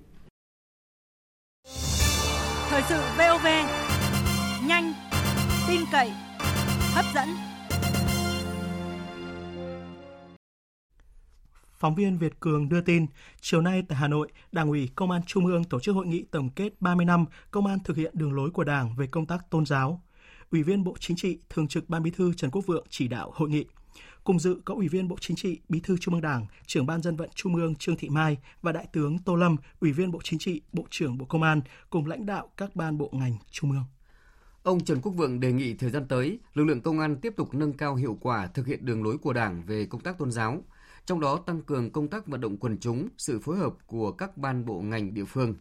Thời 2.71 2.83
sự 2.89 3.01
VOV 3.19 3.47
tin 5.77 5.85
cậy, 5.93 6.11
hấp 6.95 7.05
dẫn. 7.15 7.29
Phóng 11.79 11.95
viên 11.95 12.19
Việt 12.19 12.41
Cường 12.41 12.69
đưa 12.69 12.81
tin, 12.81 13.07
chiều 13.41 13.61
nay 13.61 13.83
tại 13.89 13.99
Hà 13.99 14.09
Nội, 14.09 14.29
Đảng 14.53 14.69
ủy 14.69 14.91
Công 14.95 15.11
an 15.11 15.23
Trung 15.27 15.47
ương 15.47 15.65
tổ 15.65 15.81
chức 15.81 15.95
hội 15.95 16.07
nghị 16.07 16.25
tổng 16.31 16.51
kết 16.51 16.81
30 16.81 17.07
năm 17.07 17.25
Công 17.51 17.67
an 17.67 17.79
thực 17.85 17.97
hiện 17.97 18.11
đường 18.15 18.33
lối 18.33 18.51
của 18.51 18.65
Đảng 18.65 18.97
về 18.97 19.07
công 19.07 19.27
tác 19.27 19.51
tôn 19.51 19.67
giáo. 19.67 20.03
Ủy 20.51 20.63
viên 20.63 20.85
Bộ 20.85 20.95
Chính 21.01 21.17
trị, 21.17 21.39
Thường 21.51 21.69
trực 21.69 21.89
Ban 21.89 22.03
Bí 22.03 22.11
thư 22.11 22.33
Trần 22.35 22.51
Quốc 22.51 22.67
Vượng 22.67 22.87
chỉ 22.91 23.09
đạo 23.09 23.33
hội 23.35 23.49
nghị. 23.49 23.65
Cùng 24.25 24.39
dự 24.39 24.61
có 24.65 24.75
Ủy 24.75 24.89
viên 24.89 25.09
Bộ 25.09 25.17
Chính 25.21 25.37
trị, 25.37 25.61
Bí 25.69 25.81
thư 25.81 25.97
Trung 26.01 26.15
ương 26.15 26.23
Đảng, 26.23 26.47
Trưởng 26.67 26.87
ban 26.87 27.03
Dân 27.03 27.17
vận 27.17 27.31
Trung 27.35 27.55
ương 27.55 27.75
Trương 27.75 27.97
Thị 27.97 28.09
Mai 28.09 28.39
và 28.63 28.73
Đại 28.73 28.87
tướng 28.93 29.19
Tô 29.19 29.35
Lâm, 29.35 29.57
Ủy 29.81 29.93
viên 29.93 30.11
Bộ 30.11 30.19
Chính 30.25 30.39
trị, 30.39 30.61
Bộ 30.73 30.85
trưởng 30.91 31.19
Bộ 31.19 31.27
Công 31.27 31.43
an 31.43 31.61
cùng 31.91 32.07
lãnh 32.07 32.27
đạo 32.27 32.51
các 32.57 32.77
ban 32.77 32.99
bộ 32.99 33.11
ngành 33.13 33.37
Trung 33.51 33.71
ương. 33.71 33.85
Ông 34.67 34.85
Trần 34.85 35.01
Quốc 35.01 35.13
Vượng 35.13 35.41
đề 35.41 35.53
nghị 35.53 35.75
thời 35.75 35.91
gian 35.91 36.09
tới, 36.09 36.39
lực 36.55 36.65
lượng 36.65 36.81
công 36.81 36.99
an 36.99 37.17
tiếp 37.17 37.33
tục 37.37 37.55
nâng 37.55 37.73
cao 37.73 37.95
hiệu 37.95 38.19
quả 38.21 38.47
thực 38.47 38.67
hiện 38.67 38.87
đường 38.87 39.05
lối 39.05 39.19
của 39.19 39.33
Đảng 39.33 39.63
về 39.67 39.87
công 39.87 40.01
tác 40.01 40.19
tôn 40.19 40.31
giáo, 40.31 40.63
trong 41.05 41.21
đó 41.21 41.37
tăng 41.47 41.63
cường 41.63 41.91
công 41.91 42.09
tác 42.09 42.27
vận 42.27 42.41
động 42.41 42.57
quần 42.57 42.79
chúng, 42.79 43.09
sự 43.19 43.39
phối 43.39 43.57
hợp 43.57 43.75
của 43.87 44.13
các 44.13 44.37
ban 44.37 44.65
bộ 44.65 44.81
ngành 44.81 45.15
địa 45.15 45.25
phương, 45.25 45.55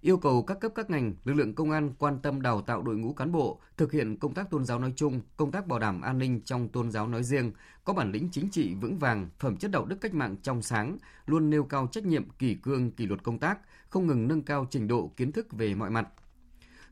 yêu 0.00 0.16
cầu 0.16 0.42
các 0.42 0.60
cấp 0.60 0.72
các 0.74 0.90
ngành, 0.90 1.14
lực 1.24 1.34
lượng 1.34 1.54
công 1.54 1.70
an 1.70 1.92
quan 1.98 2.18
tâm 2.22 2.42
đào 2.42 2.60
tạo 2.60 2.82
đội 2.82 2.96
ngũ 2.96 3.12
cán 3.12 3.32
bộ, 3.32 3.60
thực 3.76 3.92
hiện 3.92 4.16
công 4.16 4.34
tác 4.34 4.50
tôn 4.50 4.64
giáo 4.64 4.78
nói 4.78 4.92
chung, 4.96 5.20
công 5.36 5.52
tác 5.52 5.66
bảo 5.66 5.78
đảm 5.78 6.00
an 6.00 6.18
ninh 6.18 6.40
trong 6.44 6.68
tôn 6.68 6.90
giáo 6.90 7.08
nói 7.08 7.22
riêng, 7.22 7.52
có 7.84 7.92
bản 7.92 8.12
lĩnh 8.12 8.28
chính 8.32 8.50
trị 8.50 8.74
vững 8.74 8.98
vàng, 8.98 9.28
phẩm 9.38 9.56
chất 9.56 9.70
đạo 9.70 9.84
đức 9.84 9.96
cách 10.00 10.14
mạng 10.14 10.36
trong 10.42 10.62
sáng, 10.62 10.96
luôn 11.26 11.50
nêu 11.50 11.64
cao 11.64 11.88
trách 11.92 12.06
nhiệm 12.06 12.30
kỷ 12.30 12.54
cương 12.54 12.90
kỷ 12.90 13.06
luật 13.06 13.22
công 13.22 13.38
tác, 13.38 13.58
không 13.88 14.06
ngừng 14.06 14.28
nâng 14.28 14.42
cao 14.42 14.66
trình 14.70 14.88
độ 14.88 15.12
kiến 15.16 15.32
thức 15.32 15.52
về 15.52 15.74
mọi 15.74 15.90
mặt. 15.90 16.08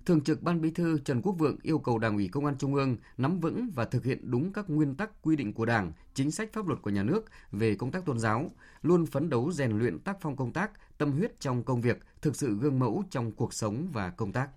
Thường 0.07 0.21
trực 0.21 0.43
Ban 0.43 0.61
Bí 0.61 0.71
thư 0.71 0.99
Trần 0.99 1.23
Quốc 1.23 1.33
Vượng 1.39 1.57
yêu 1.63 1.79
cầu 1.79 1.99
Đảng 1.99 2.17
ủy 2.17 2.29
Công 2.29 2.47
an 2.47 2.55
Trung 2.59 2.75
ương 2.75 2.97
nắm 3.19 3.41
vững 3.41 3.71
và 3.75 3.85
thực 3.85 4.05
hiện 4.05 4.31
đúng 4.31 4.53
các 4.53 4.71
nguyên 4.71 4.95
tắc 4.95 5.23
quy 5.23 5.37
định 5.37 5.53
của 5.53 5.67
Đảng, 5.67 5.93
chính 6.15 6.31
sách 6.31 6.53
pháp 6.53 6.67
luật 6.67 6.83
của 6.83 6.91
nhà 6.91 7.03
nước 7.03 7.25
về 7.53 7.75
công 7.75 7.91
tác 7.91 8.05
tôn 8.05 8.19
giáo, 8.19 8.51
luôn 8.83 9.07
phấn 9.07 9.31
đấu 9.31 9.53
rèn 9.53 9.79
luyện 9.79 9.99
tác 9.99 10.17
phong 10.21 10.37
công 10.37 10.53
tác, 10.53 10.71
tâm 10.99 11.13
huyết 11.13 11.41
trong 11.41 11.63
công 11.63 11.81
việc, 11.81 11.99
thực 12.23 12.37
sự 12.37 12.57
gương 12.57 12.79
mẫu 12.79 13.05
trong 13.11 13.33
cuộc 13.33 13.55
sống 13.55 13.89
và 13.93 14.11
công 14.11 14.33
tác 14.33 14.49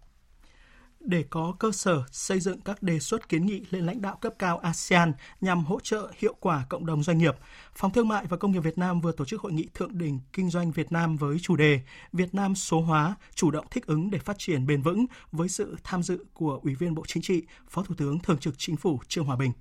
để 1.06 1.26
có 1.30 1.56
cơ 1.60 1.72
sở 1.72 2.04
xây 2.12 2.39
dựng 2.39 2.62
các 2.62 2.84
đề 2.84 2.99
xuất 2.99 3.30
kiến 3.30 3.45
nghị 3.45 3.66
lên 3.70 3.86
lãnh 3.86 4.01
đạo 4.01 4.18
cấp 4.22 4.34
cao 4.39 4.58
ASEAN 4.58 5.14
nhằm 5.41 5.66
hỗ 5.66 5.80
trợ 5.80 6.12
hiệu 6.18 6.36
quả 6.39 6.66
cộng 6.70 6.86
đồng 6.86 7.04
doanh 7.04 7.18
nghiệp. 7.18 7.36
Phòng 7.76 7.91
Thương 7.91 8.08
mại 8.08 8.26
và 8.26 8.38
Công 8.38 8.51
nghiệp 8.51 8.60
Việt 8.60 8.78
Nam 8.78 9.01
vừa 9.01 9.12
tổ 9.12 9.26
chức 9.26 9.41
hội 9.41 9.54
nghị 9.54 9.68
thượng 9.74 9.97
đỉnh 9.97 10.20
kinh 10.34 10.49
doanh 10.49 10.72
Việt 10.72 10.91
Nam 10.91 11.18
với 11.18 11.38
chủ 11.41 11.56
đề 11.56 11.82
Việt 12.14 12.36
Nam 12.36 12.56
số 12.56 12.82
hóa, 12.82 13.16
chủ 13.36 13.51
động 13.51 13.66
thích 13.72 13.86
ứng 13.86 14.12
để 14.12 14.20
phát 14.20 14.36
triển 14.39 14.68
bền 14.68 14.82
vững 14.82 15.06
với 15.32 15.49
sự 15.49 15.76
tham 15.84 16.04
dự 16.04 16.26
của 16.34 16.60
Ủy 16.64 16.76
viên 16.76 16.95
Bộ 16.95 17.04
Chính 17.08 17.24
trị, 17.24 17.43
Phó 17.70 17.84
Thủ 17.84 17.95
tướng 17.97 18.20
Thường 18.20 18.38
trực 18.38 18.54
Chính 18.58 18.78
phủ 18.78 18.99
Trương 19.08 19.26
Hòa 19.26 19.36
Bình. 19.36 19.51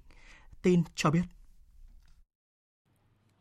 Tin 0.63 0.83
cho 0.95 1.11
biết. 1.11 1.23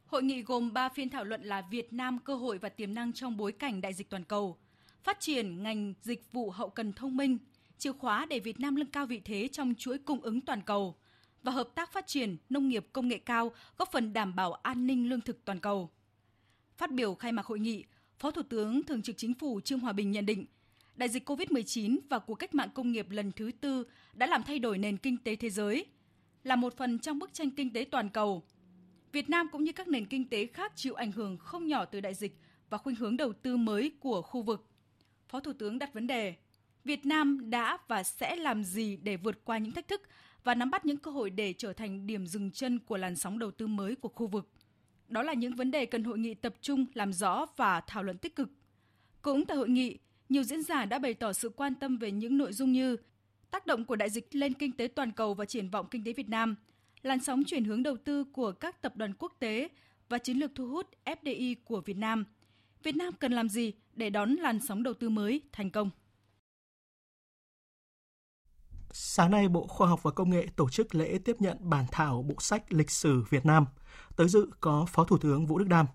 Hội 0.06 0.24
nghị 0.24 0.41
gồm 0.41 0.74
3 0.74 0.89
phiên 0.89 1.10
thảo 1.10 1.24
luận 1.24 1.43
là 1.43 1.64
Việt 1.72 1.93
Nam 1.93 2.20
cơ 2.26 2.36
hội 2.36 2.58
và 2.58 2.70
tiềm 2.70 2.93
năng 2.93 3.14
trong 3.14 3.38
bối 3.38 3.52
cảnh 3.52 3.82
đại 3.82 3.93
dịch 3.93 4.10
toàn 4.10 4.24
cầu, 4.24 4.58
phát 5.04 5.18
triển 5.20 5.64
ngành 5.64 5.93
dịch 6.02 6.32
vụ 6.32 6.49
hậu 6.49 6.70
cần 6.70 6.93
thông 6.93 7.18
minh, 7.18 7.38
chìa 7.82 7.91
khóa 7.91 8.25
để 8.25 8.39
Việt 8.39 8.59
Nam 8.59 8.75
nâng 8.75 8.91
cao 8.91 9.05
vị 9.05 9.21
thế 9.25 9.47
trong 9.47 9.73
chuỗi 9.77 9.97
cung 9.97 10.21
ứng 10.21 10.41
toàn 10.41 10.61
cầu 10.61 10.95
và 11.43 11.51
hợp 11.51 11.69
tác 11.75 11.93
phát 11.93 12.07
triển 12.07 12.38
nông 12.49 12.67
nghiệp 12.67 12.88
công 12.93 13.07
nghệ 13.07 13.17
cao 13.17 13.51
góp 13.77 13.91
phần 13.91 14.13
đảm 14.13 14.36
bảo 14.36 14.53
an 14.53 14.88
ninh 14.88 15.09
lương 15.09 15.21
thực 15.21 15.45
toàn 15.45 15.59
cầu. 15.59 15.89
Phát 16.77 16.91
biểu 16.91 17.15
khai 17.15 17.32
mạc 17.32 17.45
hội 17.45 17.59
nghị, 17.59 17.84
Phó 18.17 18.32
Thủ 18.32 18.41
tướng 18.49 18.84
Thường 18.84 19.01
trực 19.01 19.17
Chính 19.17 19.34
phủ 19.34 19.61
Trương 19.61 19.79
Hòa 19.79 19.93
Bình 19.93 20.11
nhận 20.11 20.25
định, 20.25 20.45
đại 20.95 21.09
dịch 21.09 21.29
COVID-19 21.29 21.99
và 22.09 22.19
cuộc 22.19 22.36
cách 22.36 22.55
mạng 22.55 22.69
công 22.73 22.91
nghiệp 22.91 23.09
lần 23.09 23.32
thứ 23.32 23.51
tư 23.61 23.84
đã 24.13 24.25
làm 24.25 24.43
thay 24.43 24.59
đổi 24.59 24.77
nền 24.77 24.97
kinh 24.97 25.17
tế 25.17 25.36
thế 25.36 25.49
giới, 25.49 25.86
là 26.43 26.55
một 26.55 26.77
phần 26.77 26.99
trong 26.99 27.19
bức 27.19 27.34
tranh 27.34 27.51
kinh 27.51 27.73
tế 27.73 27.86
toàn 27.91 28.09
cầu. 28.09 28.43
Việt 29.11 29.29
Nam 29.29 29.47
cũng 29.51 29.63
như 29.63 29.71
các 29.71 29.88
nền 29.88 30.05
kinh 30.05 30.29
tế 30.29 30.45
khác 30.45 30.71
chịu 30.75 30.93
ảnh 30.93 31.11
hưởng 31.11 31.38
không 31.38 31.67
nhỏ 31.67 31.86
từ 31.86 32.01
đại 32.01 32.13
dịch 32.13 32.38
và 32.69 32.77
khuynh 32.77 32.95
hướng 32.95 33.17
đầu 33.17 33.34
tư 33.34 33.57
mới 33.57 33.91
của 33.99 34.21
khu 34.21 34.41
vực. 34.41 34.67
Phó 35.27 35.39
Thủ 35.39 35.53
tướng 35.53 35.79
đặt 35.79 35.93
vấn 35.93 36.07
đề, 36.07 36.36
Việt 36.84 37.05
Nam 37.05 37.49
đã 37.49 37.77
và 37.88 38.03
sẽ 38.03 38.36
làm 38.36 38.63
gì 38.63 38.97
để 39.03 39.17
vượt 39.17 39.45
qua 39.45 39.57
những 39.57 39.71
thách 39.71 39.88
thức 39.88 40.01
và 40.43 40.55
nắm 40.55 40.71
bắt 40.71 40.86
những 40.86 40.97
cơ 40.97 41.11
hội 41.11 41.29
để 41.29 41.53
trở 41.53 41.73
thành 41.73 42.07
điểm 42.07 42.27
dừng 42.27 42.51
chân 42.51 42.79
của 42.79 42.97
làn 42.97 43.15
sóng 43.15 43.39
đầu 43.39 43.51
tư 43.51 43.67
mới 43.67 43.95
của 43.95 44.09
khu 44.09 44.27
vực. 44.27 44.49
Đó 45.07 45.21
là 45.21 45.34
những 45.34 45.55
vấn 45.55 45.71
đề 45.71 45.86
cần 45.86 46.03
hội 46.03 46.19
nghị 46.19 46.34
tập 46.34 46.53
trung 46.61 46.86
làm 46.93 47.13
rõ 47.13 47.45
và 47.57 47.82
thảo 47.82 48.03
luận 48.03 48.17
tích 48.17 48.36
cực. 48.36 48.49
Cũng 49.21 49.45
tại 49.45 49.57
hội 49.57 49.69
nghị, 49.69 49.97
nhiều 50.29 50.43
diễn 50.43 50.63
giả 50.63 50.86
đã 50.86 50.99
bày 50.99 51.13
tỏ 51.13 51.34
sự 51.34 51.49
quan 51.49 51.75
tâm 51.75 51.97
về 51.97 52.11
những 52.11 52.38
nội 52.38 52.53
dung 52.53 52.71
như 52.71 52.97
tác 53.51 53.65
động 53.65 53.86
của 53.86 53.95
đại 53.95 54.09
dịch 54.09 54.36
lên 54.36 54.53
kinh 54.53 54.71
tế 54.71 54.88
toàn 54.88 55.11
cầu 55.11 55.34
và 55.34 55.45
triển 55.45 55.69
vọng 55.69 55.88
kinh 55.91 56.03
tế 56.03 56.13
Việt 56.13 56.29
Nam, 56.29 56.55
làn 57.01 57.19
sóng 57.19 57.43
chuyển 57.43 57.63
hướng 57.63 57.84
đầu 57.84 57.97
tư 57.97 58.23
của 58.23 58.51
các 58.51 58.82
tập 58.82 58.97
đoàn 58.97 59.13
quốc 59.19 59.34
tế 59.39 59.67
và 60.09 60.17
chiến 60.17 60.38
lược 60.38 60.55
thu 60.55 60.67
hút 60.67 60.88
FDI 61.05 61.55
của 61.65 61.82
Việt 61.82 61.97
Nam. 61.97 62.25
Việt 62.84 62.95
Nam 62.95 63.13
cần 63.19 63.32
làm 63.32 63.49
gì 63.49 63.73
để 63.93 64.09
đón 64.09 64.36
làn 64.36 64.59
sóng 64.59 64.84
đầu 64.84 64.93
tư 64.93 65.09
mới 65.09 65.41
thành 65.51 65.69
công? 65.69 65.89
Sáng 68.94 69.32
nay, 69.32 69.48
Bộ 69.48 69.68
Khoa 69.68 69.88
học 69.88 70.04
và 70.04 70.12
Công 70.12 70.30
nghệ 70.30 70.48
tổ 70.56 70.70
chức 70.70 70.96
lễ 70.96 71.20
tiếp 71.26 71.36
nhận 71.39 71.58
bản 71.62 71.86
thảo 71.92 72.22
bộ 72.22 72.36
sách 72.39 72.74
lịch 72.74 72.92
sử 72.92 73.24
Việt 73.30 73.46
Nam. 73.46 73.66
Tới 74.16 74.30
dự 74.30 74.50
có 74.60 74.86
Phó 74.89 75.04
Thủ 75.04 75.18
tướng 75.18 75.46
Vũ 75.46 75.58
Đức 75.58 75.68
Đam. 75.68 75.86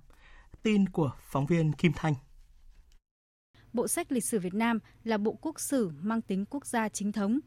Tin 0.63 0.89
của 0.89 1.13
phóng 1.31 1.47
viên 1.47 1.73
Kim 1.73 1.93
Thanh. 1.97 2.15
Bộ 3.73 3.89
sách 3.89 4.13
lịch 4.13 4.25
sử 4.25 4.39
Việt 4.39 4.55
Nam 4.55 4.79
là 5.05 5.19
bộ 5.19 5.39
quốc 5.41 5.61
sử 5.61 5.91
mang 6.01 6.23
tính 6.23 6.45
quốc 6.51 6.67
gia 6.67 6.89
chính 6.89 7.13
thống. 7.13 7.39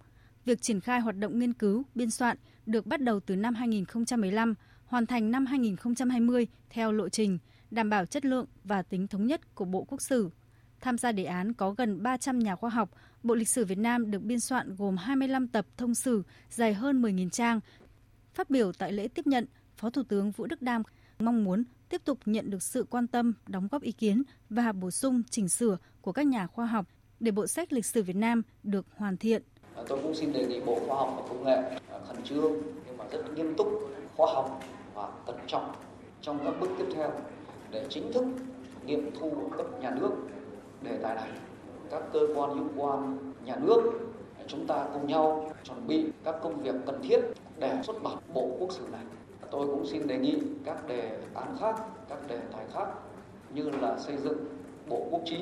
Việc 0.45 0.61
triển 0.61 0.81
khai 0.81 0.99
hoạt 0.99 1.15
động 1.15 1.39
nghiên 1.39 1.53
cứu, 1.53 1.83
biên 1.95 2.11
soạn 2.11 2.37
được 2.65 2.85
bắt 2.85 3.01
đầu 3.01 3.19
từ 3.19 3.35
năm 3.35 3.55
2015, 3.55 4.53
hoàn 4.85 5.05
thành 5.05 5.31
năm 5.31 5.45
2020 5.45 6.47
theo 6.69 6.91
lộ 6.91 7.09
trình, 7.09 7.39
đảm 7.71 7.89
bảo 7.89 8.05
chất 8.05 8.25
lượng 8.25 8.45
và 8.63 8.81
tính 8.81 9.07
thống 9.07 9.25
nhất 9.25 9.55
của 9.55 9.65
Bộ 9.65 9.83
Quốc 9.83 10.01
sử. 10.01 10.29
Tham 10.81 10.97
gia 10.97 11.11
đề 11.11 11.23
án 11.23 11.53
có 11.53 11.71
gần 11.71 12.03
300 12.03 12.39
nhà 12.39 12.55
khoa 12.55 12.69
học, 12.69 12.89
Bộ 13.23 13.35
Lịch 13.35 13.49
sử 13.49 13.65
Việt 13.65 13.77
Nam 13.77 14.11
được 14.11 14.23
biên 14.23 14.39
soạn 14.39 14.75
gồm 14.75 14.97
25 14.97 15.47
tập 15.47 15.65
thông 15.77 15.95
sử 15.95 16.23
dài 16.49 16.73
hơn 16.73 17.01
10.000 17.01 17.29
trang. 17.29 17.59
Phát 18.33 18.49
biểu 18.49 18.71
tại 18.73 18.91
lễ 18.91 19.07
tiếp 19.07 19.27
nhận, 19.27 19.45
Phó 19.77 19.89
Thủ 19.89 20.03
tướng 20.03 20.31
Vũ 20.31 20.45
Đức 20.45 20.61
Đam 20.61 20.83
mong 21.19 21.43
muốn 21.43 21.63
tiếp 21.89 22.01
tục 22.05 22.17
nhận 22.25 22.49
được 22.49 22.63
sự 22.63 22.85
quan 22.89 23.07
tâm, 23.07 23.33
đóng 23.47 23.67
góp 23.71 23.81
ý 23.81 23.91
kiến 23.91 24.23
và 24.49 24.71
bổ 24.71 24.91
sung 24.91 25.23
chỉnh 25.29 25.49
sửa 25.49 25.77
của 26.01 26.11
các 26.11 26.27
nhà 26.27 26.47
khoa 26.47 26.65
học 26.65 26.85
để 27.19 27.31
bộ 27.31 27.47
sách 27.47 27.73
lịch 27.73 27.85
sử 27.85 28.03
Việt 28.03 28.15
Nam 28.15 28.41
được 28.63 28.85
hoàn 28.95 29.17
thiện. 29.17 29.43
À, 29.75 29.83
tôi 29.87 29.99
cũng 30.03 30.15
xin 30.15 30.33
đề 30.33 30.45
nghị 30.45 30.59
Bộ 30.59 30.79
Khoa 30.87 30.97
học 30.97 31.13
và 31.17 31.27
Công 31.29 31.43
nghệ 31.43 31.79
à, 31.91 31.99
khẩn 32.07 32.23
trương 32.23 32.53
nhưng 32.85 32.97
mà 32.97 33.05
rất 33.11 33.33
nghiêm 33.35 33.55
túc, 33.57 33.67
khoa 34.15 34.33
học 34.33 34.63
và 34.93 35.09
cẩn 35.25 35.35
trọng 35.47 35.75
trong 36.21 36.39
các 36.45 36.53
bước 36.59 36.69
tiếp 36.77 36.85
theo 36.95 37.11
để 37.71 37.85
chính 37.89 38.13
thức 38.13 38.25
nghiệm 38.85 39.11
thu 39.19 39.51
cấp 39.57 39.65
nhà 39.81 39.95
nước 40.01 40.11
đề 40.81 40.97
tài 41.03 41.15
này. 41.15 41.29
Các 41.91 42.03
cơ 42.13 42.19
quan 42.35 42.57
hữu 42.57 42.67
quan, 42.77 43.17
nhà 43.45 43.55
nước, 43.61 43.81
chúng 44.47 44.67
ta 44.67 44.87
cùng 44.93 45.07
nhau 45.07 45.51
chuẩn 45.63 45.87
bị 45.87 46.05
các 46.23 46.35
công 46.43 46.63
việc 46.63 46.75
cần 46.85 47.01
thiết 47.03 47.19
để 47.59 47.81
xuất 47.83 48.03
bản 48.03 48.17
bộ 48.33 48.49
quốc 48.59 48.71
sử 48.71 48.83
này 48.91 49.03
tôi 49.51 49.67
cũng 49.67 49.85
xin 49.85 50.07
đề 50.07 50.17
nghị 50.17 50.39
các 50.65 50.87
đề 50.87 51.17
án 51.33 51.57
khác, 51.59 51.75
các 52.09 52.27
đề 52.27 52.39
tài 52.51 52.65
khác 52.73 52.87
như 53.53 53.69
là 53.81 53.97
xây 53.99 54.17
dựng 54.17 54.37
bộ 54.89 55.07
quốc 55.11 55.21
trí 55.25 55.37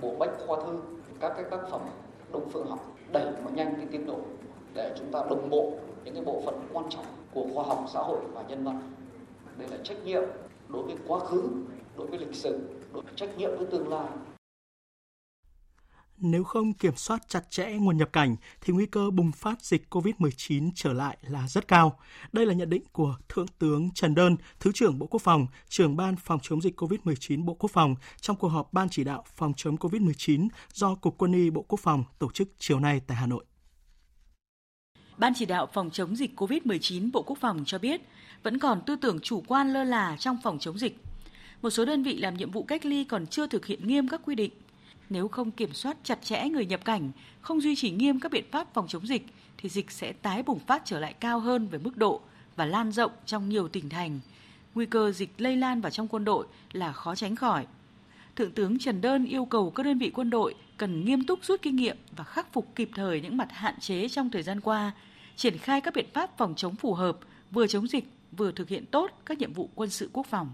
bộ 0.00 0.14
bách 0.18 0.30
khoa 0.46 0.56
thư, 0.60 0.78
các 1.20 1.32
cái 1.36 1.44
tác 1.50 1.68
phẩm 1.70 1.80
đông 2.32 2.48
phương 2.52 2.66
học, 2.66 2.96
đẩy 3.12 3.26
nhanh 3.54 3.74
cái 3.76 3.86
tiến 3.90 4.06
độ 4.06 4.18
để 4.74 4.94
chúng 4.98 5.12
ta 5.12 5.24
đồng 5.30 5.50
bộ 5.50 5.72
những 6.04 6.14
cái 6.14 6.24
bộ 6.24 6.42
phận 6.44 6.60
quan 6.72 6.84
trọng 6.90 7.04
của 7.34 7.46
khoa 7.54 7.64
học 7.64 7.84
xã 7.92 8.00
hội 8.00 8.18
và 8.34 8.42
nhân 8.48 8.64
văn 8.64 8.80
đây 9.58 9.68
là 9.68 9.76
trách 9.84 10.04
nhiệm 10.04 10.22
đối 10.68 10.82
với 10.82 10.96
quá 11.08 11.18
khứ, 11.18 11.42
đối 11.96 12.06
với 12.06 12.18
lịch 12.18 12.34
sử, 12.34 12.60
đối 12.92 13.02
với 13.02 13.12
trách 13.16 13.38
nhiệm 13.38 13.50
với 13.56 13.66
tương 13.66 13.88
lai 13.88 14.06
nếu 16.20 16.44
không 16.44 16.72
kiểm 16.72 16.96
soát 16.96 17.28
chặt 17.28 17.50
chẽ 17.50 17.70
nguồn 17.70 17.96
nhập 17.96 18.12
cảnh 18.12 18.36
thì 18.60 18.72
nguy 18.72 18.86
cơ 18.86 19.10
bùng 19.10 19.32
phát 19.32 19.62
dịch 19.62 19.86
COVID-19 19.90 20.70
trở 20.74 20.92
lại 20.92 21.18
là 21.22 21.48
rất 21.48 21.68
cao. 21.68 21.98
Đây 22.32 22.46
là 22.46 22.54
nhận 22.54 22.70
định 22.70 22.82
của 22.92 23.16
Thượng 23.28 23.46
tướng 23.58 23.90
Trần 23.94 24.14
Đơn, 24.14 24.36
Thứ 24.60 24.70
trưởng 24.74 24.98
Bộ 24.98 25.06
Quốc 25.06 25.22
phòng, 25.22 25.46
trưởng 25.68 25.96
ban 25.96 26.16
phòng 26.16 26.38
chống 26.42 26.62
dịch 26.62 26.80
COVID-19 26.80 27.44
Bộ 27.44 27.54
Quốc 27.54 27.70
phòng 27.70 27.94
trong 28.20 28.36
cuộc 28.36 28.48
họp 28.48 28.72
Ban 28.72 28.88
chỉ 28.88 29.04
đạo 29.04 29.24
phòng 29.36 29.52
chống 29.56 29.76
COVID-19 29.76 30.48
do 30.72 30.94
Cục 30.94 31.18
Quân 31.18 31.32
y 31.32 31.50
Bộ 31.50 31.62
Quốc 31.68 31.80
phòng 31.80 32.04
tổ 32.18 32.30
chức 32.30 32.48
chiều 32.58 32.80
nay 32.80 33.00
tại 33.06 33.16
Hà 33.16 33.26
Nội. 33.26 33.44
Ban 35.18 35.32
chỉ 35.36 35.46
đạo 35.46 35.68
phòng 35.72 35.90
chống 35.90 36.16
dịch 36.16 36.40
COVID-19 36.40 37.10
Bộ 37.12 37.22
Quốc 37.22 37.38
phòng 37.40 37.62
cho 37.66 37.78
biết 37.78 38.00
vẫn 38.42 38.58
còn 38.58 38.80
tư 38.86 38.96
tưởng 38.96 39.20
chủ 39.20 39.42
quan 39.46 39.72
lơ 39.72 39.84
là 39.84 40.16
trong 40.18 40.38
phòng 40.42 40.58
chống 40.58 40.78
dịch. 40.78 40.96
Một 41.62 41.70
số 41.70 41.84
đơn 41.84 42.02
vị 42.02 42.16
làm 42.16 42.34
nhiệm 42.34 42.50
vụ 42.50 42.62
cách 42.62 42.84
ly 42.84 43.04
còn 43.04 43.26
chưa 43.26 43.46
thực 43.46 43.66
hiện 43.66 43.88
nghiêm 43.88 44.08
các 44.08 44.20
quy 44.24 44.34
định 44.34 44.52
nếu 45.10 45.28
không 45.28 45.50
kiểm 45.50 45.72
soát 45.72 45.96
chặt 46.04 46.22
chẽ 46.22 46.48
người 46.48 46.66
nhập 46.66 46.84
cảnh, 46.84 47.10
không 47.40 47.60
duy 47.60 47.76
trì 47.76 47.90
nghiêm 47.90 48.20
các 48.20 48.32
biện 48.32 48.44
pháp 48.50 48.74
phòng 48.74 48.88
chống 48.88 49.06
dịch, 49.06 49.26
thì 49.58 49.68
dịch 49.68 49.90
sẽ 49.90 50.12
tái 50.12 50.42
bùng 50.42 50.58
phát 50.58 50.82
trở 50.84 51.00
lại 51.00 51.12
cao 51.12 51.40
hơn 51.40 51.68
về 51.68 51.78
mức 51.78 51.96
độ 51.96 52.20
và 52.56 52.64
lan 52.64 52.92
rộng 52.92 53.12
trong 53.26 53.48
nhiều 53.48 53.68
tỉnh 53.68 53.88
thành. 53.88 54.20
Nguy 54.74 54.86
cơ 54.86 55.12
dịch 55.12 55.30
lây 55.38 55.56
lan 55.56 55.80
vào 55.80 55.90
trong 55.90 56.08
quân 56.08 56.24
đội 56.24 56.46
là 56.72 56.92
khó 56.92 57.14
tránh 57.14 57.36
khỏi. 57.36 57.66
Thượng 58.36 58.52
tướng 58.52 58.78
Trần 58.78 59.00
Đơn 59.00 59.24
yêu 59.24 59.44
cầu 59.44 59.70
các 59.70 59.82
đơn 59.82 59.98
vị 59.98 60.10
quân 60.14 60.30
đội 60.30 60.54
cần 60.76 61.04
nghiêm 61.04 61.24
túc 61.24 61.44
rút 61.44 61.62
kinh 61.62 61.76
nghiệm 61.76 61.96
và 62.16 62.24
khắc 62.24 62.52
phục 62.52 62.66
kịp 62.74 62.90
thời 62.94 63.20
những 63.20 63.36
mặt 63.36 63.48
hạn 63.50 63.74
chế 63.80 64.08
trong 64.08 64.30
thời 64.30 64.42
gian 64.42 64.60
qua, 64.60 64.92
triển 65.36 65.58
khai 65.58 65.80
các 65.80 65.94
biện 65.94 66.06
pháp 66.14 66.38
phòng 66.38 66.54
chống 66.56 66.74
phù 66.74 66.94
hợp, 66.94 67.18
vừa 67.50 67.66
chống 67.66 67.86
dịch, 67.86 68.04
vừa 68.32 68.52
thực 68.52 68.68
hiện 68.68 68.86
tốt 68.86 69.10
các 69.26 69.38
nhiệm 69.38 69.52
vụ 69.52 69.68
quân 69.74 69.90
sự 69.90 70.10
quốc 70.12 70.26
phòng. 70.26 70.52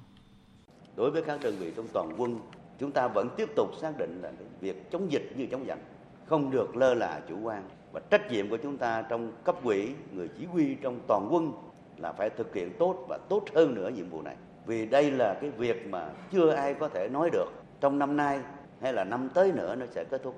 Đối 0.97 1.11
với 1.11 1.23
các 1.27 1.41
đơn 1.43 1.57
vị 1.59 1.73
trong 1.77 1.89
toàn 1.93 2.15
quân 2.17 2.39
chúng 2.79 2.91
ta 2.91 3.09
vẫn 3.09 3.29
tiếp 3.37 3.49
tục 3.57 3.69
xác 3.81 3.93
định 3.99 4.21
là 4.23 4.33
việc 4.61 4.91
chống 4.91 5.13
dịch 5.13 5.33
như 5.37 5.47
chống 5.51 5.65
giặc, 5.69 5.79
không 6.27 6.51
được 6.51 6.77
lơ 6.77 6.95
là 6.95 7.21
chủ 7.29 7.37
quan. 7.43 7.63
Và 7.93 8.01
trách 8.11 8.31
nhiệm 8.31 8.51
của 8.51 8.57
chúng 8.57 8.77
ta 8.77 9.03
trong 9.09 9.33
cấp 9.45 9.57
quỹ, 9.65 9.89
người 10.13 10.29
chỉ 10.39 10.47
huy 10.47 10.75
trong 10.75 11.01
toàn 11.09 11.29
quân 11.31 11.53
là 11.97 12.13
phải 12.13 12.31
thực 12.31 12.55
hiện 12.55 12.71
tốt 12.79 13.05
và 13.09 13.19
tốt 13.29 13.45
hơn 13.55 13.75
nữa 13.75 13.91
nhiệm 13.97 14.09
vụ 14.09 14.23
này. 14.23 14.37
Vì 14.67 14.87
đây 14.87 15.11
là 15.11 15.35
cái 15.41 15.51
việc 15.51 15.87
mà 15.87 16.11
chưa 16.33 16.51
ai 16.51 16.75
có 16.75 16.89
thể 16.89 17.09
nói 17.09 17.31
được. 17.33 17.53
Trong 17.81 17.99
năm 17.99 18.17
nay 18.17 18.41
hay 18.81 18.93
là 18.93 19.05
năm 19.05 19.29
tới 19.35 19.53
nữa 19.53 19.75
nó 19.75 19.87
sẽ 19.95 20.05
kết 20.05 20.23
thúc. 20.23 20.35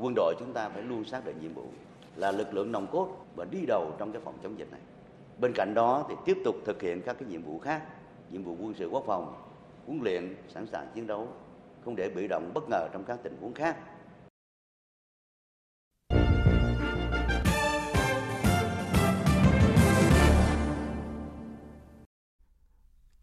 Quân 0.00 0.12
đội 0.16 0.34
chúng 0.38 0.52
ta 0.52 0.68
phải 0.68 0.82
luôn 0.82 1.04
xác 1.04 1.24
định 1.24 1.36
nhiệm 1.40 1.54
vụ 1.54 1.64
là 2.16 2.32
lực 2.32 2.54
lượng 2.54 2.72
nòng 2.72 2.86
cốt 2.86 3.08
và 3.36 3.44
đi 3.50 3.58
đầu 3.66 3.92
trong 3.98 4.12
cái 4.12 4.22
phòng 4.24 4.34
chống 4.42 4.58
dịch 4.58 4.70
này. 4.70 4.80
Bên 5.40 5.52
cạnh 5.54 5.74
đó 5.74 6.06
thì 6.08 6.14
tiếp 6.24 6.36
tục 6.44 6.56
thực 6.64 6.82
hiện 6.82 7.02
các 7.02 7.16
cái 7.18 7.28
nhiệm 7.28 7.42
vụ 7.42 7.58
khác, 7.58 7.82
nhiệm 8.30 8.42
vụ 8.42 8.56
quân 8.60 8.74
sự 8.74 8.88
quốc 8.88 9.04
phòng, 9.06 9.34
huấn 9.86 10.00
luyện, 10.02 10.34
sẵn 10.48 10.66
sàng 10.66 10.86
chiến 10.94 11.06
đấu 11.06 11.28
không 11.84 11.96
để 11.96 12.08
bị 12.08 12.28
động 12.28 12.50
bất 12.54 12.68
ngờ 12.68 12.88
trong 12.92 13.04
các 13.04 13.18
tình 13.24 13.36
huống 13.40 13.54
khác. 13.54 13.76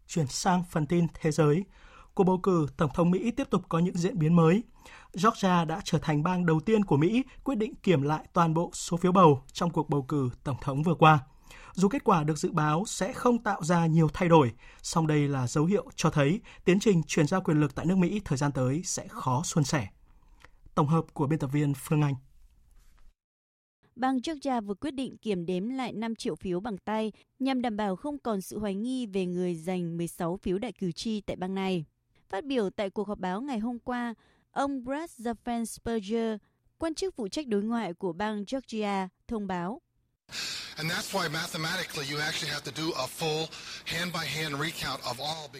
Chuyển 0.06 0.26
sang 0.26 0.62
phần 0.70 0.86
tin 0.86 1.06
thế 1.20 1.30
giới, 1.30 1.64
cuộc 2.14 2.24
bầu 2.24 2.38
cử 2.42 2.66
Tổng 2.76 2.90
thống 2.94 3.10
Mỹ 3.10 3.30
tiếp 3.30 3.50
tục 3.50 3.62
có 3.68 3.78
những 3.78 3.96
diễn 3.96 4.18
biến 4.18 4.36
mới. 4.36 4.62
Georgia 5.22 5.64
đã 5.64 5.80
trở 5.84 5.98
thành 5.98 6.22
bang 6.22 6.46
đầu 6.46 6.60
tiên 6.60 6.84
của 6.84 6.96
Mỹ 6.96 7.22
quyết 7.44 7.54
định 7.54 7.74
kiểm 7.74 8.02
lại 8.02 8.24
toàn 8.32 8.54
bộ 8.54 8.70
số 8.72 8.96
phiếu 8.96 9.12
bầu 9.12 9.42
trong 9.52 9.70
cuộc 9.70 9.90
bầu 9.90 10.02
cử 10.02 10.30
Tổng 10.44 10.56
thống 10.60 10.82
vừa 10.82 10.94
qua. 10.94 11.18
Dù 11.72 11.88
kết 11.88 12.04
quả 12.04 12.24
được 12.24 12.38
dự 12.38 12.52
báo 12.52 12.84
sẽ 12.86 13.12
không 13.12 13.42
tạo 13.42 13.62
ra 13.64 13.86
nhiều 13.86 14.08
thay 14.14 14.28
đổi, 14.28 14.52
song 14.82 15.06
đây 15.06 15.28
là 15.28 15.46
dấu 15.46 15.64
hiệu 15.64 15.90
cho 15.96 16.10
thấy 16.10 16.40
tiến 16.64 16.80
trình 16.80 17.02
chuyển 17.02 17.26
giao 17.26 17.40
quyền 17.40 17.60
lực 17.60 17.74
tại 17.74 17.86
nước 17.86 17.98
Mỹ 17.98 18.20
thời 18.24 18.38
gian 18.38 18.52
tới 18.52 18.82
sẽ 18.84 19.08
khó 19.08 19.42
suôn 19.44 19.64
sẻ. 19.64 19.88
Tổng 20.74 20.86
hợp 20.86 21.04
của 21.12 21.26
biên 21.26 21.38
tập 21.38 21.50
viên 21.52 21.74
Phương 21.74 22.02
Anh 22.02 22.14
bang 23.98 24.18
Georgia 24.26 24.60
vừa 24.60 24.74
quyết 24.74 24.90
định 24.90 25.16
kiểm 25.16 25.46
đếm 25.46 25.68
lại 25.68 25.92
5 25.92 26.14
triệu 26.14 26.34
phiếu 26.34 26.60
bằng 26.60 26.78
tay 26.78 27.12
nhằm 27.38 27.62
đảm 27.62 27.76
bảo 27.76 27.96
không 27.96 28.18
còn 28.18 28.40
sự 28.40 28.58
hoài 28.58 28.74
nghi 28.74 29.06
về 29.06 29.26
người 29.26 29.54
giành 29.54 29.96
16 29.96 30.36
phiếu 30.36 30.58
đại 30.58 30.72
cử 30.72 30.92
tri 30.92 31.20
tại 31.20 31.36
bang 31.36 31.54
này. 31.54 31.84
Phát 32.28 32.44
biểu 32.44 32.70
tại 32.70 32.90
cuộc 32.90 33.08
họp 33.08 33.18
báo 33.18 33.40
ngày 33.40 33.58
hôm 33.58 33.78
qua, 33.78 34.14
ông 34.50 34.84
Brad 34.84 35.10
Zaffen 35.20 35.64
Spurger, 35.64 36.36
quan 36.78 36.94
chức 36.94 37.14
phụ 37.14 37.28
trách 37.28 37.46
đối 37.46 37.62
ngoại 37.62 37.94
của 37.94 38.12
bang 38.12 38.44
Georgia, 38.52 39.08
thông 39.28 39.46
báo 39.46 39.80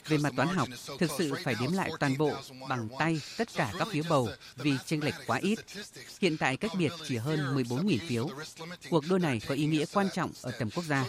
về 0.08 0.18
mặt 0.18 0.32
toán 0.36 0.48
học, 0.48 0.68
thực 0.98 1.10
sự 1.18 1.32
phải 1.44 1.54
đếm 1.60 1.72
lại 1.72 1.90
toàn 2.00 2.18
bộ 2.18 2.36
bằng 2.68 2.88
tay 2.98 3.20
tất 3.36 3.48
cả 3.54 3.72
các 3.78 3.88
phiếu 3.92 4.04
bầu 4.08 4.28
vì 4.56 4.72
chênh 4.86 5.04
lệch 5.04 5.14
quá 5.26 5.38
ít. 5.38 5.58
Hiện 6.20 6.36
tại 6.36 6.56
cách 6.56 6.70
biệt 6.78 6.92
chỉ 7.08 7.16
hơn 7.16 7.56
14.000 7.56 7.98
phiếu. 8.08 8.30
Cuộc 8.90 9.04
đua 9.08 9.18
này 9.18 9.40
có 9.48 9.54
ý 9.54 9.66
nghĩa 9.66 9.84
quan 9.92 10.08
trọng 10.14 10.30
ở 10.42 10.50
tầm 10.50 10.70
quốc 10.70 10.84
gia. 10.84 11.04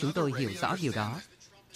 Chúng 0.00 0.12
tôi 0.12 0.32
hiểu 0.38 0.50
rõ 0.60 0.76
điều 0.82 0.92
đó 0.92 1.20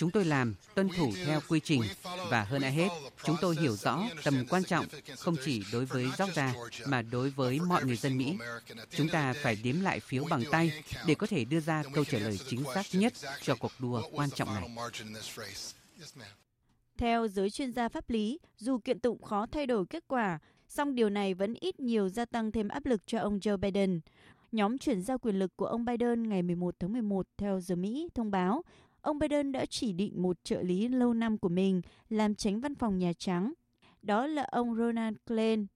Chúng 0.03 0.11
tôi 0.11 0.25
làm 0.25 0.55
tuân 0.75 0.89
thủ 0.89 1.13
theo 1.27 1.41
quy 1.49 1.61
trình 1.61 1.83
và 2.31 2.45
hơn 2.45 2.63
ai 2.63 2.73
hết, 2.73 2.89
chúng 3.25 3.37
tôi 3.41 3.57
hiểu 3.61 3.77
rõ 3.77 4.03
tầm 4.25 4.45
quan 4.51 4.65
trọng 4.65 4.87
không 5.19 5.37
chỉ 5.45 5.63
đối 5.73 5.85
với 5.85 6.07
Georgia 6.19 6.55
mà 6.87 7.03
đối 7.03 7.31
với 7.31 7.61
mọi 7.61 7.85
người 7.85 7.97
dân 7.97 8.19
Mỹ. 8.19 8.37
Chúng 8.91 9.09
ta 9.09 9.33
phải 9.33 9.57
đếm 9.65 9.81
lại 9.81 10.01
phiếu 10.01 10.25
bằng 10.31 10.43
tay 10.51 10.73
để 11.07 11.15
có 11.15 11.27
thể 11.27 11.45
đưa 11.45 11.61
ra 11.61 11.83
câu 11.93 12.05
trả 12.05 12.19
lời 12.19 12.39
chính 12.47 12.65
xác 12.75 12.83
nhất 12.93 13.13
cho 13.43 13.55
cuộc 13.55 13.73
đua 13.79 14.03
quan 14.13 14.31
trọng 14.31 14.55
này. 14.55 14.71
Theo 16.99 17.29
giới 17.29 17.51
chuyên 17.51 17.73
gia 17.73 17.89
pháp 17.89 18.11
lý, 18.11 18.39
dù 18.59 18.79
kiện 18.79 19.01
tụng 19.01 19.23
khó 19.23 19.47
thay 19.47 19.67
đổi 19.67 19.87
kết 19.87 20.05
quả, 20.09 20.39
Song 20.69 20.95
điều 20.95 21.11
này 21.11 21.35
vẫn 21.35 21.55
ít 21.61 21.81
nhiều 21.81 22.09
gia 22.09 22.25
tăng 22.25 22.53
thêm 22.53 22.69
áp 22.69 22.87
lực 22.87 23.07
cho 23.07 23.19
ông 23.19 23.39
Joe 23.39 23.57
Biden. 23.57 24.01
Nhóm 24.53 24.79
chuyển 24.79 25.03
giao 25.03 25.19
quyền 25.19 25.39
lực 25.39 25.57
của 25.57 25.67
ông 25.67 25.85
Biden 25.85 26.29
ngày 26.29 26.43
11 26.43 26.75
tháng 26.79 26.93
11 26.93 27.27
theo 27.39 27.61
giờ 27.61 27.77
Mỹ 27.77 28.09
thông 28.15 28.31
báo 28.31 28.63
ông 29.03 29.19
Biden 29.19 29.53
đã 29.53 29.67
chỉ 29.67 29.93
định 29.93 30.23
một 30.23 30.45
trợ 30.45 30.63
lý 30.63 30.89
lâu 30.89 31.15
năm 31.15 31.39
của 31.39 31.49
mình 31.49 31.83
làm 32.09 32.35
tránh 32.35 32.61
văn 32.61 32.75
phòng 32.75 32.99
Nhà 32.99 33.13
Trắng. 33.13 33.53
Đó 34.03 34.27
là 34.27 34.43
ông 34.43 34.77
Ronald 34.77 35.17
Klein. 35.27 35.67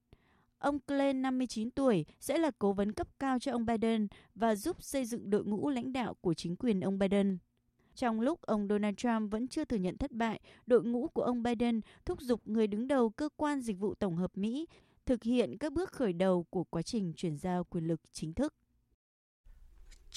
Ông 0.58 0.78
Klein, 0.78 1.22
59 1.22 1.70
tuổi, 1.70 2.04
sẽ 2.20 2.38
là 2.38 2.50
cố 2.58 2.72
vấn 2.72 2.92
cấp 2.92 3.08
cao 3.18 3.38
cho 3.38 3.52
ông 3.52 3.66
Biden 3.66 4.06
và 4.34 4.54
giúp 4.54 4.82
xây 4.82 5.04
dựng 5.04 5.30
đội 5.30 5.44
ngũ 5.44 5.70
lãnh 5.70 5.92
đạo 5.92 6.14
của 6.20 6.34
chính 6.34 6.56
quyền 6.56 6.80
ông 6.80 6.98
Biden. 6.98 7.38
Trong 7.94 8.20
lúc 8.20 8.42
ông 8.42 8.68
Donald 8.68 8.96
Trump 8.96 9.32
vẫn 9.32 9.48
chưa 9.48 9.64
thừa 9.64 9.76
nhận 9.76 9.98
thất 9.98 10.12
bại, 10.12 10.40
đội 10.66 10.84
ngũ 10.84 11.08
của 11.08 11.22
ông 11.22 11.42
Biden 11.42 11.80
thúc 12.04 12.20
giục 12.20 12.40
người 12.44 12.66
đứng 12.66 12.88
đầu 12.88 13.10
cơ 13.10 13.28
quan 13.36 13.60
dịch 13.60 13.78
vụ 13.78 13.94
tổng 13.94 14.16
hợp 14.16 14.38
Mỹ 14.38 14.66
thực 15.06 15.22
hiện 15.22 15.58
các 15.58 15.72
bước 15.72 15.92
khởi 15.92 16.12
đầu 16.12 16.46
của 16.50 16.64
quá 16.64 16.82
trình 16.82 17.12
chuyển 17.16 17.36
giao 17.36 17.64
quyền 17.64 17.84
lực 17.84 18.00
chính 18.12 18.34
thức. 18.34 18.54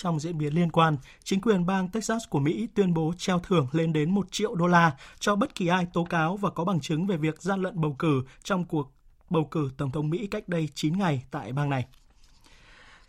Trong 0.01 0.19
diễn 0.19 0.37
biến 0.37 0.53
liên 0.53 0.71
quan, 0.71 0.97
chính 1.23 1.41
quyền 1.41 1.65
bang 1.65 1.87
Texas 1.87 2.23
của 2.29 2.39
Mỹ 2.39 2.67
tuyên 2.75 2.93
bố 2.93 3.13
treo 3.17 3.39
thưởng 3.39 3.67
lên 3.71 3.93
đến 3.93 4.11
1 4.11 4.31
triệu 4.31 4.55
đô 4.55 4.67
la 4.67 4.97
cho 5.19 5.35
bất 5.35 5.55
kỳ 5.55 5.67
ai 5.67 5.87
tố 5.93 6.03
cáo 6.03 6.37
và 6.37 6.49
có 6.49 6.63
bằng 6.63 6.79
chứng 6.79 7.07
về 7.07 7.17
việc 7.17 7.41
gian 7.41 7.61
lận 7.61 7.81
bầu 7.81 7.95
cử 7.99 8.23
trong 8.43 8.65
cuộc 8.65 8.91
bầu 9.29 9.45
cử 9.51 9.71
Tổng 9.77 9.91
thống 9.91 10.09
Mỹ 10.09 10.27
cách 10.27 10.49
đây 10.49 10.69
9 10.73 10.97
ngày 10.97 11.23
tại 11.31 11.53
bang 11.53 11.69
này. 11.69 11.85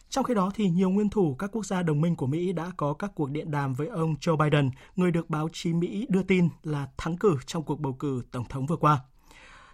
Trong 0.08 0.24
khi 0.24 0.34
đó, 0.34 0.50
thì 0.54 0.68
nhiều 0.68 0.90
nguyên 0.90 1.10
thủ 1.10 1.36
các 1.38 1.50
quốc 1.52 1.66
gia 1.66 1.82
đồng 1.82 2.00
minh 2.00 2.16
của 2.16 2.26
Mỹ 2.26 2.52
đã 2.52 2.70
có 2.76 2.92
các 2.92 3.12
cuộc 3.14 3.30
điện 3.30 3.50
đàm 3.50 3.74
với 3.74 3.86
ông 3.86 4.14
Joe 4.20 4.36
Biden, 4.36 4.70
người 4.96 5.10
được 5.10 5.30
báo 5.30 5.48
chí 5.52 5.72
Mỹ 5.72 6.06
đưa 6.08 6.22
tin 6.22 6.48
là 6.62 6.88
thắng 6.96 7.16
cử 7.16 7.36
trong 7.46 7.62
cuộc 7.62 7.80
bầu 7.80 7.92
cử 7.92 8.22
Tổng 8.30 8.44
thống 8.48 8.66
vừa 8.66 8.76
qua. 8.76 9.00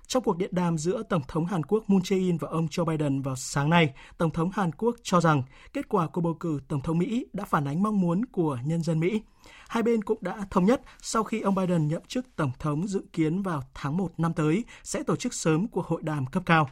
Trong 0.07 0.23
cuộc 0.23 0.37
điện 0.37 0.51
đàm 0.53 0.79
giữa 0.79 1.03
Tổng 1.03 1.23
thống 1.29 1.47
Hàn 1.47 1.63
Quốc 1.63 1.91
Moon 1.91 2.03
Jae-in 2.03 2.39
và 2.39 2.49
ông 2.49 2.67
Joe 2.67 2.85
Biden 2.85 3.23
vào 3.23 3.37
sáng 3.37 3.71
nay, 3.71 3.95
Tổng 4.19 4.31
thống 4.31 4.51
Hàn 4.55 4.73
Quốc 4.73 4.97
cho 5.03 5.21
rằng 5.21 5.43
kết 5.73 5.89
quả 5.89 6.07
của 6.07 6.21
bầu 6.21 6.35
cử 6.35 6.61
Tổng 6.69 6.81
thống 6.81 6.99
Mỹ 6.99 7.27
đã 7.33 7.45
phản 7.45 7.65
ánh 7.65 7.83
mong 7.83 8.01
muốn 8.01 8.25
của 8.25 8.59
nhân 8.65 8.83
dân 8.83 9.01
Mỹ. 9.01 9.21
Hai 9.69 9.83
bên 9.83 10.05
cũng 10.05 10.19
đã 10.21 10.47
thống 10.51 10.65
nhất 10.65 10.83
sau 11.03 11.25
khi 11.25 11.41
ông 11.41 11.55
Biden 11.55 11.89
nhậm 11.89 12.03
chức 12.09 12.37
Tổng 12.37 12.51
thống 12.59 12.89
dự 12.89 13.03
kiến 13.13 13.43
vào 13.43 13.63
tháng 13.75 13.97
1 13.97 14.11
năm 14.19 14.33
tới 14.35 14.65
sẽ 14.83 15.03
tổ 15.03 15.17
chức 15.17 15.35
sớm 15.35 15.69
cuộc 15.69 15.87
hội 15.87 16.03
đàm 16.03 16.27
cấp 16.27 16.43
cao. 16.47 16.71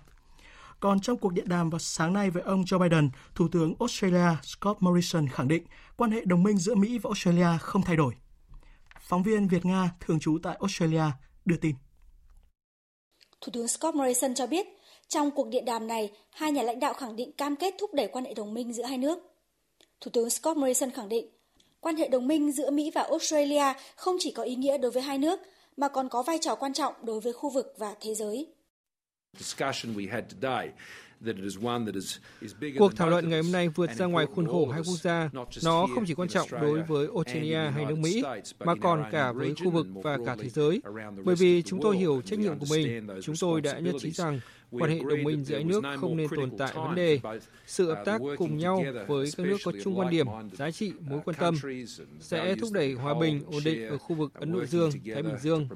Còn 0.80 1.00
trong 1.00 1.18
cuộc 1.18 1.32
điện 1.32 1.48
đàm 1.48 1.70
vào 1.70 1.78
sáng 1.78 2.12
nay 2.12 2.30
với 2.30 2.42
ông 2.42 2.62
Joe 2.62 2.78
Biden, 2.78 3.10
Thủ 3.34 3.48
tướng 3.48 3.74
Australia 3.80 4.36
Scott 4.42 4.82
Morrison 4.82 5.28
khẳng 5.28 5.48
định 5.48 5.64
quan 5.96 6.10
hệ 6.10 6.24
đồng 6.24 6.42
minh 6.42 6.56
giữa 6.58 6.74
Mỹ 6.74 6.98
và 6.98 7.08
Australia 7.08 7.58
không 7.60 7.82
thay 7.82 7.96
đổi. 7.96 8.14
Phóng 9.00 9.22
viên 9.22 9.48
Việt 9.48 9.64
Nga 9.64 9.90
thường 10.00 10.20
trú 10.20 10.38
tại 10.42 10.56
Australia 10.60 11.04
đưa 11.44 11.56
tin. 11.56 11.74
Thủ 13.44 13.50
tướng 13.52 13.68
Scott 13.68 13.94
Morrison 13.94 14.34
cho 14.34 14.46
biết, 14.46 14.66
trong 15.08 15.30
cuộc 15.30 15.48
điện 15.48 15.64
đàm 15.64 15.86
này, 15.86 16.10
hai 16.30 16.52
nhà 16.52 16.62
lãnh 16.62 16.80
đạo 16.80 16.94
khẳng 16.94 17.16
định 17.16 17.32
cam 17.32 17.56
kết 17.56 17.74
thúc 17.78 17.94
đẩy 17.94 18.08
quan 18.08 18.24
hệ 18.24 18.34
đồng 18.34 18.54
minh 18.54 18.72
giữa 18.72 18.82
hai 18.82 18.98
nước. 18.98 19.18
Thủ 20.00 20.10
tướng 20.10 20.30
Scott 20.30 20.56
Morrison 20.56 20.90
khẳng 20.90 21.08
định, 21.08 21.28
quan 21.80 21.96
hệ 21.96 22.08
đồng 22.08 22.26
minh 22.26 22.52
giữa 22.52 22.70
Mỹ 22.70 22.90
và 22.94 23.02
Australia 23.02 23.72
không 23.96 24.16
chỉ 24.20 24.32
có 24.32 24.42
ý 24.42 24.54
nghĩa 24.54 24.78
đối 24.78 24.90
với 24.90 25.02
hai 25.02 25.18
nước, 25.18 25.40
mà 25.76 25.88
còn 25.88 26.08
có 26.08 26.22
vai 26.22 26.38
trò 26.38 26.54
quan 26.54 26.72
trọng 26.72 26.94
đối 27.02 27.20
với 27.20 27.32
khu 27.32 27.50
vực 27.50 27.74
và 27.76 27.94
thế 28.00 28.14
giới. 28.14 28.46
Cuộc 32.78 32.96
thảo 32.96 33.10
luận 33.10 33.28
ngày 33.28 33.42
hôm 33.42 33.52
nay 33.52 33.68
vượt 33.68 33.90
ra 33.96 34.06
ngoài 34.06 34.26
khuôn 34.34 34.46
khổ 34.46 34.68
hai 34.68 34.80
quốc 34.86 34.98
gia. 35.02 35.30
Nó 35.64 35.86
không 35.94 36.04
chỉ 36.06 36.14
quan 36.14 36.28
trọng 36.28 36.48
đối 36.50 36.82
với 36.82 37.08
Australia 37.14 37.70
hay 37.70 37.84
nước 37.84 37.98
Mỹ, 37.98 38.22
mà 38.58 38.74
còn 38.74 39.04
cả 39.10 39.32
với 39.32 39.54
khu 39.64 39.70
vực 39.70 39.86
và 40.02 40.18
cả 40.26 40.36
thế 40.38 40.48
giới. 40.48 40.82
Bởi 41.24 41.36
vì 41.36 41.62
chúng 41.62 41.80
tôi 41.82 41.96
hiểu 41.96 42.22
trách 42.24 42.38
nhiệm 42.38 42.58
của 42.58 42.66
mình, 42.70 43.08
chúng 43.22 43.36
tôi 43.40 43.60
đã 43.60 43.78
nhất 43.78 43.94
trí 44.00 44.10
rằng 44.10 44.40
quan 44.70 44.90
hệ 44.90 44.98
đồng 45.08 45.24
minh 45.24 45.44
giữa 45.44 45.54
hai 45.54 45.64
nước 45.64 45.82
không 46.00 46.16
nên 46.16 46.28
tồn 46.36 46.50
tại 46.58 46.72
vấn 46.74 46.94
đề. 46.94 47.20
Sự 47.66 47.88
hợp 47.88 48.02
tác 48.04 48.20
cùng 48.36 48.58
nhau 48.58 48.84
với 49.06 49.30
các 49.36 49.46
nước 49.46 49.56
có 49.64 49.72
chung 49.84 49.98
quan 49.98 50.10
điểm, 50.10 50.26
giá 50.52 50.70
trị, 50.70 50.92
mối 51.00 51.20
quan 51.24 51.36
tâm 51.40 51.54
sẽ 52.20 52.54
thúc 52.60 52.70
đẩy 52.72 52.92
hòa 52.92 53.14
bình, 53.20 53.42
ổn 53.46 53.62
định 53.64 53.88
ở 53.88 53.98
khu 53.98 54.16
vực 54.16 54.34
Ấn 54.34 54.52
Độ 54.52 54.64
Dương, 54.64 54.90
Thái 55.14 55.22
Bình 55.22 55.38
Dương. 55.42 55.68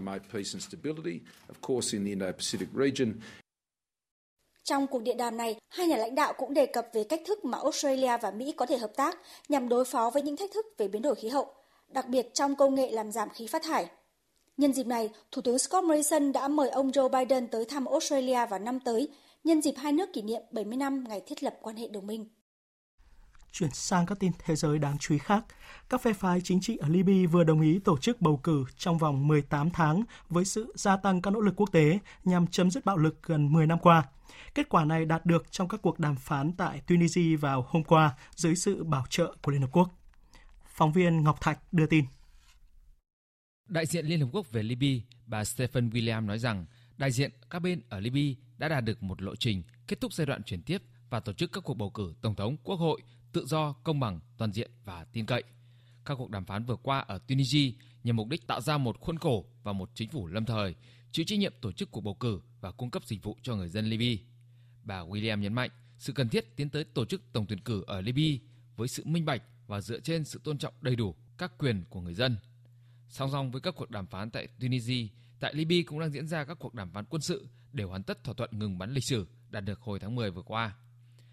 Trong 4.68 4.86
cuộc 4.86 5.02
điện 5.02 5.16
đàm 5.16 5.36
này, 5.36 5.56
hai 5.68 5.86
nhà 5.86 5.96
lãnh 5.96 6.14
đạo 6.14 6.32
cũng 6.32 6.54
đề 6.54 6.66
cập 6.66 6.88
về 6.92 7.04
cách 7.04 7.20
thức 7.26 7.44
mà 7.44 7.58
Australia 7.58 8.16
và 8.22 8.30
Mỹ 8.30 8.52
có 8.56 8.66
thể 8.66 8.78
hợp 8.78 8.96
tác 8.96 9.18
nhằm 9.48 9.68
đối 9.68 9.84
phó 9.84 10.10
với 10.10 10.22
những 10.22 10.36
thách 10.36 10.52
thức 10.52 10.66
về 10.78 10.88
biến 10.88 11.02
đổi 11.02 11.14
khí 11.14 11.28
hậu, 11.28 11.46
đặc 11.88 12.08
biệt 12.08 12.34
trong 12.34 12.56
công 12.56 12.74
nghệ 12.74 12.90
làm 12.90 13.12
giảm 13.12 13.28
khí 13.30 13.46
phát 13.46 13.62
thải. 13.62 13.86
Nhân 14.56 14.72
dịp 14.72 14.86
này, 14.86 15.10
Thủ 15.32 15.42
tướng 15.42 15.58
Scott 15.58 15.84
Morrison 15.84 16.32
đã 16.32 16.48
mời 16.48 16.68
ông 16.68 16.90
Joe 16.90 17.08
Biden 17.08 17.48
tới 17.48 17.64
thăm 17.64 17.84
Australia 17.84 18.46
vào 18.46 18.58
năm 18.58 18.80
tới, 18.80 19.08
nhân 19.44 19.62
dịp 19.62 19.74
hai 19.76 19.92
nước 19.92 20.12
kỷ 20.12 20.22
niệm 20.22 20.42
70 20.50 20.76
năm 20.76 21.04
ngày 21.08 21.20
thiết 21.20 21.42
lập 21.42 21.54
quan 21.62 21.76
hệ 21.76 21.88
đồng 21.88 22.06
minh. 22.06 22.26
Chuyển 23.52 23.70
sang 23.70 24.06
các 24.06 24.20
tin 24.20 24.32
thế 24.44 24.56
giới 24.56 24.78
đáng 24.78 24.98
chú 24.98 25.14
ý 25.14 25.18
khác, 25.18 25.44
các 25.88 26.02
phe 26.02 26.12
phái 26.12 26.40
chính 26.40 26.60
trị 26.60 26.76
ở 26.76 26.88
Libya 26.88 27.30
vừa 27.30 27.44
đồng 27.44 27.60
ý 27.60 27.78
tổ 27.78 27.98
chức 27.98 28.20
bầu 28.20 28.36
cử 28.36 28.64
trong 28.76 28.98
vòng 28.98 29.28
18 29.28 29.70
tháng 29.70 30.02
với 30.28 30.44
sự 30.44 30.72
gia 30.76 30.96
tăng 30.96 31.22
các 31.22 31.30
nỗ 31.30 31.40
lực 31.40 31.54
quốc 31.56 31.72
tế 31.72 31.98
nhằm 32.24 32.46
chấm 32.46 32.70
dứt 32.70 32.84
bạo 32.84 32.96
lực 32.96 33.22
gần 33.22 33.52
10 33.52 33.66
năm 33.66 33.78
qua. 33.78 34.04
Kết 34.54 34.68
quả 34.68 34.84
này 34.84 35.04
đạt 35.04 35.26
được 35.26 35.46
trong 35.50 35.68
các 35.68 35.82
cuộc 35.82 35.98
đàm 35.98 36.16
phán 36.16 36.52
tại 36.52 36.80
Tunisia 36.86 37.36
vào 37.36 37.66
hôm 37.68 37.84
qua 37.84 38.16
dưới 38.34 38.56
sự 38.56 38.84
bảo 38.84 39.04
trợ 39.10 39.34
của 39.42 39.52
Liên 39.52 39.60
Hợp 39.60 39.70
Quốc. 39.72 39.90
Phóng 40.66 40.92
viên 40.92 41.24
Ngọc 41.24 41.40
Thạch 41.40 41.58
đưa 41.72 41.86
tin. 41.86 42.04
Đại 43.68 43.86
diện 43.86 44.06
Liên 44.06 44.20
Hợp 44.20 44.28
Quốc 44.32 44.52
về 44.52 44.62
Libya, 44.62 45.04
bà 45.26 45.44
Stephen 45.44 45.90
William 45.90 46.26
nói 46.26 46.38
rằng 46.38 46.66
đại 46.96 47.10
diện 47.10 47.30
các 47.50 47.58
bên 47.58 47.80
ở 47.88 48.00
Libya 48.00 48.42
đã 48.58 48.68
đạt 48.68 48.84
được 48.84 49.02
một 49.02 49.22
lộ 49.22 49.36
trình 49.36 49.62
kết 49.88 50.00
thúc 50.00 50.12
giai 50.12 50.26
đoạn 50.26 50.42
chuyển 50.42 50.62
tiếp 50.62 50.82
và 51.10 51.20
tổ 51.20 51.32
chức 51.32 51.52
các 51.52 51.64
cuộc 51.64 51.74
bầu 51.74 51.90
cử 51.90 52.14
tổng 52.20 52.34
thống, 52.34 52.56
quốc 52.64 52.76
hội 52.76 53.00
tự 53.32 53.46
do, 53.46 53.72
công 53.72 54.00
bằng, 54.00 54.20
toàn 54.36 54.52
diện 54.52 54.70
và 54.84 55.04
tin 55.04 55.26
cậy. 55.26 55.42
Các 56.04 56.14
cuộc 56.14 56.30
đàm 56.30 56.44
phán 56.44 56.64
vừa 56.64 56.76
qua 56.76 56.98
ở 56.98 57.18
Tunisia 57.18 57.72
nhằm 58.04 58.16
mục 58.16 58.28
đích 58.28 58.46
tạo 58.46 58.60
ra 58.60 58.78
một 58.78 59.00
khuôn 59.00 59.18
khổ 59.18 59.46
và 59.62 59.72
một 59.72 59.90
chính 59.94 60.08
phủ 60.08 60.26
lâm 60.26 60.44
thời, 60.44 60.74
chịu 61.12 61.24
trách 61.28 61.38
nhiệm 61.38 61.52
tổ 61.60 61.72
chức 61.72 61.90
cuộc 61.90 62.00
bầu 62.00 62.14
cử 62.14 62.40
và 62.60 62.72
cung 62.72 62.90
cấp 62.90 63.02
dịch 63.06 63.22
vụ 63.22 63.36
cho 63.42 63.56
người 63.56 63.68
dân 63.68 63.86
Libya. 63.86 64.22
Bà 64.82 65.00
William 65.00 65.38
nhấn 65.38 65.54
mạnh 65.54 65.70
sự 65.98 66.12
cần 66.12 66.28
thiết 66.28 66.56
tiến 66.56 66.70
tới 66.70 66.84
tổ 66.84 67.04
chức 67.04 67.22
tổng 67.32 67.46
tuyển 67.48 67.60
cử 67.60 67.84
ở 67.86 68.00
Libya 68.00 68.38
với 68.76 68.88
sự 68.88 69.04
minh 69.06 69.24
bạch 69.24 69.42
và 69.66 69.80
dựa 69.80 70.00
trên 70.00 70.24
sự 70.24 70.40
tôn 70.44 70.58
trọng 70.58 70.74
đầy 70.80 70.96
đủ 70.96 71.14
các 71.38 71.52
quyền 71.58 71.84
của 71.90 72.00
người 72.00 72.14
dân. 72.14 72.36
Song 73.08 73.30
song 73.32 73.50
với 73.50 73.60
các 73.60 73.74
cuộc 73.76 73.90
đàm 73.90 74.06
phán 74.06 74.30
tại 74.30 74.46
Tunisia, 74.60 75.06
tại 75.40 75.54
Libya 75.54 75.76
cũng 75.86 76.00
đang 76.00 76.10
diễn 76.10 76.28
ra 76.28 76.44
các 76.44 76.58
cuộc 76.60 76.74
đàm 76.74 76.90
phán 76.90 77.04
quân 77.04 77.22
sự 77.22 77.48
để 77.72 77.84
hoàn 77.84 78.02
tất 78.02 78.24
thỏa 78.24 78.34
thuận 78.34 78.58
ngừng 78.58 78.78
bắn 78.78 78.92
lịch 78.92 79.04
sử 79.04 79.26
đạt 79.50 79.64
được 79.64 79.80
hồi 79.80 79.98
tháng 79.98 80.14
10 80.14 80.30
vừa 80.30 80.42
qua. 80.42 80.76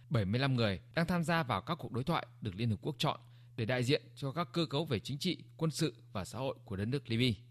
75 0.10 0.56
người 0.56 0.80
đang 0.94 1.08
tham 1.08 1.24
gia 1.24 1.44
vào 1.44 1.62
các 1.62 1.76
cuộc 1.76 1.92
đối 1.92 2.04
thoại 2.04 2.28
được 2.42 2.52
Liên 2.56 2.70
Hợp 2.70 2.78
Quốc 2.82 2.96
chọn 2.98 3.20
để 3.56 3.66
đại 3.66 3.84
diện 3.84 4.02
cho 4.16 4.32
các 4.32 4.48
cơ 4.54 4.66
cấu 4.66 4.86
về 4.86 5.00
chính 5.00 5.18
trị, 5.18 5.44
quân 5.58 5.72
sự 5.72 5.94
và 6.14 6.26
xã 6.26 6.38
hội 6.38 6.56
của 6.66 6.76
đất 6.76 6.86
nước 6.86 7.10
Libya. 7.10 7.42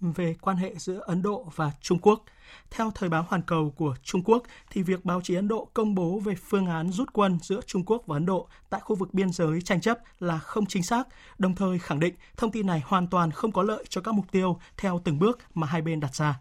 Về 0.00 0.34
quan 0.40 0.56
hệ 0.56 0.74
giữa 0.76 1.00
Ấn 1.06 1.22
Độ 1.22 1.52
và 1.54 1.72
Trung 1.80 1.98
Quốc, 1.98 2.24
theo 2.70 2.92
thời 2.94 3.08
báo 3.08 3.26
Hoàn 3.28 3.42
Cầu 3.42 3.70
của 3.76 3.96
Trung 4.02 4.22
Quốc 4.24 4.42
thì 4.70 4.82
việc 4.82 5.04
báo 5.04 5.20
chí 5.20 5.34
Ấn 5.34 5.48
Độ 5.48 5.70
công 5.74 5.94
bố 5.94 6.18
về 6.18 6.34
phương 6.34 6.66
án 6.66 6.90
rút 6.90 7.12
quân 7.12 7.38
giữa 7.42 7.60
Trung 7.66 7.84
Quốc 7.84 8.02
và 8.06 8.16
Ấn 8.16 8.26
Độ 8.26 8.48
tại 8.70 8.80
khu 8.80 8.96
vực 8.96 9.14
biên 9.14 9.32
giới 9.32 9.62
tranh 9.62 9.80
chấp 9.80 9.98
là 10.18 10.38
không 10.38 10.66
chính 10.66 10.82
xác, 10.82 11.08
đồng 11.38 11.54
thời 11.54 11.78
khẳng 11.78 12.00
định 12.00 12.14
thông 12.36 12.50
tin 12.50 12.66
này 12.66 12.82
hoàn 12.86 13.06
toàn 13.06 13.30
không 13.30 13.52
có 13.52 13.62
lợi 13.62 13.84
cho 13.88 14.00
các 14.00 14.14
mục 14.14 14.32
tiêu 14.32 14.60
theo 14.76 15.00
từng 15.04 15.18
bước 15.18 15.38
mà 15.54 15.66
hai 15.66 15.82
bên 15.82 16.00
đặt 16.00 16.14
ra. 16.14 16.40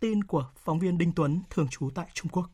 Tin 0.00 0.24
của 0.24 0.50
phóng 0.56 0.78
viên 0.78 0.98
Đinh 0.98 1.12
Tuấn 1.12 1.42
thường 1.50 1.68
trú 1.68 1.90
tại 1.94 2.06
Trung 2.14 2.28
Quốc. 2.28 2.50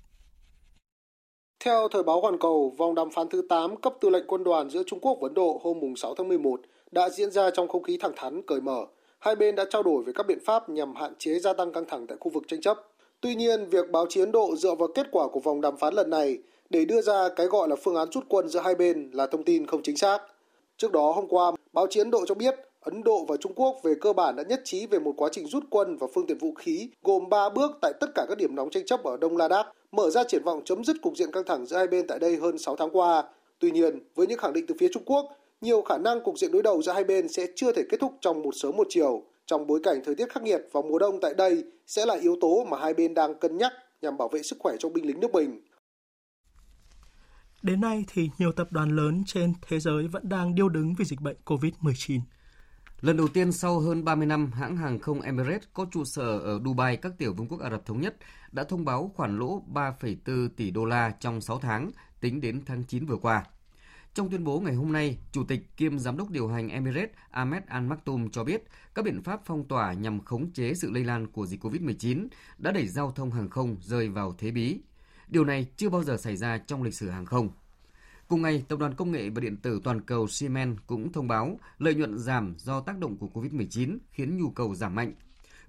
Theo 1.65 1.89
thời 1.89 2.03
báo 2.03 2.21
Hoàn 2.21 2.39
Cầu, 2.39 2.73
vòng 2.77 2.95
đàm 2.95 3.11
phán 3.11 3.29
thứ 3.29 3.43
8 3.49 3.77
cấp 3.77 3.95
tư 4.01 4.09
lệnh 4.11 4.27
quân 4.27 4.45
đoàn 4.45 4.71
giữa 4.71 4.83
Trung 4.87 4.99
Quốc 5.01 5.19
và 5.21 5.27
Ấn 5.29 5.35
Độ 5.35 5.61
hôm 5.63 5.97
6 5.97 6.15
tháng 6.15 6.29
11 6.29 6.61
đã 6.91 7.09
diễn 7.09 7.31
ra 7.31 7.51
trong 7.51 7.69
không 7.69 7.83
khí 7.83 7.99
thẳng 8.01 8.13
thắn, 8.17 8.43
cởi 8.43 8.61
mở. 8.61 8.87
Hai 9.19 9.37
bên 9.37 9.55
đã 9.55 9.65
trao 9.71 9.83
đổi 9.83 10.03
về 10.03 10.13
các 10.13 10.27
biện 10.27 10.39
pháp 10.45 10.69
nhằm 10.69 10.95
hạn 10.95 11.13
chế 11.19 11.39
gia 11.39 11.53
tăng 11.53 11.73
căng 11.73 11.85
thẳng 11.89 12.07
tại 12.07 12.19
khu 12.21 12.31
vực 12.31 12.43
tranh 12.49 12.61
chấp. 12.61 12.79
Tuy 13.21 13.35
nhiên, 13.35 13.67
việc 13.71 13.91
báo 13.91 14.07
chí 14.09 14.21
Ấn 14.21 14.33
Độ 14.33 14.57
dựa 14.57 14.75
vào 14.75 14.89
kết 14.95 15.07
quả 15.13 15.29
của 15.29 15.41
vòng 15.41 15.61
đàm 15.61 15.77
phán 15.77 15.95
lần 15.95 16.11
này 16.11 16.39
để 16.71 16.85
đưa 16.85 17.01
ra 17.01 17.29
cái 17.37 17.47
gọi 17.47 17.69
là 17.69 17.77
phương 17.77 17.97
án 17.97 18.09
rút 18.13 18.25
quân 18.29 18.49
giữa 18.49 18.61
hai 18.61 18.75
bên 18.75 19.11
là 19.13 19.27
thông 19.27 19.45
tin 19.45 19.67
không 19.67 19.83
chính 19.83 19.97
xác. 19.97 20.19
Trước 20.77 20.93
đó 20.93 21.13
hôm 21.13 21.27
qua, 21.29 21.53
báo 21.73 21.87
chí 21.87 22.01
Ấn 22.01 22.11
Độ 22.11 22.27
cho 22.27 22.35
biết 22.35 22.55
Ấn 22.81 23.03
Độ 23.05 23.25
và 23.29 23.37
Trung 23.37 23.53
Quốc 23.57 23.77
về 23.83 23.95
cơ 24.01 24.13
bản 24.13 24.37
đã 24.37 24.43
nhất 24.43 24.61
trí 24.65 24.87
về 24.87 24.99
một 24.99 25.13
quá 25.17 25.29
trình 25.33 25.47
rút 25.47 25.65
quân 25.71 25.97
và 25.97 26.07
phương 26.15 26.27
tiện 26.27 26.39
vũ 26.39 26.55
khí 26.55 26.89
gồm 27.03 27.29
3 27.29 27.49
bước 27.49 27.71
tại 27.81 27.93
tất 28.01 28.07
cả 28.15 28.27
các 28.29 28.39
điểm 28.39 28.55
nóng 28.55 28.71
tranh 28.71 28.87
chấp 28.87 29.05
ở 29.05 29.17
Đông 29.17 29.37
Ladakh, 29.37 29.67
mở 29.93 30.11
ra 30.11 30.25
triển 30.25 30.43
vọng 30.45 30.63
chấm 30.65 30.85
dứt 30.85 30.97
cục 31.03 31.17
diện 31.17 31.33
căng 31.33 31.45
thẳng 31.47 31.67
giữa 31.67 31.77
hai 31.77 31.87
bên 31.87 32.07
tại 32.07 32.19
đây 32.19 32.37
hơn 32.37 32.59
6 32.59 32.77
tháng 32.77 32.91
qua. 32.93 33.25
Tuy 33.59 33.71
nhiên, 33.71 33.99
với 34.15 34.27
những 34.27 34.39
khẳng 34.39 34.53
định 34.53 34.67
từ 34.67 34.75
phía 34.79 34.89
Trung 34.93 35.03
Quốc, 35.07 35.27
nhiều 35.61 35.83
khả 35.83 35.99
năng 35.99 36.25
cục 36.25 36.39
diện 36.39 36.53
đối 36.53 36.63
đầu 36.63 36.83
giữa 36.83 36.93
hai 36.93 37.05
bên 37.05 37.29
sẽ 37.29 37.47
chưa 37.57 37.73
thể 37.73 37.83
kết 37.89 38.01
thúc 38.01 38.13
trong 38.21 38.43
một 38.43 38.55
sớm 38.55 38.77
một 38.77 38.87
chiều. 38.91 39.23
Trong 39.47 39.67
bối 39.67 39.81
cảnh 39.83 40.01
thời 40.05 40.15
tiết 40.15 40.33
khắc 40.33 40.43
nghiệt 40.43 40.61
vào 40.73 40.83
mùa 40.83 40.99
đông 40.99 41.21
tại 41.21 41.35
đây 41.35 41.65
sẽ 41.87 42.07
là 42.07 42.15
yếu 42.15 42.37
tố 42.41 42.65
mà 42.65 42.79
hai 42.79 42.95
bên 42.95 43.15
đang 43.15 43.35
cân 43.35 43.59
nhắc 43.59 43.73
nhằm 44.03 44.17
bảo 44.17 44.29
vệ 44.29 44.43
sức 44.43 44.57
khỏe 44.59 44.75
cho 44.79 44.89
binh 44.89 45.07
lính 45.07 45.21
nước 45.21 45.33
mình. 45.33 45.61
Đến 47.63 47.81
nay 47.81 48.05
thì 48.09 48.31
nhiều 48.39 48.53
tập 48.53 48.69
đoàn 48.71 48.97
lớn 48.97 49.23
trên 49.27 49.53
thế 49.69 49.81
giới 49.81 50.09
vẫn 50.09 50.29
đang 50.29 50.55
điêu 50.55 50.69
đứng 50.69 50.95
vì 50.99 51.05
dịch 51.05 51.21
bệnh 51.21 51.37
COVID-19. 51.45 52.21
Lần 53.03 53.17
đầu 53.17 53.29
tiên 53.29 53.53
sau 53.53 53.81
hơn 53.81 54.05
30 54.05 54.27
năm, 54.27 54.53
hãng 54.53 54.77
hàng 54.77 54.99
không 54.99 55.21
Emirates 55.21 55.69
có 55.73 55.87
trụ 55.91 56.05
sở 56.05 56.39
ở 56.39 56.61
Dubai, 56.65 56.97
các 56.97 57.13
tiểu 57.19 57.35
vương 57.35 57.49
quốc 57.49 57.61
Ả 57.61 57.71
Rập 57.71 57.87
Thống 57.87 58.01
Nhất, 58.01 58.17
đã 58.53 58.65
thông 58.65 58.85
báo 58.85 59.13
khoản 59.15 59.39
lỗ 59.39 59.63
3,4 59.73 60.49
tỷ 60.49 60.71
đô 60.71 60.85
la 60.85 61.11
trong 61.21 61.41
6 61.41 61.59
tháng, 61.59 61.91
tính 62.21 62.41
đến 62.41 62.61
tháng 62.67 62.85
9 62.85 63.07
vừa 63.07 63.17
qua. 63.17 63.45
Trong 64.15 64.31
tuyên 64.31 64.45
bố 64.45 64.61
ngày 64.61 64.75
hôm 64.75 64.93
nay, 64.93 65.19
Chủ 65.33 65.45
tịch 65.45 65.77
kiêm 65.77 65.99
Giám 65.99 66.17
đốc 66.17 66.31
điều 66.31 66.49
hành 66.49 66.69
Emirates 66.69 67.11
Ahmed 67.31 67.63
Al 67.67 67.83
Maktoum 67.83 68.29
cho 68.29 68.45
biết 68.45 68.65
các 68.95 69.05
biện 69.05 69.23
pháp 69.23 69.41
phong 69.45 69.69
tỏa 69.69 69.93
nhằm 69.93 70.21
khống 70.21 70.51
chế 70.51 70.75
sự 70.75 70.91
lây 70.91 71.05
lan 71.05 71.27
của 71.27 71.47
dịch 71.47 71.65
COVID-19 71.65 72.29
đã 72.59 72.71
đẩy 72.71 72.87
giao 72.87 73.13
thông 73.13 73.31
hàng 73.31 73.51
không 73.51 73.77
rơi 73.81 74.09
vào 74.09 74.35
thế 74.39 74.51
bí. 74.51 74.81
Điều 75.29 75.45
này 75.45 75.67
chưa 75.77 75.89
bao 75.89 76.05
giờ 76.05 76.17
xảy 76.17 76.37
ra 76.37 76.59
trong 76.59 76.83
lịch 76.83 76.95
sử 76.95 77.11
hàng 77.11 77.27
không. 77.27 77.49
Cùng 78.33 78.43
ngày, 78.43 78.65
Tập 78.69 78.79
đoàn 78.79 78.95
Công 78.95 79.13
nghệ 79.13 79.31
và 79.31 79.41
Điện 79.41 79.57
tử 79.57 79.81
Toàn 79.85 80.01
cầu 80.01 80.29
Siemens 80.29 80.79
cũng 80.87 81.13
thông 81.13 81.29
báo 81.29 81.59
lợi 81.79 81.95
nhuận 81.95 82.19
giảm 82.19 82.55
do 82.59 82.81
tác 82.81 82.99
động 82.99 83.17
của 83.17 83.29
COVID-19 83.35 83.99
khiến 84.11 84.37
nhu 84.37 84.51
cầu 84.51 84.75
giảm 84.75 84.95
mạnh. 84.95 85.15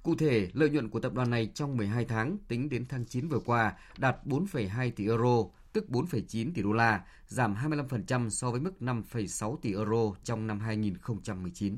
Cụ 0.03 0.15
thể, 0.15 0.49
lợi 0.53 0.69
nhuận 0.69 0.89
của 0.89 0.99
tập 0.99 1.13
đoàn 1.13 1.29
này 1.29 1.49
trong 1.53 1.77
12 1.77 2.05
tháng 2.05 2.37
tính 2.47 2.69
đến 2.69 2.85
tháng 2.89 3.05
9 3.05 3.27
vừa 3.27 3.39
qua 3.39 3.73
đạt 3.97 4.17
4,2 4.25 4.91
tỷ 4.95 5.07
euro, 5.07 5.43
tức 5.73 5.85
4,9 5.89 6.51
tỷ 6.53 6.61
đô 6.61 6.71
la, 6.71 7.01
giảm 7.27 7.55
25% 7.55 8.29
so 8.29 8.51
với 8.51 8.59
mức 8.59 8.73
5,6 8.79 9.57
tỷ 9.57 9.73
euro 9.73 10.15
trong 10.23 10.47
năm 10.47 10.59
2019. 10.59 11.77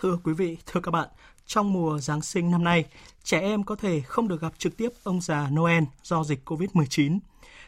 Thưa 0.00 0.18
quý 0.24 0.32
vị, 0.32 0.56
thưa 0.66 0.80
các 0.80 0.90
bạn, 0.90 1.08
trong 1.46 1.72
mùa 1.72 1.98
Giáng 1.98 2.22
sinh 2.22 2.50
năm 2.50 2.64
nay, 2.64 2.84
trẻ 3.22 3.40
em 3.40 3.64
có 3.64 3.76
thể 3.76 4.00
không 4.00 4.28
được 4.28 4.40
gặp 4.40 4.58
trực 4.58 4.76
tiếp 4.76 4.92
ông 5.02 5.20
già 5.20 5.48
Noel 5.50 5.84
do 6.02 6.24
dịch 6.24 6.48
COVID-19. 6.48 7.18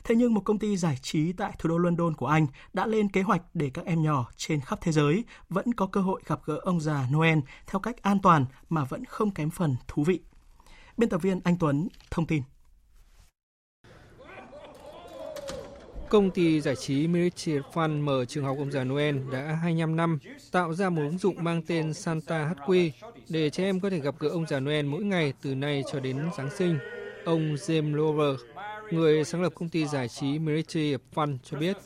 Thế 0.04 0.14
nhưng 0.14 0.34
một 0.34 0.40
công 0.40 0.58
ty 0.58 0.76
giải 0.76 0.98
trí 1.02 1.32
tại 1.32 1.52
thủ 1.58 1.68
đô 1.68 1.78
London 1.78 2.14
của 2.14 2.26
Anh 2.26 2.46
đã 2.72 2.86
lên 2.86 3.08
kế 3.08 3.22
hoạch 3.22 3.42
để 3.54 3.70
các 3.74 3.86
em 3.86 4.02
nhỏ 4.02 4.30
trên 4.36 4.60
khắp 4.60 4.78
thế 4.82 4.92
giới 4.92 5.24
vẫn 5.48 5.74
có 5.74 5.86
cơ 5.86 6.00
hội 6.00 6.20
gặp 6.26 6.40
gỡ 6.44 6.60
ông 6.62 6.80
già 6.80 7.06
Noel 7.12 7.38
theo 7.66 7.80
cách 7.80 8.02
an 8.02 8.18
toàn 8.22 8.44
mà 8.68 8.84
vẫn 8.84 9.04
không 9.04 9.30
kém 9.30 9.50
phần 9.50 9.76
thú 9.88 10.04
vị. 10.04 10.20
Biên 10.96 11.08
tập 11.08 11.22
viên 11.22 11.40
Anh 11.44 11.56
Tuấn 11.58 11.88
thông 12.10 12.26
tin. 12.26 12.42
Công 16.10 16.30
ty 16.30 16.60
giải 16.60 16.76
trí 16.76 17.08
Military 17.08 17.58
Fun 17.72 18.04
mở 18.04 18.24
trường 18.24 18.44
học 18.44 18.56
ông 18.58 18.70
già 18.70 18.84
Noel 18.84 19.16
đã 19.32 19.58
25 19.62 19.96
năm 19.96 20.18
tạo 20.52 20.74
ra 20.74 20.90
một 20.90 21.02
ứng 21.02 21.18
dụng 21.18 21.44
mang 21.44 21.62
tên 21.66 21.94
Santa 21.94 22.54
HQ 22.54 22.90
để 23.28 23.50
trẻ 23.50 23.64
em 23.64 23.80
có 23.80 23.90
thể 23.90 23.98
gặp 23.98 24.14
gỡ 24.18 24.28
ông 24.28 24.46
già 24.46 24.60
Noel 24.60 24.86
mỗi 24.86 25.04
ngày 25.04 25.32
từ 25.42 25.54
nay 25.54 25.82
cho 25.92 26.00
đến 26.00 26.30
Giáng 26.36 26.50
sinh. 26.58 26.78
Ông 27.24 27.54
James 27.54 27.94
Lover, 27.94 28.40
người 28.90 29.24
sáng 29.24 29.42
lập 29.42 29.52
công 29.54 29.68
ty 29.68 29.86
giải 29.86 30.08
trí 30.08 30.38
Miracle 30.38 30.96
Fun 31.14 31.38
cho 31.44 31.58
biết. 31.58 31.76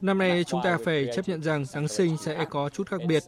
Năm 0.00 0.18
nay 0.18 0.44
chúng 0.44 0.60
ta 0.64 0.78
phải 0.84 1.08
chấp 1.14 1.28
nhận 1.28 1.42
rằng 1.42 1.64
Giáng 1.64 1.88
sinh 1.88 2.16
sẽ 2.16 2.44
có 2.50 2.68
chút 2.68 2.88
khác 2.88 3.00
biệt. 3.06 3.22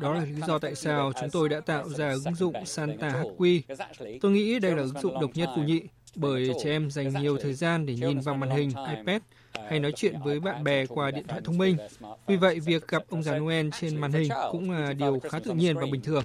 Đó 0.00 0.14
là 0.14 0.24
lý 0.24 0.40
do 0.46 0.58
tại 0.58 0.74
sao 0.74 1.12
chúng 1.20 1.30
tôi 1.30 1.48
đã 1.48 1.60
tạo 1.60 1.88
ra 1.88 2.10
ứng 2.24 2.34
dụng 2.34 2.66
Santa 2.66 3.22
HQ. 3.22 3.60
Tôi 4.20 4.32
nghĩ 4.32 4.58
đây 4.58 4.72
là 4.72 4.82
ứng 4.82 5.00
dụng 5.00 5.20
độc 5.20 5.30
nhất 5.34 5.48
vô 5.56 5.62
nhị 5.62 5.82
bởi 6.16 6.50
trẻ 6.62 6.70
em 6.70 6.90
dành 6.90 7.22
nhiều 7.22 7.38
thời 7.38 7.54
gian 7.54 7.86
để 7.86 7.94
nhìn 7.94 8.20
vào 8.20 8.34
màn 8.34 8.50
hình 8.50 8.70
iPad 8.96 9.22
hay 9.68 9.80
nói 9.80 9.92
chuyện 9.92 10.14
với 10.24 10.40
bạn 10.40 10.64
bè 10.64 10.86
qua 10.86 11.10
điện 11.10 11.26
thoại 11.28 11.40
thông 11.44 11.58
minh. 11.58 11.76
Vì 12.26 12.36
vậy, 12.36 12.60
việc 12.60 12.88
gặp 12.88 13.02
ông 13.08 13.22
già 13.22 13.38
Noel 13.38 13.68
trên 13.80 13.96
màn 13.96 14.12
hình 14.12 14.30
cũng 14.50 14.70
là 14.70 14.92
điều 14.92 15.20
khá 15.20 15.38
tự 15.38 15.52
nhiên 15.52 15.76
và 15.76 15.86
bình 15.92 16.02
thường. 16.02 16.24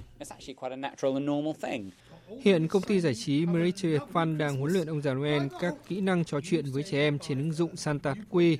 Hiện 2.40 2.68
công 2.68 2.82
ty 2.82 3.00
giải 3.00 3.14
trí 3.14 3.46
Miracle 3.46 3.98
Fun 4.12 4.36
đang 4.36 4.56
huấn 4.56 4.72
luyện 4.72 4.86
ông 4.86 5.02
già 5.02 5.14
Noel 5.14 5.42
các 5.60 5.74
kỹ 5.88 6.00
năng 6.00 6.24
trò 6.24 6.40
chuyện 6.40 6.64
với 6.72 6.82
trẻ 6.82 6.98
em 6.98 7.18
trên 7.18 7.38
ứng 7.38 7.52
dụng 7.52 7.76
Santa 7.76 8.14
Quy. 8.30 8.58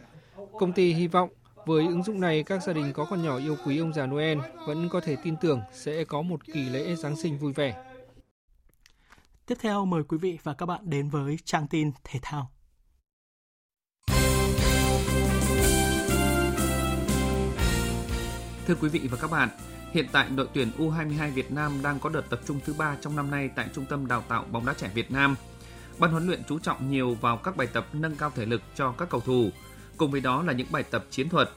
Công 0.53 0.73
ty 0.73 0.93
hy 0.93 1.07
vọng 1.07 1.31
với 1.67 1.87
ứng 1.87 2.03
dụng 2.03 2.21
này, 2.21 2.43
các 2.43 2.63
gia 2.63 2.73
đình 2.73 2.93
có 2.93 3.05
con 3.05 3.23
nhỏ 3.23 3.39
yêu 3.39 3.57
quý 3.67 3.79
ông 3.79 3.93
già 3.93 4.07
Noel 4.07 4.39
vẫn 4.67 4.89
có 4.89 5.01
thể 5.01 5.17
tin 5.25 5.37
tưởng 5.41 5.61
sẽ 5.73 6.05
có 6.05 6.23
một 6.23 6.47
kỳ 6.47 6.63
lễ 6.69 6.97
Giáng 6.97 7.17
sinh 7.17 7.39
vui 7.39 7.53
vẻ. 7.53 7.85
Tiếp 9.47 9.55
theo 9.61 9.85
mời 9.85 10.03
quý 10.03 10.19
vị 10.19 10.39
và 10.43 10.55
các 10.55 10.67
bạn 10.67 10.81
đến 10.85 11.09
với 11.09 11.37
trang 11.45 11.67
tin 11.69 11.91
thể 12.05 12.19
thao. 12.23 12.51
Thưa 18.67 18.75
quý 18.81 18.89
vị 18.89 19.01
và 19.11 19.19
các 19.21 19.31
bạn, 19.31 19.49
hiện 19.93 20.07
tại 20.13 20.29
đội 20.37 20.49
tuyển 20.55 20.71
U22 20.79 21.33
Việt 21.33 21.53
Nam 21.53 21.73
đang 21.83 22.01
có 22.01 22.11
đợt 22.11 22.25
tập 22.31 22.41
trung 22.47 22.61
thứ 22.65 22.75
ba 22.79 22.97
trong 23.01 23.17
năm 23.17 23.31
nay 23.31 23.51
tại 23.55 23.69
Trung 23.75 23.85
tâm 23.85 24.07
Đào 24.07 24.25
tạo 24.29 24.45
bóng 24.51 24.67
đá 24.67 24.75
trẻ 24.75 24.91
Việt 24.95 25.11
Nam. 25.11 25.37
Ban 25.99 26.11
huấn 26.11 26.27
luyện 26.27 26.43
chú 26.49 26.59
trọng 26.59 26.91
nhiều 26.91 27.15
vào 27.15 27.37
các 27.37 27.57
bài 27.57 27.69
tập 27.73 27.87
nâng 27.93 28.17
cao 28.17 28.33
thể 28.35 28.47
lực 28.47 28.63
cho 28.75 28.93
các 28.93 29.11
cầu 29.11 29.21
thủ, 29.21 29.51
cùng 29.97 30.11
với 30.11 30.21
đó 30.21 30.43
là 30.43 30.53
những 30.53 30.69
bài 30.71 30.83
tập 30.83 31.05
chiến 31.11 31.29
thuật. 31.29 31.51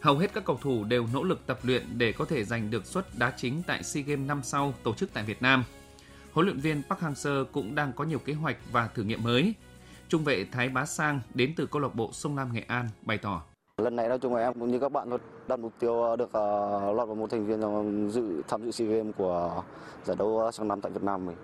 Hầu 0.00 0.18
hết 0.18 0.34
các 0.34 0.44
cầu 0.44 0.58
thủ 0.62 0.84
đều 0.84 1.06
nỗ 1.12 1.22
lực 1.22 1.46
tập 1.46 1.58
luyện 1.62 1.98
để 1.98 2.12
có 2.12 2.24
thể 2.24 2.44
giành 2.44 2.70
được 2.70 2.86
suất 2.86 3.18
đá 3.18 3.32
chính 3.36 3.62
tại 3.62 3.82
SEA 3.82 4.02
Games 4.02 4.28
năm 4.28 4.40
sau 4.42 4.74
tổ 4.82 4.94
chức 4.94 5.12
tại 5.12 5.24
Việt 5.24 5.42
Nam– 5.42 5.64
huấn 6.38 6.46
luyện 6.46 6.60
viên 6.60 6.82
Park 6.82 7.00
Hang-seo 7.00 7.44
cũng 7.44 7.74
đang 7.74 7.92
có 7.92 8.04
nhiều 8.04 8.18
kế 8.18 8.32
hoạch 8.32 8.56
và 8.72 8.88
thử 8.88 9.02
nghiệm 9.02 9.22
mới. 9.22 9.54
Trung 10.08 10.24
vệ 10.24 10.44
Thái 10.52 10.68
Bá 10.68 10.86
Sang 10.86 11.20
đến 11.34 11.54
từ 11.56 11.66
câu 11.66 11.82
lạc 11.82 11.94
bộ 11.94 12.10
Sông 12.12 12.36
Lam 12.36 12.52
Nghệ 12.52 12.64
An 12.68 12.88
bày 13.02 13.18
tỏ. 13.18 13.42
Lần 13.78 13.96
này 13.96 14.08
nói 14.08 14.18
chung 14.18 14.34
là 14.34 14.42
em 14.42 14.54
cũng 14.54 14.70
như 14.70 14.78
các 14.78 14.92
bạn 14.92 15.10
thôi, 15.10 15.18
đặt 15.48 15.58
mục 15.58 15.72
tiêu 15.78 16.02
ờ, 16.02 16.16
được 16.16 16.32
ờ, 16.32 16.92
lọt 16.92 17.08
vào 17.08 17.14
một 17.14 17.30
thành 17.30 17.46
viên 17.46 17.60
ờ, 17.60 17.70
dự 18.10 18.42
tham 18.48 18.64
dự 18.64 18.70
SEA 18.70 18.88
Games 18.88 19.14
của 19.16 19.62
giải 20.04 20.16
đấu 20.18 20.50
sang 20.52 20.68
năm 20.68 20.80
tại 20.80 20.92
Việt 20.92 21.02
Nam 21.02 21.26
mình. 21.26 21.36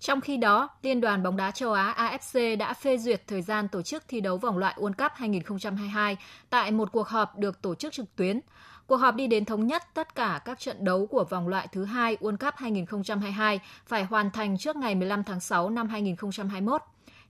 Trong 0.00 0.20
khi 0.20 0.36
đó, 0.36 0.68
Liên 0.82 1.00
đoàn 1.00 1.22
bóng 1.22 1.36
đá 1.36 1.50
châu 1.50 1.72
Á 1.72 1.94
AFC 1.96 2.58
đã 2.58 2.72
phê 2.74 2.98
duyệt 2.98 3.22
thời 3.26 3.42
gian 3.42 3.68
tổ 3.68 3.82
chức 3.82 4.02
thi 4.08 4.20
đấu 4.20 4.36
vòng 4.36 4.58
loại 4.58 4.74
World 4.78 4.92
Cup 4.92 5.12
2022 5.14 6.16
tại 6.50 6.70
một 6.70 6.92
cuộc 6.92 7.08
họp 7.08 7.38
được 7.38 7.62
tổ 7.62 7.74
chức 7.74 7.92
trực 7.92 8.16
tuyến. 8.16 8.40
Cuộc 8.86 8.96
họp 8.96 9.14
đi 9.14 9.26
đến 9.26 9.44
thống 9.44 9.66
nhất 9.66 9.82
tất 9.94 10.14
cả 10.14 10.40
các 10.44 10.60
trận 10.60 10.84
đấu 10.84 11.06
của 11.06 11.24
vòng 11.24 11.48
loại 11.48 11.68
thứ 11.72 11.84
hai 11.84 12.16
World 12.20 12.36
Cup 12.36 12.54
2022 12.56 13.60
phải 13.86 14.04
hoàn 14.04 14.30
thành 14.30 14.58
trước 14.58 14.76
ngày 14.76 14.94
15 14.94 15.24
tháng 15.24 15.40
6 15.40 15.70
năm 15.70 15.88
2021. 15.88 16.82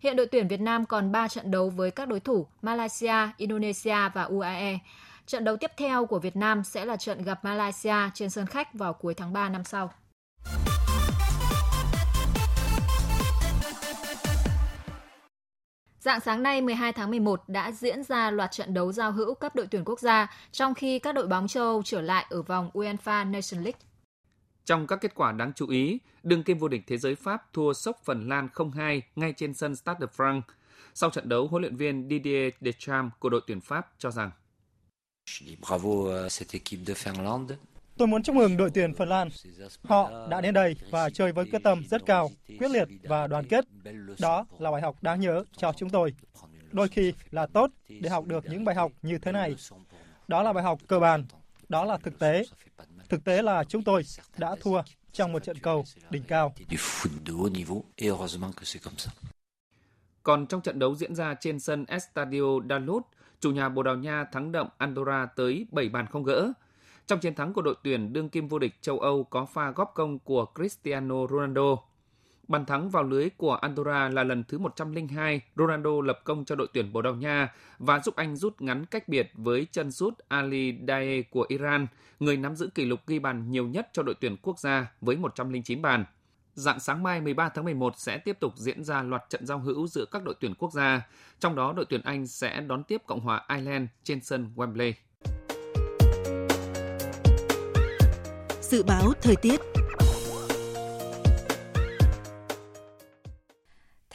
Hiện 0.05 0.17
đội 0.17 0.27
tuyển 0.27 0.49
Việt 0.49 0.61
Nam 0.61 0.87
còn 0.87 1.13
3 1.13 1.29
trận 1.29 1.51
đấu 1.51 1.71
với 1.71 1.91
các 1.91 2.09
đối 2.09 2.21
thủ 2.21 2.47
Malaysia, 2.63 3.15
Indonesia 3.37 4.09
và 4.15 4.23
UAE. 4.23 4.79
Trận 5.27 5.45
đấu 5.45 5.57
tiếp 5.57 5.71
theo 5.77 6.07
của 6.07 6.19
Việt 6.19 6.37
Nam 6.37 6.65
sẽ 6.65 6.85
là 6.85 6.97
trận 6.97 7.23
gặp 7.23 7.45
Malaysia 7.45 7.95
trên 8.15 8.31
sân 8.31 8.47
khách 8.47 8.75
vào 8.75 8.93
cuối 8.93 9.15
tháng 9.15 9.33
3 9.33 9.49
năm 9.49 9.65
sau. 9.65 9.93
Dạng 16.01 16.21
sáng 16.21 16.43
nay 16.43 16.61
12 16.61 16.93
tháng 16.93 17.11
11 17.11 17.43
đã 17.49 17.73
diễn 17.73 18.03
ra 18.03 18.31
loạt 18.31 18.51
trận 18.53 18.75
đấu 18.75 18.93
giao 18.93 19.13
hữu 19.13 19.35
cấp 19.35 19.57
đội 19.57 19.67
tuyển 19.71 19.85
quốc 19.85 20.01
gia, 20.01 20.37
trong 20.53 20.75
khi 20.75 20.99
các 20.99 21.15
đội 21.15 21.27
bóng 21.27 21.49
châu 21.49 21.65
Âu 21.65 21.83
trở 21.85 22.01
lại 22.01 22.27
ở 22.31 22.43
vòng 22.43 22.71
UEFA 22.75 23.31
Nation 23.31 23.65
League. 23.65 23.81
Trong 24.65 24.87
các 24.87 24.97
kết 25.01 25.15
quả 25.15 25.33
đáng 25.33 25.53
chú 25.57 25.69
ý, 25.69 25.99
đương 26.23 26.43
kim 26.43 26.59
vô 26.59 26.69
địch 26.69 26.83
thế 26.87 26.99
giới 26.99 27.15
Pháp 27.15 27.53
thua 27.53 27.73
sốc 27.73 28.01
Phần 28.05 28.29
Lan 28.29 28.49
0-2 28.55 29.01
ngay 29.17 29.33
trên 29.37 29.55
sân 29.55 29.77
Stade 29.77 29.99
de 30.01 30.07
France. 30.17 30.43
Sau 30.95 31.11
trận 31.11 31.29
đấu, 31.29 31.47
huấn 31.47 31.63
luyện 31.63 31.77
viên 31.77 32.09
Didier 32.11 32.55
Deschamps 32.61 33.15
của 33.19 33.29
đội 33.29 33.41
tuyển 33.47 33.61
Pháp 33.61 33.93
cho 33.99 34.11
rằng 34.11 34.31
Bravo 35.69 36.29
cette 36.29 36.59
équipe 36.59 36.85
de 36.85 36.95
Finlande. 36.95 37.55
Tôi 37.97 38.09
muốn 38.09 38.23
chúc 38.23 38.37
mừng 38.37 38.57
đội 38.57 38.71
tuyển 38.75 38.95
Phần 38.95 39.09
Lan. 39.09 39.29
Họ 39.83 40.29
đã 40.29 40.41
đến 40.41 40.55
đây 40.55 40.77
và 40.91 41.11
chơi 41.11 41.33
với 41.33 41.45
quyết 41.51 41.63
tâm 41.65 41.83
rất 41.91 42.07
cao, 42.07 42.31
quyết 42.59 42.71
liệt 42.71 42.89
và 43.03 43.27
đoàn 43.27 43.45
kết. 43.49 43.65
Đó 44.21 44.47
là 44.59 44.71
bài 44.71 44.83
học 44.83 44.97
đáng 45.03 45.21
nhớ 45.21 45.45
cho 45.57 45.73
chúng 45.77 45.91
tôi. 45.91 46.15
Đôi 46.73 46.89
khi 46.89 47.13
là 47.31 47.47
tốt 47.47 47.71
để 47.89 48.11
học 48.11 48.27
được 48.27 48.45
những 48.51 48.65
bài 48.65 48.75
học 48.75 48.93
như 49.03 49.19
thế 49.19 49.33
này. 49.33 49.55
Đó 50.29 50.43
là 50.43 50.53
bài 50.53 50.65
học 50.65 50.79
cơ 50.87 50.99
bản. 50.99 51.25
Đó 51.69 51.85
là 51.85 51.97
thực 51.97 52.19
tế. 52.19 52.45
Thực 53.15 53.25
tế 53.25 53.43
là 53.43 53.65
chúng 53.65 53.83
tôi 53.83 54.03
đã 54.39 54.57
thua 54.61 54.83
trong 55.13 55.33
một 55.33 55.43
trận 55.43 55.57
cầu 55.59 55.85
đỉnh 56.11 56.23
cao. 56.23 56.55
Còn 60.23 60.47
trong 60.47 60.61
trận 60.61 60.79
đấu 60.79 60.95
diễn 60.95 61.15
ra 61.15 61.35
trên 61.41 61.61
sân 61.61 61.85
Estadio 61.89 62.61
Dalot, 62.69 63.03
chủ 63.41 63.51
nhà 63.51 63.69
Bồ 63.69 63.83
Đào 63.83 63.97
Nha 63.97 64.25
thắng 64.33 64.53
đậm 64.53 64.69
Andorra 64.79 65.27
tới 65.27 65.67
7 65.71 65.89
bàn 65.89 66.07
không 66.07 66.23
gỡ 66.25 66.53
trong 67.07 67.21
chiến 67.21 67.35
thắng 67.35 67.53
của 67.53 67.63
đội 67.63 67.75
tuyển 67.85 68.13
đương 68.13 68.29
kim 68.29 68.49
vô 68.49 68.59
địch 68.59 68.75
châu 68.81 68.99
Âu 68.99 69.25
có 69.25 69.45
pha 69.45 69.71
góp 69.71 69.93
công 69.95 70.19
của 70.19 70.47
Cristiano 70.55 71.27
Ronaldo. 71.27 71.77
Bàn 72.49 72.67
thắng 72.67 72.91
vào 72.91 73.03
lưới 73.03 73.31
của 73.31 73.55
Andorra 73.55 74.09
là 74.09 74.25
lần 74.25 74.45
thứ 74.45 74.59
102, 74.59 75.41
Ronaldo 75.57 75.91
lập 76.05 76.21
công 76.25 76.45
cho 76.45 76.55
đội 76.57 76.69
tuyển 76.73 76.93
Bồ 76.93 77.03
Đào 77.03 77.15
Nha 77.15 77.53
và 77.79 77.99
giúp 77.99 78.17
anh 78.17 78.37
rút 78.37 78.63
ngắn 78.63 78.85
cách 78.87 79.09
biệt 79.09 79.31
với 79.35 79.67
chân 79.73 79.93
sút 79.93 80.15
Ali 80.29 80.79
Daei 80.89 81.23
của 81.23 81.47
Iran, 81.49 81.87
người 82.21 82.37
nắm 82.37 82.57
giữ 82.57 82.69
kỷ 82.75 82.85
lục 82.85 83.01
ghi 83.07 83.19
bàn 83.19 83.51
nhiều 83.51 83.67
nhất 83.67 83.89
cho 83.93 84.03
đội 84.03 84.15
tuyển 84.21 84.37
quốc 84.43 84.59
gia 84.59 84.93
với 85.01 85.17
109 85.17 85.83
bàn. 85.83 86.05
Dạng 86.55 86.81
sáng 86.81 87.03
mai 87.03 87.21
13 87.21 87.49
tháng 87.49 87.65
11 87.65 87.95
sẽ 87.97 88.19
tiếp 88.19 88.41
tục 88.41 88.53
diễn 88.57 88.85
ra 88.85 89.03
loạt 89.03 89.23
trận 89.29 89.47
giao 89.47 89.59
hữu 89.59 89.87
giữa 89.87 90.05
các 90.11 90.25
đội 90.25 90.35
tuyển 90.41 90.55
quốc 90.55 90.73
gia, 90.73 91.09
trong 91.41 91.55
đó 91.55 91.73
đội 91.73 91.85
tuyển 91.89 92.01
Anh 92.05 92.27
sẽ 92.27 92.61
đón 92.61 92.85
tiếp 92.85 93.03
Cộng 93.07 93.21
hòa 93.21 93.47
Ireland 93.49 93.89
trên 94.03 94.21
sân 94.21 94.53
Wembley. 94.57 94.93
Dự 98.61 98.83
báo 98.83 99.13
thời 99.23 99.37
tiết 99.37 99.61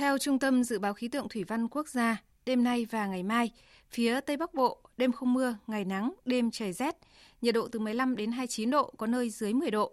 Theo 0.10 0.18
Trung 0.18 0.40
tâm 0.40 0.64
Dự 0.64 0.80
báo 0.80 0.94
Khí 0.94 1.08
tượng 1.08 1.30
Thủy 1.30 1.44
văn 1.44 1.68
Quốc 1.68 1.88
gia, 1.88 2.24
đêm 2.46 2.64
nay 2.64 2.86
và 2.86 3.08
ngày 3.08 3.24
mai. 3.24 3.52
Phía 3.90 4.22
Tây 4.22 4.38
Bắc 4.38 4.54
Bộ, 4.54 4.78
đêm 4.98 5.12
không 5.12 5.34
mưa, 5.34 5.56
ngày 5.68 5.86
nắng, 5.86 6.14
đêm 6.26 6.52
trời 6.52 6.74
rét. 6.74 6.96
Nhiệt 7.42 7.56
độ 7.56 7.68
từ 7.68 7.80
15 7.80 8.16
đến 8.16 8.32
29 8.32 8.72
độ, 8.72 8.94
có 8.98 9.08
nơi 9.08 9.30
dưới 9.30 9.54
10 9.54 9.72
độ. 9.72 9.92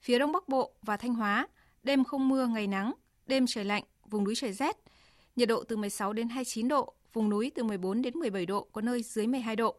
Phía 0.00 0.18
Đông 0.18 0.32
Bắc 0.32 0.48
Bộ 0.48 0.72
và 0.82 0.96
Thanh 0.96 1.14
Hóa, 1.14 1.48
đêm 1.82 2.04
không 2.04 2.28
mưa, 2.28 2.46
ngày 2.46 2.66
nắng, 2.66 2.92
đêm 3.26 3.46
trời 3.46 3.64
lạnh, 3.64 3.84
vùng 4.10 4.24
núi 4.24 4.34
trời 4.34 4.52
rét. 4.52 4.76
Nhiệt 5.36 5.48
độ 5.48 5.64
từ 5.64 5.76
16 5.76 6.12
đến 6.12 6.28
29 6.28 6.68
độ, 6.68 6.92
vùng 7.12 7.30
núi 7.30 7.52
từ 7.54 7.62
14 7.62 8.02
đến 8.02 8.18
17 8.18 8.46
độ, 8.46 8.66
có 8.72 8.80
nơi 8.80 9.02
dưới 9.02 9.26
12 9.26 9.56
độ. 9.56 9.76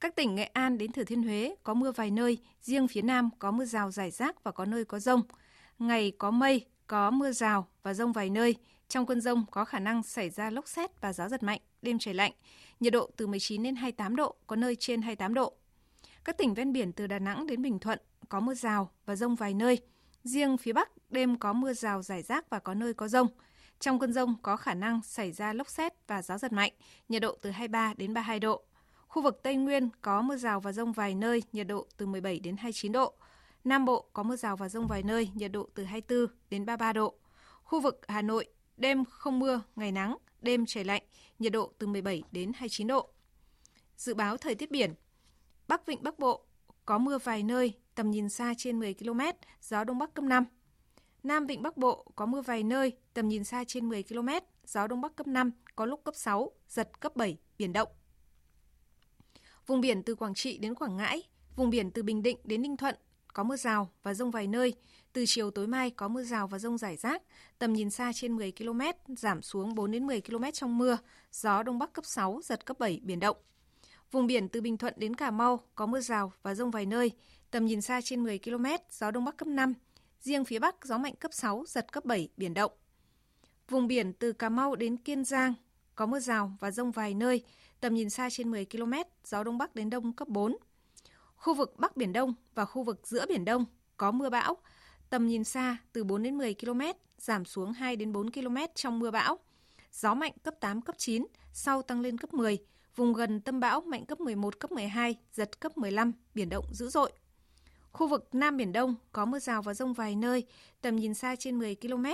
Các 0.00 0.16
tỉnh 0.16 0.34
Nghệ 0.34 0.44
An 0.44 0.78
đến 0.78 0.92
Thừa 0.92 1.04
Thiên 1.04 1.22
Huế 1.22 1.54
có 1.62 1.74
mưa 1.74 1.92
vài 1.92 2.10
nơi, 2.10 2.38
riêng 2.62 2.88
phía 2.88 3.02
Nam 3.02 3.30
có 3.38 3.50
mưa 3.50 3.64
rào 3.64 3.90
rải 3.90 4.10
rác 4.10 4.44
và 4.44 4.52
có 4.52 4.64
nơi 4.64 4.84
có 4.84 4.98
rông. 4.98 5.22
Ngày 5.78 6.12
có 6.18 6.30
mây, 6.30 6.66
có 6.86 7.10
mưa 7.10 7.32
rào 7.32 7.66
và 7.82 7.94
rông 7.94 8.12
vài 8.12 8.30
nơi. 8.30 8.56
Trong 8.90 9.06
cơn 9.06 9.20
rông 9.20 9.44
có 9.50 9.64
khả 9.64 9.78
năng 9.78 10.02
xảy 10.02 10.30
ra 10.30 10.50
lốc 10.50 10.68
xét 10.68 11.00
và 11.00 11.12
gió 11.12 11.28
giật 11.28 11.42
mạnh, 11.42 11.60
đêm 11.82 11.98
trời 11.98 12.14
lạnh. 12.14 12.32
Nhiệt 12.80 12.92
độ 12.92 13.10
từ 13.16 13.26
19 13.26 13.62
đến 13.62 13.76
28 13.76 14.16
độ, 14.16 14.34
có 14.46 14.56
nơi 14.56 14.76
trên 14.76 15.02
28 15.02 15.34
độ. 15.34 15.52
Các 16.24 16.38
tỉnh 16.38 16.54
ven 16.54 16.72
biển 16.72 16.92
từ 16.92 17.06
Đà 17.06 17.18
Nẵng 17.18 17.46
đến 17.46 17.62
Bình 17.62 17.78
Thuận 17.78 17.98
có 18.28 18.40
mưa 18.40 18.54
rào 18.54 18.90
và 19.06 19.16
rông 19.16 19.34
vài 19.34 19.54
nơi. 19.54 19.78
Riêng 20.24 20.56
phía 20.56 20.72
Bắc 20.72 20.88
đêm 21.10 21.38
có 21.38 21.52
mưa 21.52 21.72
rào 21.72 22.02
rải 22.02 22.22
rác 22.22 22.50
và 22.50 22.58
có 22.58 22.74
nơi 22.74 22.94
có 22.94 23.08
rông. 23.08 23.26
Trong 23.80 23.98
cơn 23.98 24.12
rông 24.12 24.34
có 24.42 24.56
khả 24.56 24.74
năng 24.74 25.02
xảy 25.02 25.32
ra 25.32 25.52
lốc 25.52 25.68
xét 25.68 25.92
và 26.06 26.22
gió 26.22 26.38
giật 26.38 26.52
mạnh, 26.52 26.72
nhiệt 27.08 27.22
độ 27.22 27.36
từ 27.42 27.50
23 27.50 27.94
đến 27.96 28.14
32 28.14 28.40
độ. 28.40 28.62
Khu 29.08 29.22
vực 29.22 29.40
Tây 29.42 29.56
Nguyên 29.56 29.88
có 30.00 30.22
mưa 30.22 30.36
rào 30.36 30.60
và 30.60 30.72
rông 30.72 30.92
vài 30.92 31.14
nơi, 31.14 31.42
nhiệt 31.52 31.66
độ 31.66 31.86
từ 31.96 32.06
17 32.06 32.40
đến 32.40 32.56
29 32.56 32.92
độ. 32.92 33.14
Nam 33.64 33.84
Bộ 33.84 34.08
có 34.12 34.22
mưa 34.22 34.36
rào 34.36 34.56
và 34.56 34.68
rông 34.68 34.86
vài 34.86 35.02
nơi, 35.02 35.30
nhiệt 35.34 35.52
độ 35.52 35.68
từ 35.74 35.84
24 35.84 36.36
đến 36.50 36.66
33 36.66 36.92
độ. 36.92 37.14
Khu 37.62 37.80
vực 37.80 38.00
Hà 38.08 38.22
Nội, 38.22 38.48
đêm 38.80 39.04
không 39.04 39.38
mưa, 39.38 39.62
ngày 39.76 39.92
nắng, 39.92 40.16
đêm 40.42 40.66
trời 40.66 40.84
lạnh, 40.84 41.02
nhiệt 41.38 41.52
độ 41.52 41.72
từ 41.78 41.86
17 41.86 42.22
đến 42.32 42.52
29 42.54 42.86
độ. 42.86 43.08
Dự 43.96 44.14
báo 44.14 44.36
thời 44.36 44.54
tiết 44.54 44.70
biển. 44.70 44.94
Bắc 45.68 45.86
Vịnh 45.86 46.02
Bắc 46.02 46.18
Bộ 46.18 46.44
có 46.84 46.98
mưa 46.98 47.18
vài 47.18 47.42
nơi, 47.42 47.72
tầm 47.94 48.10
nhìn 48.10 48.28
xa 48.28 48.54
trên 48.58 48.78
10 48.78 48.94
km, 48.94 49.20
gió 49.62 49.84
Đông 49.84 49.98
Bắc 49.98 50.14
cấp 50.14 50.24
5. 50.24 50.44
Nam 51.22 51.46
Vịnh 51.46 51.62
Bắc 51.62 51.76
Bộ 51.76 52.06
có 52.16 52.26
mưa 52.26 52.40
vài 52.40 52.62
nơi, 52.62 52.92
tầm 53.14 53.28
nhìn 53.28 53.44
xa 53.44 53.64
trên 53.64 53.88
10 53.88 54.02
km, 54.02 54.28
gió 54.64 54.86
Đông 54.86 55.00
Bắc 55.00 55.16
cấp 55.16 55.26
5, 55.26 55.50
có 55.76 55.86
lúc 55.86 56.04
cấp 56.04 56.14
6, 56.16 56.50
giật 56.68 57.00
cấp 57.00 57.16
7, 57.16 57.38
biển 57.58 57.72
động. 57.72 57.88
Vùng 59.66 59.80
biển 59.80 60.02
từ 60.02 60.14
Quảng 60.14 60.34
Trị 60.34 60.58
đến 60.58 60.74
Quảng 60.74 60.96
Ngãi, 60.96 61.22
vùng 61.56 61.70
biển 61.70 61.90
từ 61.90 62.02
Bình 62.02 62.22
Định 62.22 62.38
đến 62.44 62.62
Ninh 62.62 62.76
Thuận 62.76 62.96
có 63.32 63.42
mưa 63.42 63.56
rào 63.56 63.90
và 64.02 64.14
rông 64.14 64.30
vài 64.30 64.46
nơi. 64.46 64.74
Từ 65.12 65.24
chiều 65.26 65.50
tối 65.50 65.66
mai 65.66 65.90
có 65.90 66.08
mưa 66.08 66.22
rào 66.22 66.46
và 66.46 66.58
rông 66.58 66.78
rải 66.78 66.96
rác, 66.96 67.22
tầm 67.58 67.72
nhìn 67.72 67.90
xa 67.90 68.12
trên 68.14 68.36
10 68.36 68.52
km, 68.52 68.80
giảm 69.16 69.42
xuống 69.42 69.74
4 69.74 69.90
đến 69.90 70.06
10 70.06 70.20
km 70.20 70.44
trong 70.52 70.78
mưa, 70.78 70.98
gió 71.32 71.62
đông 71.62 71.78
bắc 71.78 71.92
cấp 71.92 72.04
6, 72.06 72.40
giật 72.44 72.66
cấp 72.66 72.78
7, 72.78 73.00
biển 73.02 73.20
động. 73.20 73.36
Vùng 74.10 74.26
biển 74.26 74.48
từ 74.48 74.60
Bình 74.60 74.76
Thuận 74.76 74.94
đến 74.96 75.16
Cà 75.16 75.30
Mau 75.30 75.60
có 75.74 75.86
mưa 75.86 76.00
rào 76.00 76.32
và 76.42 76.54
rông 76.54 76.70
vài 76.70 76.86
nơi, 76.86 77.10
tầm 77.50 77.66
nhìn 77.66 77.80
xa 77.80 78.00
trên 78.00 78.22
10 78.22 78.38
km, 78.38 78.66
gió 78.90 79.10
đông 79.10 79.24
bắc 79.24 79.36
cấp 79.36 79.48
5. 79.48 79.74
Riêng 80.20 80.44
phía 80.44 80.58
Bắc 80.58 80.84
gió 80.84 80.98
mạnh 80.98 81.14
cấp 81.16 81.34
6, 81.34 81.64
giật 81.66 81.92
cấp 81.92 82.04
7, 82.04 82.28
biển 82.36 82.54
động. 82.54 82.72
Vùng 83.68 83.86
biển 83.86 84.12
từ 84.12 84.32
Cà 84.32 84.48
Mau 84.48 84.76
đến 84.76 84.96
Kiên 84.96 85.24
Giang 85.24 85.54
có 85.94 86.06
mưa 86.06 86.20
rào 86.20 86.52
và 86.60 86.70
rông 86.70 86.90
vài 86.90 87.14
nơi, 87.14 87.44
tầm 87.80 87.94
nhìn 87.94 88.10
xa 88.10 88.30
trên 88.30 88.50
10 88.50 88.64
km, 88.64 88.92
gió 89.24 89.44
đông 89.44 89.58
bắc 89.58 89.74
đến 89.74 89.90
đông 89.90 90.12
cấp 90.12 90.28
4. 90.28 90.56
Khu 91.40 91.54
vực 91.54 91.74
Bắc 91.78 91.96
Biển 91.96 92.12
Đông 92.12 92.34
và 92.54 92.64
khu 92.64 92.82
vực 92.82 93.00
giữa 93.04 93.26
Biển 93.28 93.44
Đông 93.44 93.64
có 93.96 94.10
mưa 94.10 94.30
bão, 94.30 94.56
tầm 95.10 95.26
nhìn 95.26 95.44
xa 95.44 95.76
từ 95.92 96.04
4 96.04 96.22
đến 96.22 96.38
10 96.38 96.54
km, 96.54 96.80
giảm 97.18 97.44
xuống 97.44 97.72
2 97.72 97.96
đến 97.96 98.12
4 98.12 98.30
km 98.30 98.56
trong 98.74 98.98
mưa 98.98 99.10
bão. 99.10 99.38
Gió 99.92 100.14
mạnh 100.14 100.32
cấp 100.42 100.54
8, 100.60 100.80
cấp 100.80 100.94
9, 100.98 101.26
sau 101.52 101.82
tăng 101.82 102.00
lên 102.00 102.18
cấp 102.18 102.34
10, 102.34 102.58
vùng 102.96 103.12
gần 103.12 103.40
tâm 103.40 103.60
bão 103.60 103.80
mạnh 103.80 104.06
cấp 104.06 104.20
11, 104.20 104.60
cấp 104.60 104.72
12, 104.72 105.16
giật 105.32 105.60
cấp 105.60 105.78
15, 105.78 106.12
biển 106.34 106.48
động 106.48 106.64
dữ 106.72 106.88
dội. 106.88 107.12
Khu 107.92 108.08
vực 108.08 108.28
Nam 108.32 108.56
Biển 108.56 108.72
Đông 108.72 108.94
có 109.12 109.24
mưa 109.24 109.38
rào 109.38 109.62
và 109.62 109.74
rông 109.74 109.92
vài 109.92 110.16
nơi, 110.16 110.46
tầm 110.80 110.96
nhìn 110.96 111.14
xa 111.14 111.36
trên 111.36 111.58
10 111.58 111.74
km. 111.74 112.06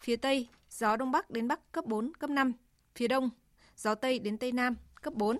Phía 0.00 0.16
Tây, 0.16 0.48
gió 0.70 0.96
Đông 0.96 1.12
Bắc 1.12 1.30
đến 1.30 1.48
Bắc 1.48 1.72
cấp 1.72 1.84
4, 1.86 2.12
cấp 2.18 2.30
5. 2.30 2.52
Phía 2.94 3.08
Đông, 3.08 3.30
gió 3.76 3.94
Tây 3.94 4.18
đến 4.18 4.38
Tây 4.38 4.52
Nam 4.52 4.76
cấp 5.02 5.14
4. 5.14 5.38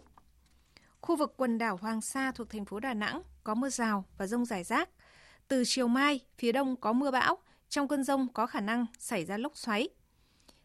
Khu 1.05 1.17
vực 1.17 1.35
quần 1.37 1.59
đảo 1.59 1.79
Hoàng 1.83 2.01
Sa 2.01 2.33
thuộc 2.33 2.51
thành 2.51 2.65
phố 2.65 2.81
Đà 2.81 2.95
Nẵng 2.95 3.23
có 3.43 3.55
mưa 3.55 3.69
rào 3.69 4.05
và 4.19 4.27
rông 4.27 4.45
rải 4.45 4.65
rác. 4.65 4.89
Từ 5.49 5.63
chiều 5.67 5.89
mai, 5.89 6.21
phía 6.39 6.53
đông 6.53 6.77
có 6.77 6.93
mưa 6.93 7.11
bão, 7.11 7.39
trong 7.69 7.89
cơn 7.89 8.05
rông 8.05 8.33
có 8.33 8.47
khả 8.47 8.61
năng 8.61 8.87
xảy 8.99 9.25
ra 9.25 9.37
lốc 9.37 9.57
xoáy. 9.57 9.89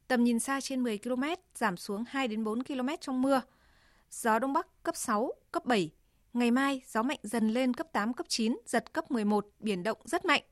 Tầm 0.07 0.23
nhìn 0.23 0.39
xa 0.39 0.61
trên 0.61 0.83
10 0.83 0.97
km, 0.97 1.23
giảm 1.55 1.77
xuống 1.77 2.03
2 2.07 2.27
đến 2.27 2.43
4 2.43 2.63
km 2.63 2.87
trong 3.01 3.21
mưa. 3.21 3.41
Gió 4.11 4.39
đông 4.39 4.53
bắc 4.53 4.83
cấp 4.83 4.95
6, 4.95 5.33
cấp 5.51 5.65
7. 5.65 5.91
Ngày 6.33 6.51
mai, 6.51 6.81
gió 6.87 7.03
mạnh 7.03 7.19
dần 7.23 7.49
lên 7.49 7.73
cấp 7.73 7.87
8, 7.91 8.13
cấp 8.13 8.25
9, 8.29 8.57
giật 8.65 8.93
cấp 8.93 9.11
11, 9.11 9.47
biển 9.59 9.83
động 9.83 9.97
rất 10.05 10.25
mạnh. 10.25 10.43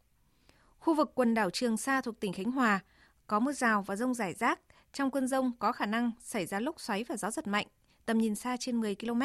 Khu 0.79 0.93
vực 0.93 1.11
quần 1.15 1.33
đảo 1.33 1.49
Trường 1.49 1.77
Sa 1.77 2.01
thuộc 2.01 2.19
tỉnh 2.19 2.33
Khánh 2.33 2.51
Hòa 2.51 2.79
có 3.27 3.39
mưa 3.39 3.51
rào 3.51 3.81
và 3.81 3.95
rông 3.95 4.13
rải 4.13 4.33
rác. 4.33 4.59
Trong 4.93 5.11
cơn 5.11 5.27
rông 5.27 5.51
có 5.59 5.71
khả 5.71 5.85
năng 5.85 6.11
xảy 6.21 6.45
ra 6.45 6.59
lốc 6.59 6.81
xoáy 6.81 7.03
và 7.03 7.17
gió 7.17 7.31
giật 7.31 7.47
mạnh, 7.47 7.67
tầm 8.05 8.17
nhìn 8.17 8.35
xa 8.35 8.57
trên 8.57 8.81
10 8.81 8.95
km. 8.95 9.21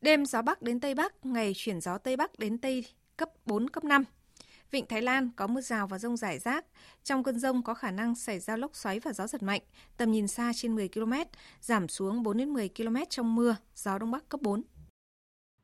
Đêm 0.00 0.26
gió 0.26 0.42
Bắc 0.42 0.62
đến 0.62 0.80
Tây 0.80 0.94
Bắc, 0.94 1.26
ngày 1.26 1.52
chuyển 1.56 1.80
gió 1.80 1.98
Tây 1.98 2.16
Bắc 2.16 2.38
đến 2.38 2.58
Tây 2.58 2.84
cấp 3.16 3.30
4, 3.46 3.70
cấp 3.70 3.84
5. 3.84 4.04
Vịnh 4.70 4.86
Thái 4.86 5.02
Lan 5.02 5.30
có 5.36 5.46
mưa 5.46 5.60
rào 5.60 5.86
và 5.86 5.98
rông 5.98 6.16
rải 6.16 6.38
rác. 6.38 6.64
Trong 7.04 7.22
cơn 7.22 7.38
rông 7.38 7.62
có 7.62 7.74
khả 7.74 7.90
năng 7.90 8.14
xảy 8.14 8.40
ra 8.40 8.56
lốc 8.56 8.76
xoáy 8.76 9.00
và 9.00 9.12
gió 9.12 9.26
giật 9.26 9.42
mạnh, 9.42 9.60
tầm 9.96 10.12
nhìn 10.12 10.28
xa 10.28 10.52
trên 10.54 10.74
10 10.74 10.88
km, 10.88 11.12
giảm 11.60 11.88
xuống 11.88 12.22
4 12.22 12.36
đến 12.36 12.52
10 12.52 12.68
km 12.68 12.96
trong 13.10 13.34
mưa, 13.34 13.56
gió 13.74 13.98
Đông 13.98 14.10
Bắc 14.10 14.28
cấp 14.28 14.40
4. 14.42 14.62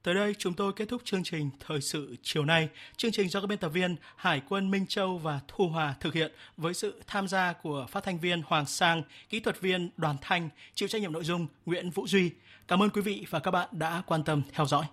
Tới 0.05 0.15
đây 0.15 0.35
chúng 0.39 0.55
tôi 0.55 0.73
kết 0.73 0.89
thúc 0.89 1.03
chương 1.05 1.25
trình 1.25 1.51
Thời 1.67 1.81
sự 1.81 2.17
chiều 2.23 2.45
nay. 2.45 2.69
Chương 2.97 3.13
trình 3.13 3.29
do 3.29 3.41
các 3.41 3.47
biên 3.47 3.59
tập 3.59 3.69
viên 3.69 3.97
Hải 4.17 4.43
quân 4.49 4.71
Minh 4.71 4.87
Châu 4.87 5.19
và 5.19 5.41
Thu 5.49 5.69
Hòa 5.69 5.95
thực 6.01 6.15
hiện 6.15 6.33
với 6.57 6.75
sự 6.75 7.03
tham 7.07 7.29
gia 7.29 7.53
của 7.53 7.87
phát 7.91 8.05
thanh 8.05 8.19
viên 8.19 8.43
Hoàng 8.47 8.67
Sang, 8.67 9.03
kỹ 9.29 9.41
thuật 9.41 9.61
viên 9.61 9.91
Đoàn 9.97 10.17
Thanh, 10.23 10.49
chịu 10.75 10.89
trách 10.89 11.01
nhiệm 11.01 11.13
nội 11.13 11.25
dung 11.25 11.47
Nguyễn 11.67 11.91
Vũ 11.91 12.07
Duy. 12.07 12.31
Cảm 12.69 12.83
ơn 12.83 12.91
quý 12.91 13.01
vị 13.01 13.27
và 13.31 13.39
các 13.39 13.51
bạn 13.51 13.69
đã 13.73 14.03
quan 14.07 14.25
tâm 14.25 14.43
theo 14.53 14.67
dõi. 14.67 14.85